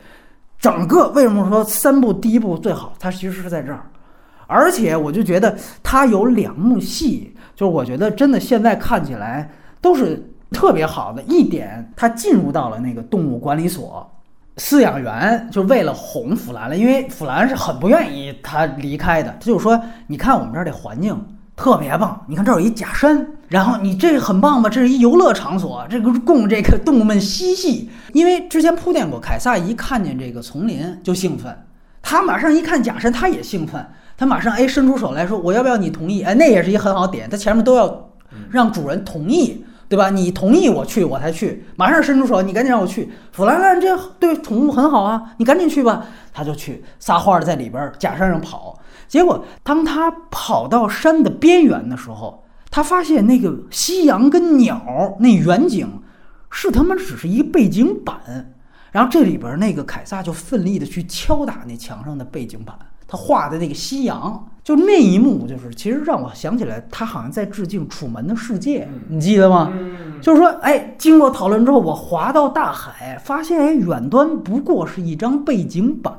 [0.59, 3.83] 整个为什么说三部第一部最好，它其实是在这儿。
[4.51, 9.47] 而且我就觉得它有两幕戏，就是我觉得真的现在看起来
[9.79, 11.93] 都是特别好的一点。
[11.95, 14.11] 他进入到了那个动物管理所，
[14.57, 19.29] 饲养员就为了哄弗兰了，因为弗兰是很不愿意他离开的。
[19.39, 21.15] 他就说：“你看我们这儿这环境
[21.55, 24.67] 特别棒，你看这儿有一假山，然后你这很棒吧？
[24.67, 27.91] 这是一游乐场所，这个供这个动物们嬉戏。
[28.13, 31.55] 因为之前铺垫过，凯撒一看见这个丛林就兴奋，
[32.01, 33.85] 他马上一看假山，他也兴奋。”
[34.19, 37.29] 他马上哎伸出手来说：“我要不要你同意？”哎，那也是一个很好点。
[37.29, 38.09] 他前面都要
[38.51, 40.09] 让主人同意，对吧？
[40.09, 41.63] 你同意我去，我才去。
[41.77, 43.09] 马上伸出手，你赶紧让我去。
[43.31, 46.05] 弗兰兰这对宠物很好啊，你赶紧去吧。
[46.33, 48.77] 他就去撒欢儿在里边假山上跑。
[49.07, 55.89] 结果当他跑到山的边缘的时候，他发现那个夕阳跟鸟那远景
[56.51, 58.53] 是他妈只是一个背景板。
[58.91, 62.75] 然后这里边那个凯撒就奋力的去敲打那墙上的背景板。
[63.09, 69.73] 他画的那个夕阳，就那一幕，就是其实让我想起来，他好像在致敬《楚门的世界》，你记得吗？
[70.21, 76.13] 就是说，哎，经过讨论之后，我滑到大海，发现，哎，远端不过是一张背景板，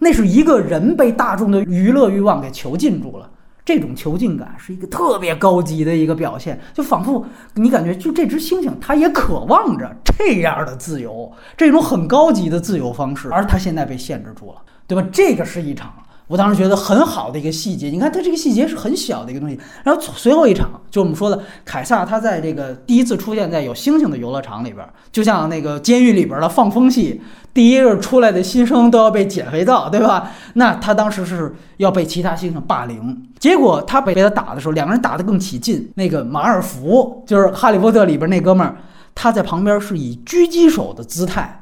[0.00, 3.30] 那是一个人被大众的娱乐欲望给囚禁住了。
[3.64, 7.24] 这种囚禁感是一个特别高级的一个表现，就仿佛
[7.54, 14.56] 你感觉，就这只猩猩，它也渴望着这样的自由，这种很高级的自由方式，而它现在被限制住了，
[14.88, 15.08] 对吧？
[15.12, 15.92] 这个是一场。
[16.28, 19.58] 我当时觉得很好的一个细节，你看它这个细节是很小的一个东西。
[19.84, 27.20] 然后随后一场，就我们说的凯撒，他在这个第一次出现在有星星的游乐场里边，就像那个监狱里边的放风戏，
[27.52, 30.30] 第一个出来的新生都要被减肥皂，对吧？
[30.54, 35.90] 那他当时是要被其他猩猩霸凌，结果他被被他打的时候，两个人打得更起劲。
[35.96, 38.76] 那个马尔福就是《哈利波特》里边那哥们儿，
[39.14, 41.58] 他在旁边是以狙击手的姿态。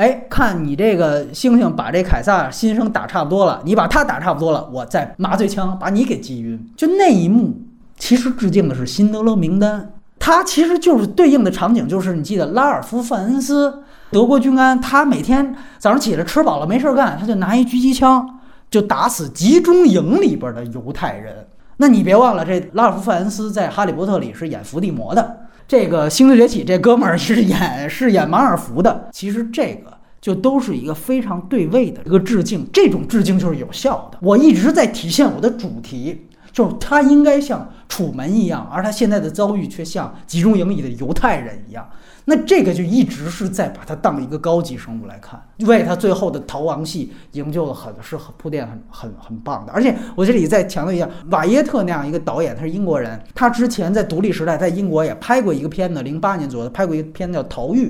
[0.00, 6.58] 哎，看你这个猩猩把这凯撒新生打差不多了，你把他打差不多了，我再麻醉枪把你给击晕。
[6.74, 7.54] 就那一幕，
[7.98, 18.26] 其实致敬的是辛德勒名单，他其实就是对应的场景，就是你记得拉尔夫·范恩斯，德国军官，他每天早上起来吃饱了没事干，他就拿一狙击枪
[18.70, 21.46] 就打死集中营里边的犹太人。
[21.76, 25.40] 那你别忘了，这拉尔夫·范恩斯在《哈利波特》里是演伏地魔的。
[25.70, 34.18] 这个《星球崛起》这哥们儿是演是演马尔福的，其实这个就都是一个非常对位的一个致敬，这种致敬就是有效的。
[34.20, 41.88] 我一直在体现我的主题，就是他应该像楚门一样，而他现在的遭遇却像集中营里的犹太人一样。
[42.26, 49.72] 那这个就一直是在把他当一个高级生物来看，为他最后的逃亡戏营救了很是很铺垫很很很棒的。
[49.72, 57.86] 而且我这里再强调一下，瓦耶特那样一个导演，他是英国人，他之前在独立时代在英国也拍过一个片子，零八年左右拍过一个片子叫《逃狱》。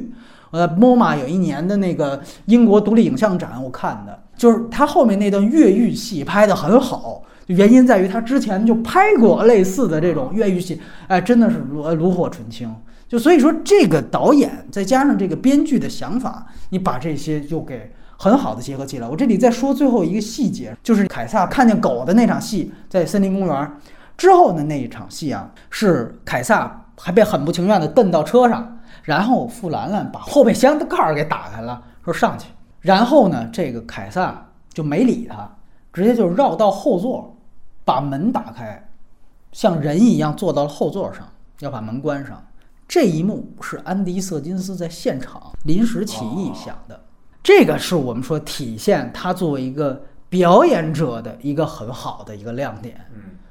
[0.52, 7.22] 呃，MoMA 有一年的那个英国独立影像展，我看的就是他后面那段越狱戏拍得很好，
[7.54, 12.72] 原因在于他之前就拍过类似的这种越狱戏，哎，真的是炉炉火纯青。
[13.08, 19.08] 就所以说，这个导演再加上这个编剧的想法，你把这些就给很好的结合起来。
[19.08, 23.72] 我这里再说最后一个细节，就是凯撒看见狗的那场戏，在森林公园
[24.16, 32.46] 之后的那一场戏啊，是凯撒还被很不情愿的蹬到车上，然后富兰兰把后备箱的盖儿给打开了，说上去，
[32.80, 35.50] 然后呢，这个凯撒就没理他，
[35.92, 37.36] 直接就绕到后座，
[37.84, 38.90] 把门打开，
[39.52, 41.26] 像人一样坐到了后座上，
[41.60, 42.46] 要把门关上。
[42.86, 47.00] 这一幕是安迪·瑟金斯在现场临时起意想的，
[47.42, 53.06] 这个是我们说体现他作为一个表演者的一个很好的一个亮点。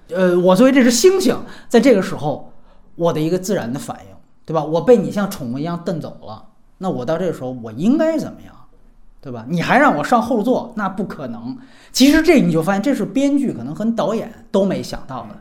[0.10, 1.38] 呃，我作为这只猩猩，
[1.69, 2.51] 在这个时候，
[2.95, 4.15] 我的一个自然的反应，
[4.45, 4.61] 对吧？
[4.61, 6.49] 我被你像宠物一样蹬走了，
[6.80, 8.53] 那我到这个时候我应该怎么样，
[9.21, 9.45] 对吧？
[9.49, 11.57] 你还让我上后座，那不可能。
[11.91, 15.35] 其实这你就发现，这是编剧可能和导演都没想到的。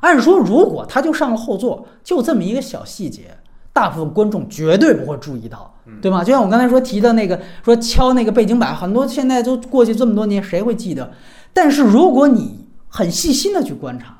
[0.00, 3.36] 按说，如果他就上了后座，就这么一个小细节。
[3.74, 6.22] 大部分观众绝对不会注意到，对吗？
[6.22, 11.10] 就像我刚才说提的那个，说敲那个背景板，很多现在都过去这么多年，谁会记得？
[11.54, 14.14] 但是如果你很细心的去观察，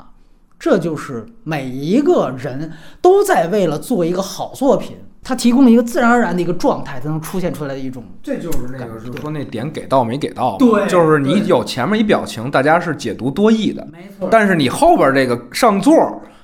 [0.58, 2.72] 这就是每一个人
[3.02, 8.02] 都在为了做一个好作品，他提供了一个自然而然的一个状态，才能出现出来的一种。
[8.22, 10.56] 这就是那个，就是说那点给到没给到？
[10.58, 14.28] 对，就是你有前面一表情，大家是解读多义的，没错。
[14.30, 15.94] 但是你后边这个上座。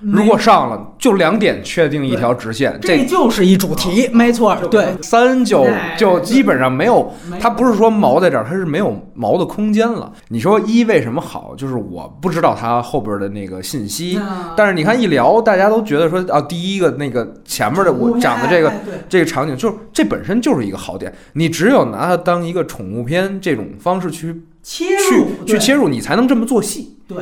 [0.00, 10.12] 如果上了，就两点确定一条直线，这这就是一主题，没错，对，三就哎就基本上没有，它不是说毛在这儿，它是没有毛的空间了。
[10.28, 11.54] 你说一为什么好？
[11.56, 14.20] 就是我不知道它后边的那个信息，
[14.56, 18.72] 但是你看一聊，大家都觉得说啊，第一个那个前面的我讲的这个
[19.08, 21.12] 这个场景，就是这本身就是一个好点。
[21.32, 26.96] 你只有拿它当一个宠物片这种方式去切去入去切入，你才能这么做戏。
[27.06, 27.18] 对，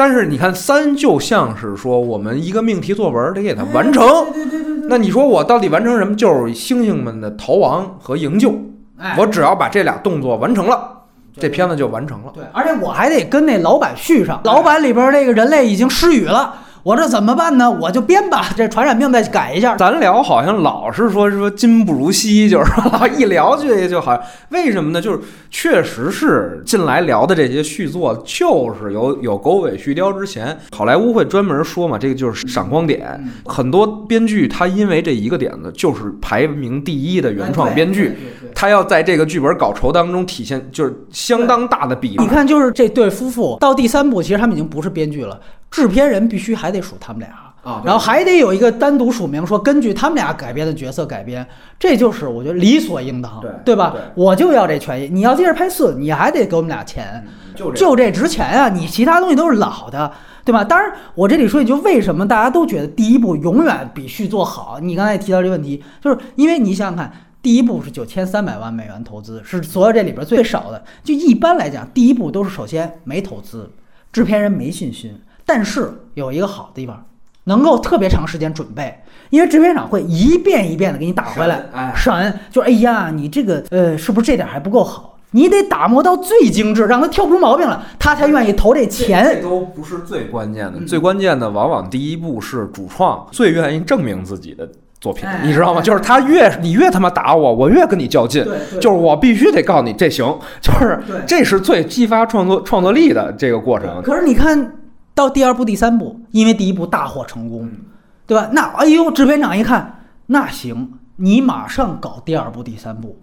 [0.00, 4.02] 但是你看三就像是说我们一个命题作文得给它完成。
[4.32, 6.16] 对对对对对，那你说我到底完成什么？
[6.16, 8.54] 就是猩猩们的逃亡和营救。
[8.96, 10.90] 哎我只要把这俩动作完成了，
[11.38, 12.32] 这片子就完成了。
[12.32, 14.40] 对，而且我还得跟那老板续上。
[14.44, 17.70] 老板里边那个人类已经失语了，我这怎么办呢？
[17.70, 19.76] 我就编吧， 这传染病再改一下。
[19.76, 25.00] 咱聊好像老是说说今不如昔，就是说 一聊这就好像为什么呢？
[25.00, 25.20] 就是
[25.50, 33.06] 确实是近来聊的这些续作，就是有有狗尾续貂之前，好莱坞会专门说嘛，这个就是闪光点。
[33.22, 38.16] 嗯很多编剧他因为这一个点子，就是排名第一的原创编剧，
[38.54, 42.26] 他要在这个剧本稿酬当中体现就是相当大的比例你。
[42.26, 45.38] 看，就是这对夫妇到第三部，其实他们已经不是编剧了，
[45.70, 47.28] 制片人必须还得数他们俩。
[47.62, 51.46] 啊然后还得有一个单独署名，说根据他们俩改编的角色改编，
[51.78, 53.90] 这就是我觉得理所应当，对吧？
[53.90, 57.22] 对我就要这权益，你要接着拍四，你还得给我们俩钱，
[57.54, 58.70] 就就这值钱啊！
[58.70, 60.10] 你其他东西都是老的，
[60.42, 60.64] 对吧？
[60.64, 64.78] 当然，我这里说一句，为什么大家都觉得第一部永远比续作好？
[64.80, 70.82] 你刚才也提到这个问题，就是因为你想想看，第一部是九千三百万美元投资，是所有这里边最少的。
[71.04, 73.70] 就一般来讲，第一部都是首先没投资，
[74.10, 77.04] 制片人没信心，但是有一个好的地方，
[77.44, 79.00] 能够特别长时间准备，
[79.30, 81.64] 因为制片厂会一遍一遍的给你打回来。
[81.72, 85.18] 哎，审，就是哎呀，你这个呃，是不是这点还不够好？
[85.32, 89.42] 你得打磨到最精致，让他挑不出毛病来，他才愿意投这钱这钱。
[89.42, 94.68] 都不是最关键的，嗯最关键的往往第一步是主创最愿意证明自己的
[95.00, 95.80] 作品，哎你知道吗？
[95.80, 98.44] 就是他越你越他妈打我，我越跟你较劲。
[98.80, 104.02] 就是我必须得告诉你这行，就是这是最激发创作创作力的这个过程。
[104.02, 104.79] 可是你看
[105.14, 107.78] 到第二部、第三部，因为第一部大获成功，嗯
[108.26, 108.48] 对吧？
[108.52, 113.16] 那哎呦，制片长一看，那行，你马上搞第二部、第三部，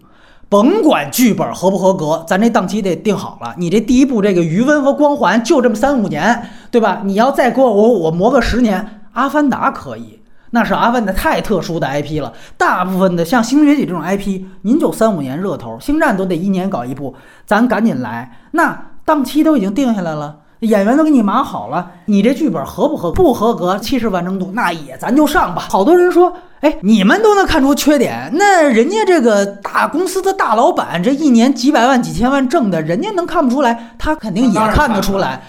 [0.48, 3.54] 甭管剧本合不合格，咱这档期得定好了。
[3.56, 7.02] 你这第一部这个余温和光环就这么三五年，对吧？
[7.04, 8.82] 你要再给我我我磨个十年，
[9.12, 10.20] 《阿凡达》可以。
[10.50, 18.38] 那是阿凡达太特殊的 IP 了，大部分的像《星崛起》这种 IP，您就三五年热头，《星战》都得一年搞一部，咱赶紧来。
[18.52, 25.64] 那档期都已经定下来了，演员都给你码好了，你这剧本合不合不合格，七十完成度那也咱就上吧。
[25.70, 35.40] 好多人说，哎，你们都能看出缺点，那人家这个大公司的大老板，这一年几百万几千万挣的，人家能看不出来，他肯定也看得出来。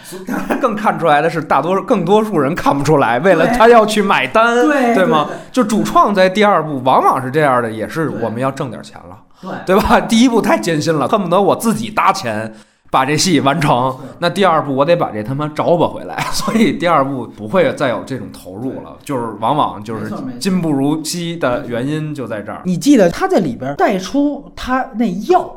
[0.61, 4.55] 更看出来的是，大多数更多数人看不出来，为了他要去买单，
[4.93, 5.35] 对吗对？
[5.51, 9.17] 就主创在第二部往往是这样的，也是我们要挣点钱了。
[9.41, 10.01] 对对吧？
[10.01, 12.53] 第一步太艰辛了，恨不得我自己搭钱
[12.91, 13.95] 把这戏完成。
[14.19, 22.61] 那第二部我得把这他妈找吧回来， 所以第二部不会再有这种投入了，就是往往就是没错没错今不如昔的原因就在这儿。
[22.65, 25.49] 你记得他在里边带出他那药，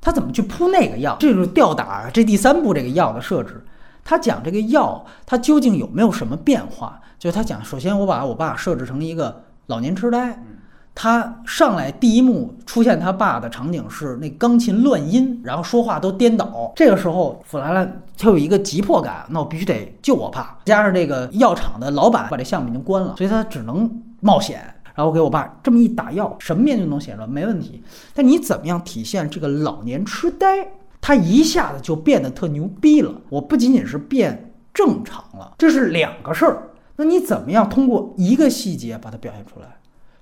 [0.00, 1.16] 他怎么去铺那个药？
[1.20, 3.64] 这就是吊打这第三部这个药的设置。
[4.04, 6.98] 他讲这个药，它究竟有没有什么变化？
[7.20, 10.42] 就是他讲，首先我把我爸设置成一个老年痴呆，
[10.94, 16.72] 他上来第一幕出现他爸的场景是那钢琴乱音，然后说话都颠倒。
[16.76, 20.58] 这个时候，弗兰兰他有一个急迫感，那我必须得救我爸。
[20.64, 24.62] 加上这个药厂的老板把这项目已经关了，所以他只能冒险。
[24.94, 27.82] 然后给我爸这么一打药，什么面就能写出来，没问题。
[28.12, 30.68] 但你怎么样体现这个老年痴呆？
[31.00, 33.10] 他一下子就变得特牛逼了。
[33.30, 36.68] 我不仅仅是变正常了，这是两个事儿。
[36.96, 39.66] 那你怎么样通过一个细节把它表现出来？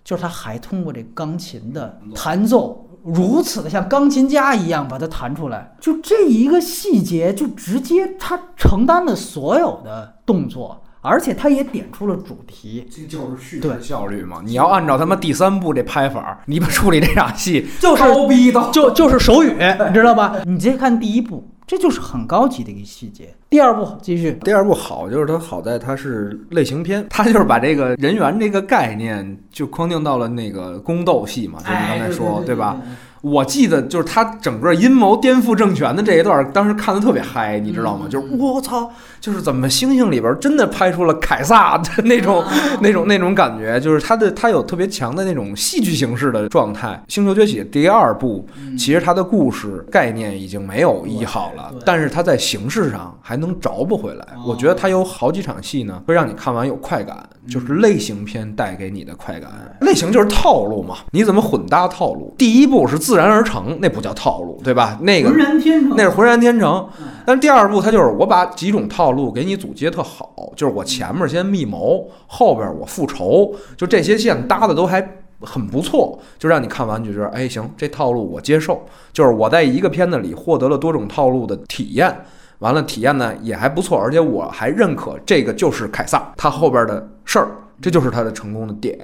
[0.04, 14.42] 就是他还通过这钢琴的弹奏，如此的像钢琴家一样把它弹出来，就这一个细节，就直接他承担了所有的动作，而且他也点出了主题，这就是叙对事效率嘛！
[14.44, 19.56] 你要按照他妈第三部这拍法，你不处理这场戏就是高逼的就就是手语，
[19.88, 20.36] 你知道吧？
[20.44, 23.32] 你直接看第一部，这就是很高级的一个细节。
[23.48, 32.76] 第二部继续，第二部好，就是它好在它是类型片，它就是把这个人员这个概念就框定到了那个宫斗戏嘛，就是你刚才说对，吧？？
[33.22, 38.06] 我记得就是他整个阴谋颠覆政权的这一段，当时看的特别嗨，你知道吗？
[38.08, 38.90] 就是我操，
[39.20, 42.42] 就是怎么星星里边真的拍出了凯撒的那种、
[42.80, 46.88] 那种、那种感觉，就是他的他有特别强的那种戏剧形式的状态。
[47.12, 48.46] 《星球崛起》第二部，
[48.78, 54.26] 其实它的故事概念已经没有一好了，但是它在形式上还能着不回来。
[54.46, 59.50] 我觉得它有好几场戏呢，会让你看完有快感，就是类型片带给你的快感。
[59.80, 62.34] 类型就是套路嘛，你怎么混搭套路？
[62.36, 64.98] 第一部是自然而成，那不叫套路，对吧？
[65.02, 66.88] 那个浑然天成，那是浑然天成。
[67.24, 78.84] 但是第二部它就是我把几种套路给你组接特好，就是我前面先密谋，后边我复仇，就这些线搭的都还很不错，就让你看完就觉得，哎，行，这套路我接受。
[79.12, 82.14] 就是我在一个片子里获得了多种套路的体验，
[82.60, 87.48] 完了体验呢也还不错，而且我还认可这个就是凯撒他后边的事儿。
[87.82, 88.98] 这就是他的成功的点，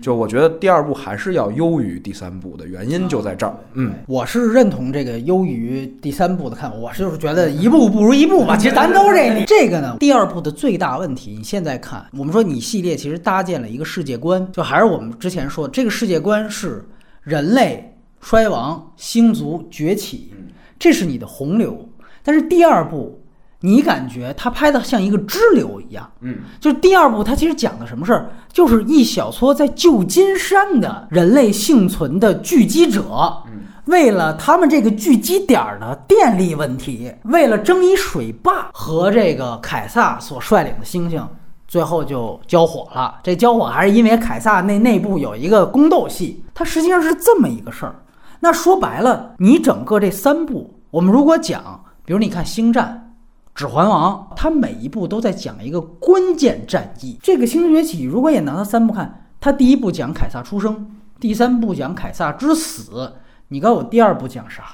[0.00, 3.54] 就我觉得第二部还是要优于第三部的原因就在这儿。
[3.74, 8.56] 嗯，我是认同这个优于第三部的看法，我是就是觉得一步不如一步吧。
[8.56, 9.98] 其实咱都是这 这个呢。
[10.00, 16.82] 第二部的最大问题，你现在看，我们说你系列其实搭建了一个世界观，就还是我们之前说，这个世界观是
[17.20, 20.32] 人类衰亡、星族崛起，
[20.78, 21.86] 这是你的洪流。
[22.22, 23.18] 但是第二部。
[23.64, 33.04] 你感觉他拍的像一个支流一样，嗯，就是第二部他其实讲的什么事儿，就是一小撮在旧金山的人类幸存的聚集者，
[33.46, 41.24] 嗯，为了他们这个聚集点的电力问题，为了争一水坝，和这个凯撒所率领的猩猩，
[41.68, 43.20] 最后就交火了。
[43.22, 47.94] 这交火还是因为凯撒那内部有一个宫斗戏，它实际上是这么一个事儿。
[48.40, 53.08] 那说白了，你整个这三部，我们如果讲，比如你看《星战》。
[53.54, 57.18] 《指环王》它每一部都在讲一个关键战役。
[57.22, 63.12] 这个《星球崛起》如果也拿它三部看，它第一部讲凯撒出生，第三部讲凯撒之死。
[63.48, 64.64] 你告诉我第二部讲啥？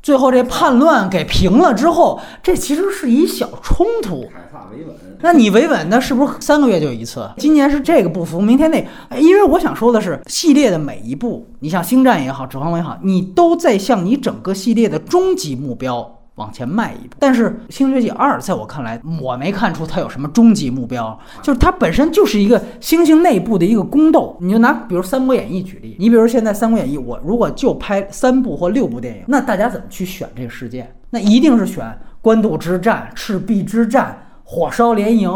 [0.00, 4.20] 最后这叛乱给平了之后，这其实是一小冲突。
[4.32, 7.28] 凯撒维稳，那你维稳，那是不是三个月就一次？
[7.38, 9.18] 今年是这个不服，明天那……
[9.18, 16.19] 因为我想说的是，系列的每一步，你像《星战》也好，《指环王》也好，你都在向你整个系列的终极目标。
[16.40, 24.36] 往前迈一步，但是《星球崛起二》在我看来，我没看出它有什么终极目标，就是它本身就是一个星星内部的一个宫斗。
[24.40, 30.90] 你就拿比如《三国演义》举例，你比如现在《三国演义》，我如果就拍三部或六部电影，那大家怎么去选这个事件？
[31.10, 35.30] 那一定是选官渡之战、赤壁之战、火烧连营、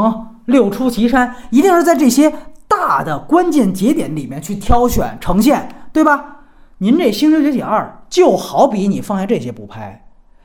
[0.47, 2.33] 六出祁山，一定是在这些
[2.67, 6.31] 大的关键节点里面去挑选呈现，对吧？
[6.79, 10.04] 您这《星球崛起二》就好比你放下这些不拍。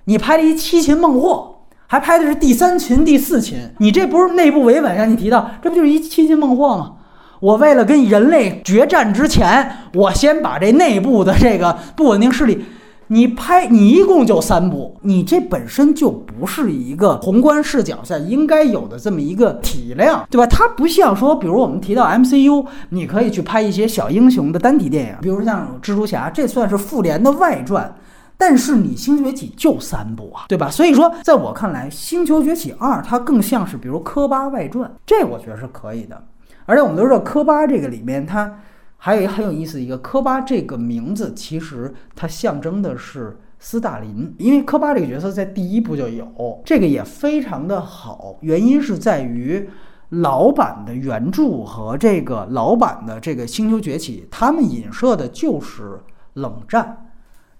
[0.10, 4.95] 你拍了一七擒孟获，还拍的是第三擒、第四擒，你这不是内部维稳？
[4.95, 6.94] 让你提到，这不就是一七擒孟获吗？
[7.40, 12.65] 我为了跟人类决战之前，我先把这内部的这个不稳定势力，
[13.10, 20.48] 你拍，你一共就三部，你这本身就不是一个宏观视角下应该有的这么一个体量，对吧？
[20.48, 27.94] 它不像说，比如我们提到 MCU，你可以去拍一些小英雄的单体电影，比如像蜘蛛侠，这算是复联的外传。
[28.40, 30.72] 但是你《星球崛起》就三部啊，对吧？
[30.72, 36.24] 所以说，在我看来，《星球崛起二》它更像是比如科巴外传，这我觉得是可以的。
[36.66, 38.61] 而且我们都知道，科巴这个里面它
[38.95, 48.38] 还有一个很有意思的一个，科巴这个名字其实它象征的是斯大林，因为科巴这个角色在第一部就有，这个也非常的好。
[48.40, 49.70] 原因是在于
[50.07, 55.99] 老版的原著和这个老版的这个《星球崛起》，他们影射的就是
[56.36, 57.09] 冷战。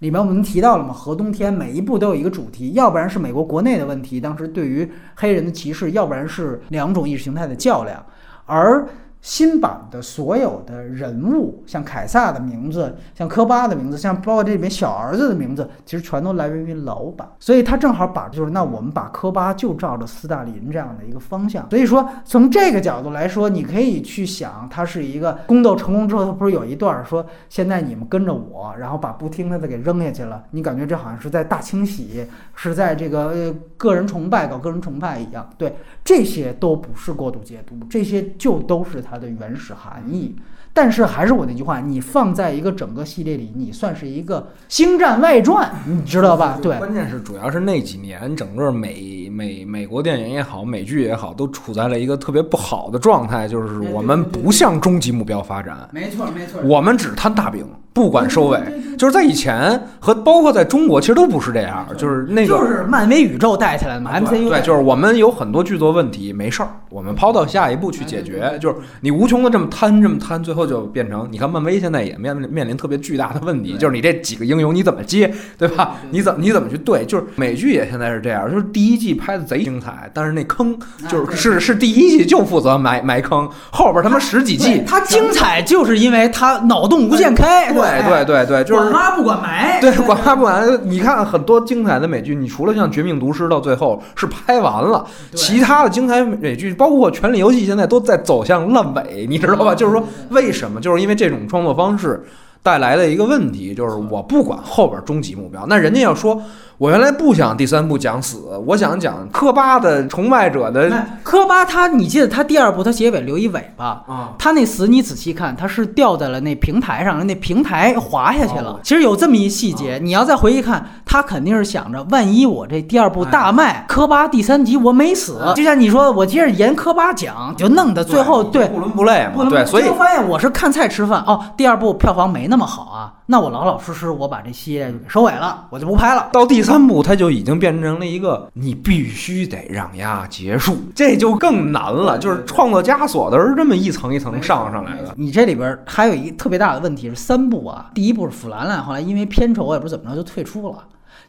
[0.00, 8.04] 里面我们提到了嘛，核冬天每一步都有一个主题，要不然是美国国内的问题，当时对于黑人的歧视，要不然是两种意识形态的较量，
[8.44, 8.86] 而。
[9.22, 17.28] 新版的所有的人物，像凯撒的名字，像科巴的名字，像包括这里面小儿子的名字，其实全都来源于老版。
[17.38, 21.68] 所以他正好把就是那我们把科巴就照着斯大林这样的一个方向。
[21.68, 30.44] 所以说从这个角度来说，你可以去想，他是一个宫斗成功之后，他不是有一段说现在你们跟着我，然后把不听他的给扔下去了。
[30.52, 32.24] 你感觉这好像是在大清洗，
[32.54, 35.46] 是在这个呃个人崇拜搞个人崇拜一样。
[35.58, 39.04] 对，这些都不是过度解读，这些就都是。
[39.10, 40.36] 它的原始含义，
[40.72, 46.58] 但是还是我那句话，你放在一个整个系列里，你算是一个星战外传，你知道吧？
[46.62, 57.66] 对，关键是主要是那几年，整个美美美国电影也好，美剧也好，都处在了一个特别不好的状态，就是我们不向终极目标发展，没错没错，我们只摊大饼。
[57.92, 58.60] 不管收尾，
[58.96, 68.56] 就是在以前和包括在中国，其实都不是这样，就是那个就是漫威宇宙带起来的嘛，MCU 对，就是我们有很多剧作问题，没事儿，我们抛到下一步去解决。
[68.60, 75.96] 就是你无穷的这么摊，这么摊，最后就变成，你看漫威现在也面面临特别巨大的问题，就是你这几个英雄你怎么接，对吧？
[76.10, 77.04] 你怎么你怎么去对？
[77.04, 90.80] 就是美剧也现在是这样，就是第一季拍的贼精彩，但是那坑就是是是第一季就负责埋埋坑，后边他妈十几季，它精彩就是因为它脑洞无限开，对对对对，就是管妈不管埋，对，管他不管。
[90.84, 95.04] 你看很多精彩的美剧，你除了像《绝命毒师》到最后是拍完了，
[95.34, 99.74] 其他的精彩美剧，包括《权力游戏》，现在都在走向烂尾，你知道吧？
[99.74, 100.80] 就是说为什么？
[100.80, 102.24] 就是因为这种创作方式
[102.62, 106.40] 带来的一个问题，就是我不管后边终极目标，那人家要说。
[106.80, 110.90] 我原来不想第三部讲死，我想讲科巴的崇拜者的。
[111.22, 114.32] 科巴他，你记得他第二部他结尾留一尾巴啊？
[114.38, 118.80] 他那死你仔细看，他是掉在了那平台上，那平台滑下去了。
[118.82, 129.44] 其实有这么一细节，你要再回去看，他肯定是想着，万一我这第二部大卖，科巴第三集我没死，就像你说，我接着沿科巴讲，就弄得最后对不伦不类嘛。
[129.50, 131.44] 对，所以发现我是看菜吃饭哦。
[131.58, 136.28] 第二部票房没那么好啊，那我老老实实我把这系列收尾了，我就不拍了。
[136.32, 142.18] 到第三部，它就已经变成了一个你必须得让呀结束，这就更难了。
[142.18, 145.14] 就是创作枷锁都是这么一层一层上上来的。
[145.16, 150.82] 你这里边还有一特别大的问题是三部啊，第一部是弗兰兰，后来因为片酬也不知怎么着就退出了，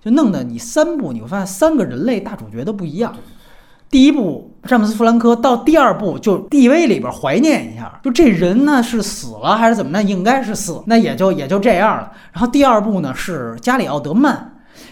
[0.03, 3.14] 就弄得你三部你会发现三个人类大主角都不一样。
[3.91, 10.01] 第一部詹姆斯·弗兰科到第二部就 D.V 里边怀念一下，就这人呢是死了还是怎么着？
[10.01, 12.11] 应该是死，那也就也就这样了。
[12.31, 14.47] 然后第二部呢是加里奥德曼。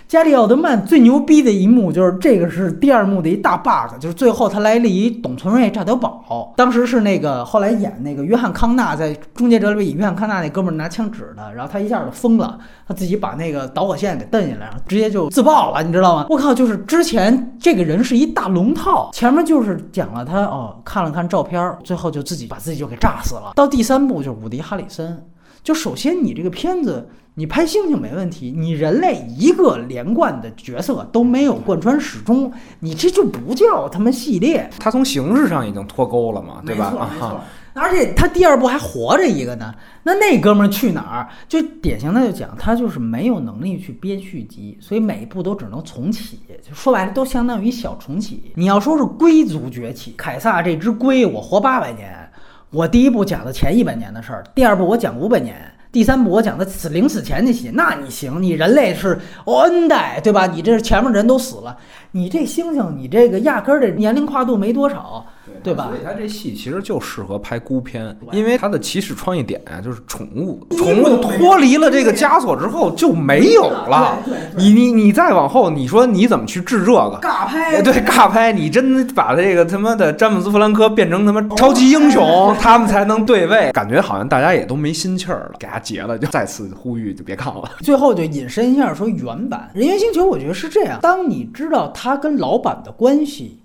[0.10, 6.52] 加里奥德曼最牛逼的一幕就是这个是第二幕的一大 bug，就是最后他来了一董存瑞炸碉堡。
[6.58, 12.58] 当时是那个后来演那个约翰康纳在《终结者》里边演约翰康纳那哥们儿拿枪指他，然后他一下就疯了，
[12.88, 16.26] 他自己把那个导火线给蹬下来，然后直接就自爆了，你知道吗？
[16.28, 23.52] 我靠，就是之前这个人是一大龙套，前面就是讲了他哦看了看照片，最后就自己把自己就给炸死了。
[23.54, 25.24] 到第三部就是伍迪·哈里森，
[25.62, 27.08] 就首先你这个片子。
[27.40, 32.52] 你拍猩猩没问题，你人类一个连贯的角色都没有贯穿始终，
[32.82, 34.70] 你这就不叫他妈系列。
[34.78, 36.92] 它从形式上已经脱钩了嘛，对吧？
[36.92, 37.42] 没错，没错。
[37.74, 41.30] 而且他第二部还活着一个呢，那那哥们儿去哪儿？
[41.48, 46.42] 就典型的就讲他就是没有能力去编续集，所以每一部都只能重启。
[46.62, 48.52] 就说白了，都相当于小重启。
[48.56, 52.30] 你要说是龟族崛起，凯撒这只龟，我活八百年，
[52.70, 55.56] 我第一部讲的前一百年的事儿，第二部我讲五百年。
[55.92, 60.46] 第三部我讲的死临死前那些，那你行，你人类是 N 代，对吧？
[60.46, 61.76] 你这前面人都死了，
[62.12, 65.26] 你这猩猩，你这个压根儿的年龄跨度没多少。
[65.64, 65.88] 对吧？
[65.90, 74.18] 所以他这戏其实就适合拍孤片，因为他的起始创意点啊，就是宠物，宠物脱离了这个枷锁之后就没有了。
[74.58, 77.20] 你你你再往后，你说你怎么去治这个？
[77.22, 77.82] 尬拍？
[77.82, 78.52] 对，尬拍。
[78.52, 83.72] 你真把这个他妈的詹姆斯·弗兰科变成他妈超级英雄， 他们才能对位。
[83.72, 87.70] 感觉好像大家也都没心气儿了，给他结了，就再次呼吁就别看了。
[87.82, 93.59] 最后就引申一下说原版《人猿星球》，我觉得是这样：当你知道他跟老板的关系。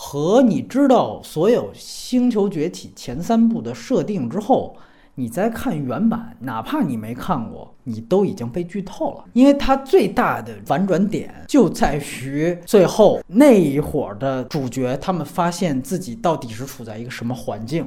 [0.00, 4.76] 和你知道所有《星球崛起》前三部的设定之后，
[5.16, 9.24] 你再看原版，哪怕你没看过，你都已经被剧透了。
[9.32, 17.84] 因为它最大的反转点就在于最后那一伙的主角，他们发现自己到底是处在一个什么环境。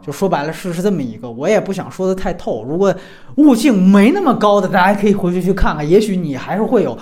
[0.00, 2.64] 就说白了是是这么一个，我也不想说的太透。
[2.64, 2.94] 如果
[3.36, 6.96] 悟性没那么高的，大家可以回去去看看，也许你还是会有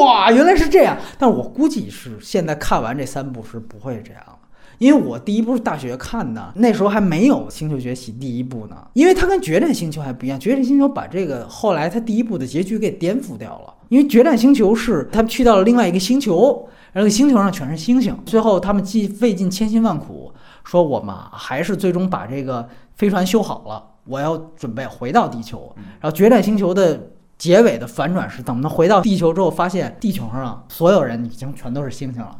[0.00, 0.96] 哇，原来是这样。
[1.18, 4.36] 但是我估计是现在看完这三部是不会这样了，
[4.78, 8.76] 因为我第一部是大学看的，那时候还没有《星球崛起》第一部呢。
[8.94, 13.74] 因为它跟《决战星球》还不一样，《决战星球》把这个后来它第一部的结局给颠覆掉了。
[13.88, 20.32] 因为《决战星球》是他们去到了另外一个星球，然后星球上全是星星，最后他们既费尽千辛万苦。
[20.64, 25.74] 说我们还是最终把这个飞船修好了，我要准备回到地球。
[26.00, 32.36] 然后决战星球的结尾的反转是怎么能回到地球之后，发现地球上所有人已经全都是星星了。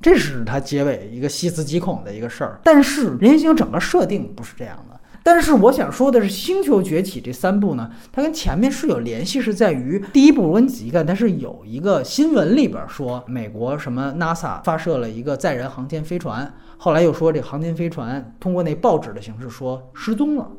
[0.00, 2.60] 这是它结尾一个细思极恐的一个事儿。
[2.62, 5.00] 但是人形星整个设定不是这样的。
[5.22, 16.54] 但是我想说的是，《星球崛起》这三部呢，它跟前面是有联系，是在于第一部，如果你仔细看，它是有一个新闻里边说，美国什么 NASA 发射了一个载人航天飞船。
[16.78, 20.50] 后来又说这航天飞船通过那报纸的形式说失踪了，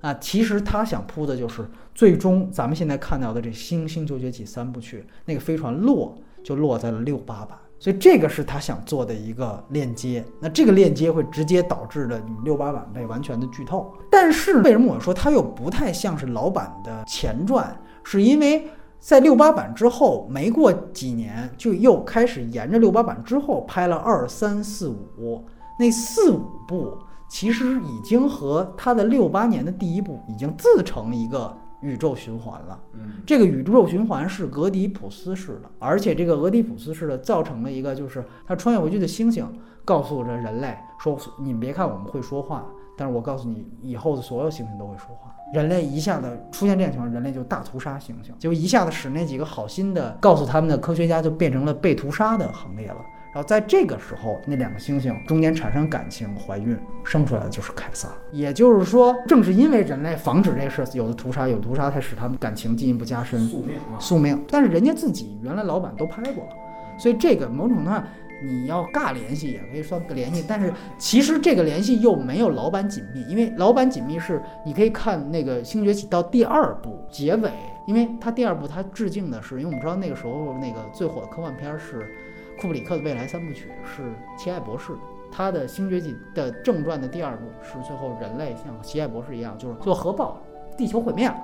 [0.00, 10.24] 啊，其实他想铺的就是最终咱们现在看到的这《星星球崛起》三部曲，那个飞船落就落在了六八版，所以这个是他想做的一个链接。
[10.40, 13.92] 那这个链接会直接导致的你六八版被完全的剧透。
[14.10, 17.76] 但是为什么我说它又不太像是老版的前传？
[18.04, 18.68] 是因为
[19.02, 24.88] 在六八版之后没过几年，就又开始沿着六八版之后拍了二三四
[25.18, 25.44] 五，
[25.76, 26.96] 那四五部
[27.28, 32.80] 其实已经和他的六八年的第一部已经自成一个宇宙循环了。
[32.92, 39.44] 嗯，这个宇宙循环是俄狄浦斯式的，而且这个俄狄浦斯式的造成了一个，就是他穿越回去的星星
[39.84, 42.64] 告诉着人类说：“你们别看我们会说话，
[42.96, 52.96] 但是我告诉你，以后的所有星星都会说话。”人类一下子出现这种情况，人类就大屠杀猩猩，就一下子使那几个好心的告诉他们的科学家就变成了被屠杀的行列了。
[53.34, 58.08] 然后在这个时候，那两个猩猩中间产生感情，怀孕，生出来的就是凯撒。
[58.30, 64.44] 也就是说，正是因为人类防止这个事，有的屠杀，有屠杀，才使他们感情进一步加深，宿命啊，宿命。
[64.50, 66.50] 但是人家自己原来老板都拍过了，
[66.98, 68.04] 所以这个某种程度上
[68.44, 77.50] 你要尬联系也可以算个联系，但是其实这个联系又没有老版紧密，因为老版紧密是你可以看那个《星崛起》到第二部结尾，
[77.86, 82.12] 因为它第二部它致敬的是，因为我们知道那个时候那个最火的科幻片是
[82.60, 84.02] 库布里克的未来三部曲是
[84.36, 84.92] 《奇爱博士》。
[85.34, 90.36] 他的《星崛起》的正传的第二部是最后人类像奇爱博士一样，就是做核爆，
[90.76, 91.36] 地球毁灭了。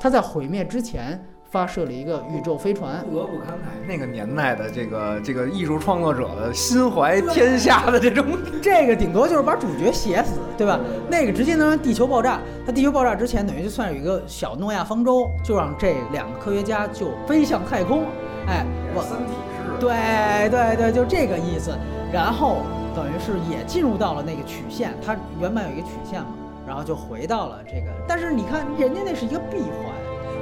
[0.00, 1.22] 他在毁灭之前
[1.54, 8.26] 发射了一个宇宙飞船，不得不感慨那个年代的这个这个艺术创作者的心怀天下的这种，
[8.60, 10.80] 这个顶多就是把主角写死，对吧？
[11.08, 12.40] 那个直接能让地球爆炸。
[12.66, 18.02] 它地球爆炸之前，等于就算有一个小诺亚方舟，就让这两个科学家就飞向太空。
[18.48, 21.70] 哎，我三体式，对对对，就这个意思。
[22.12, 22.62] 然后
[22.96, 26.30] 等于是也进入到了那个曲线，它原本有一个曲线嘛，
[26.66, 27.92] 然后就回到了这个。
[28.08, 29.94] 但是你看，人家那是一个闭环，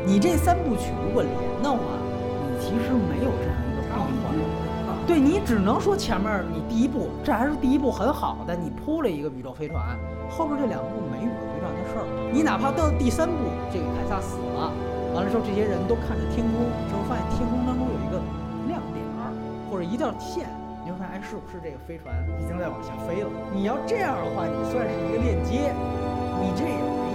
[0.04, 1.78] 你这三部曲如果连的话，
[2.48, 3.88] 你其实没有这样一个闭
[4.22, 4.34] 环。
[5.06, 9.98] 对你只能说前面你第一部，这还是第一部很好的，你铺了一个宇宙飞船，
[10.30, 12.06] 后边这两部没宇宙飞船的事儿。
[12.32, 14.70] 你哪怕到第三部，这个凯撒死了，
[15.14, 18.22] 完了之后这些人都看着天空，之后发现天空当中有一个
[18.70, 19.30] 亮点儿
[19.70, 20.46] 或者一道线，
[20.82, 23.28] 你就发现哎，是不是这个飞船已经在往下飞了？
[23.54, 25.74] 你要这样的话，你算是一个链接，
[26.42, 27.10] 你这也没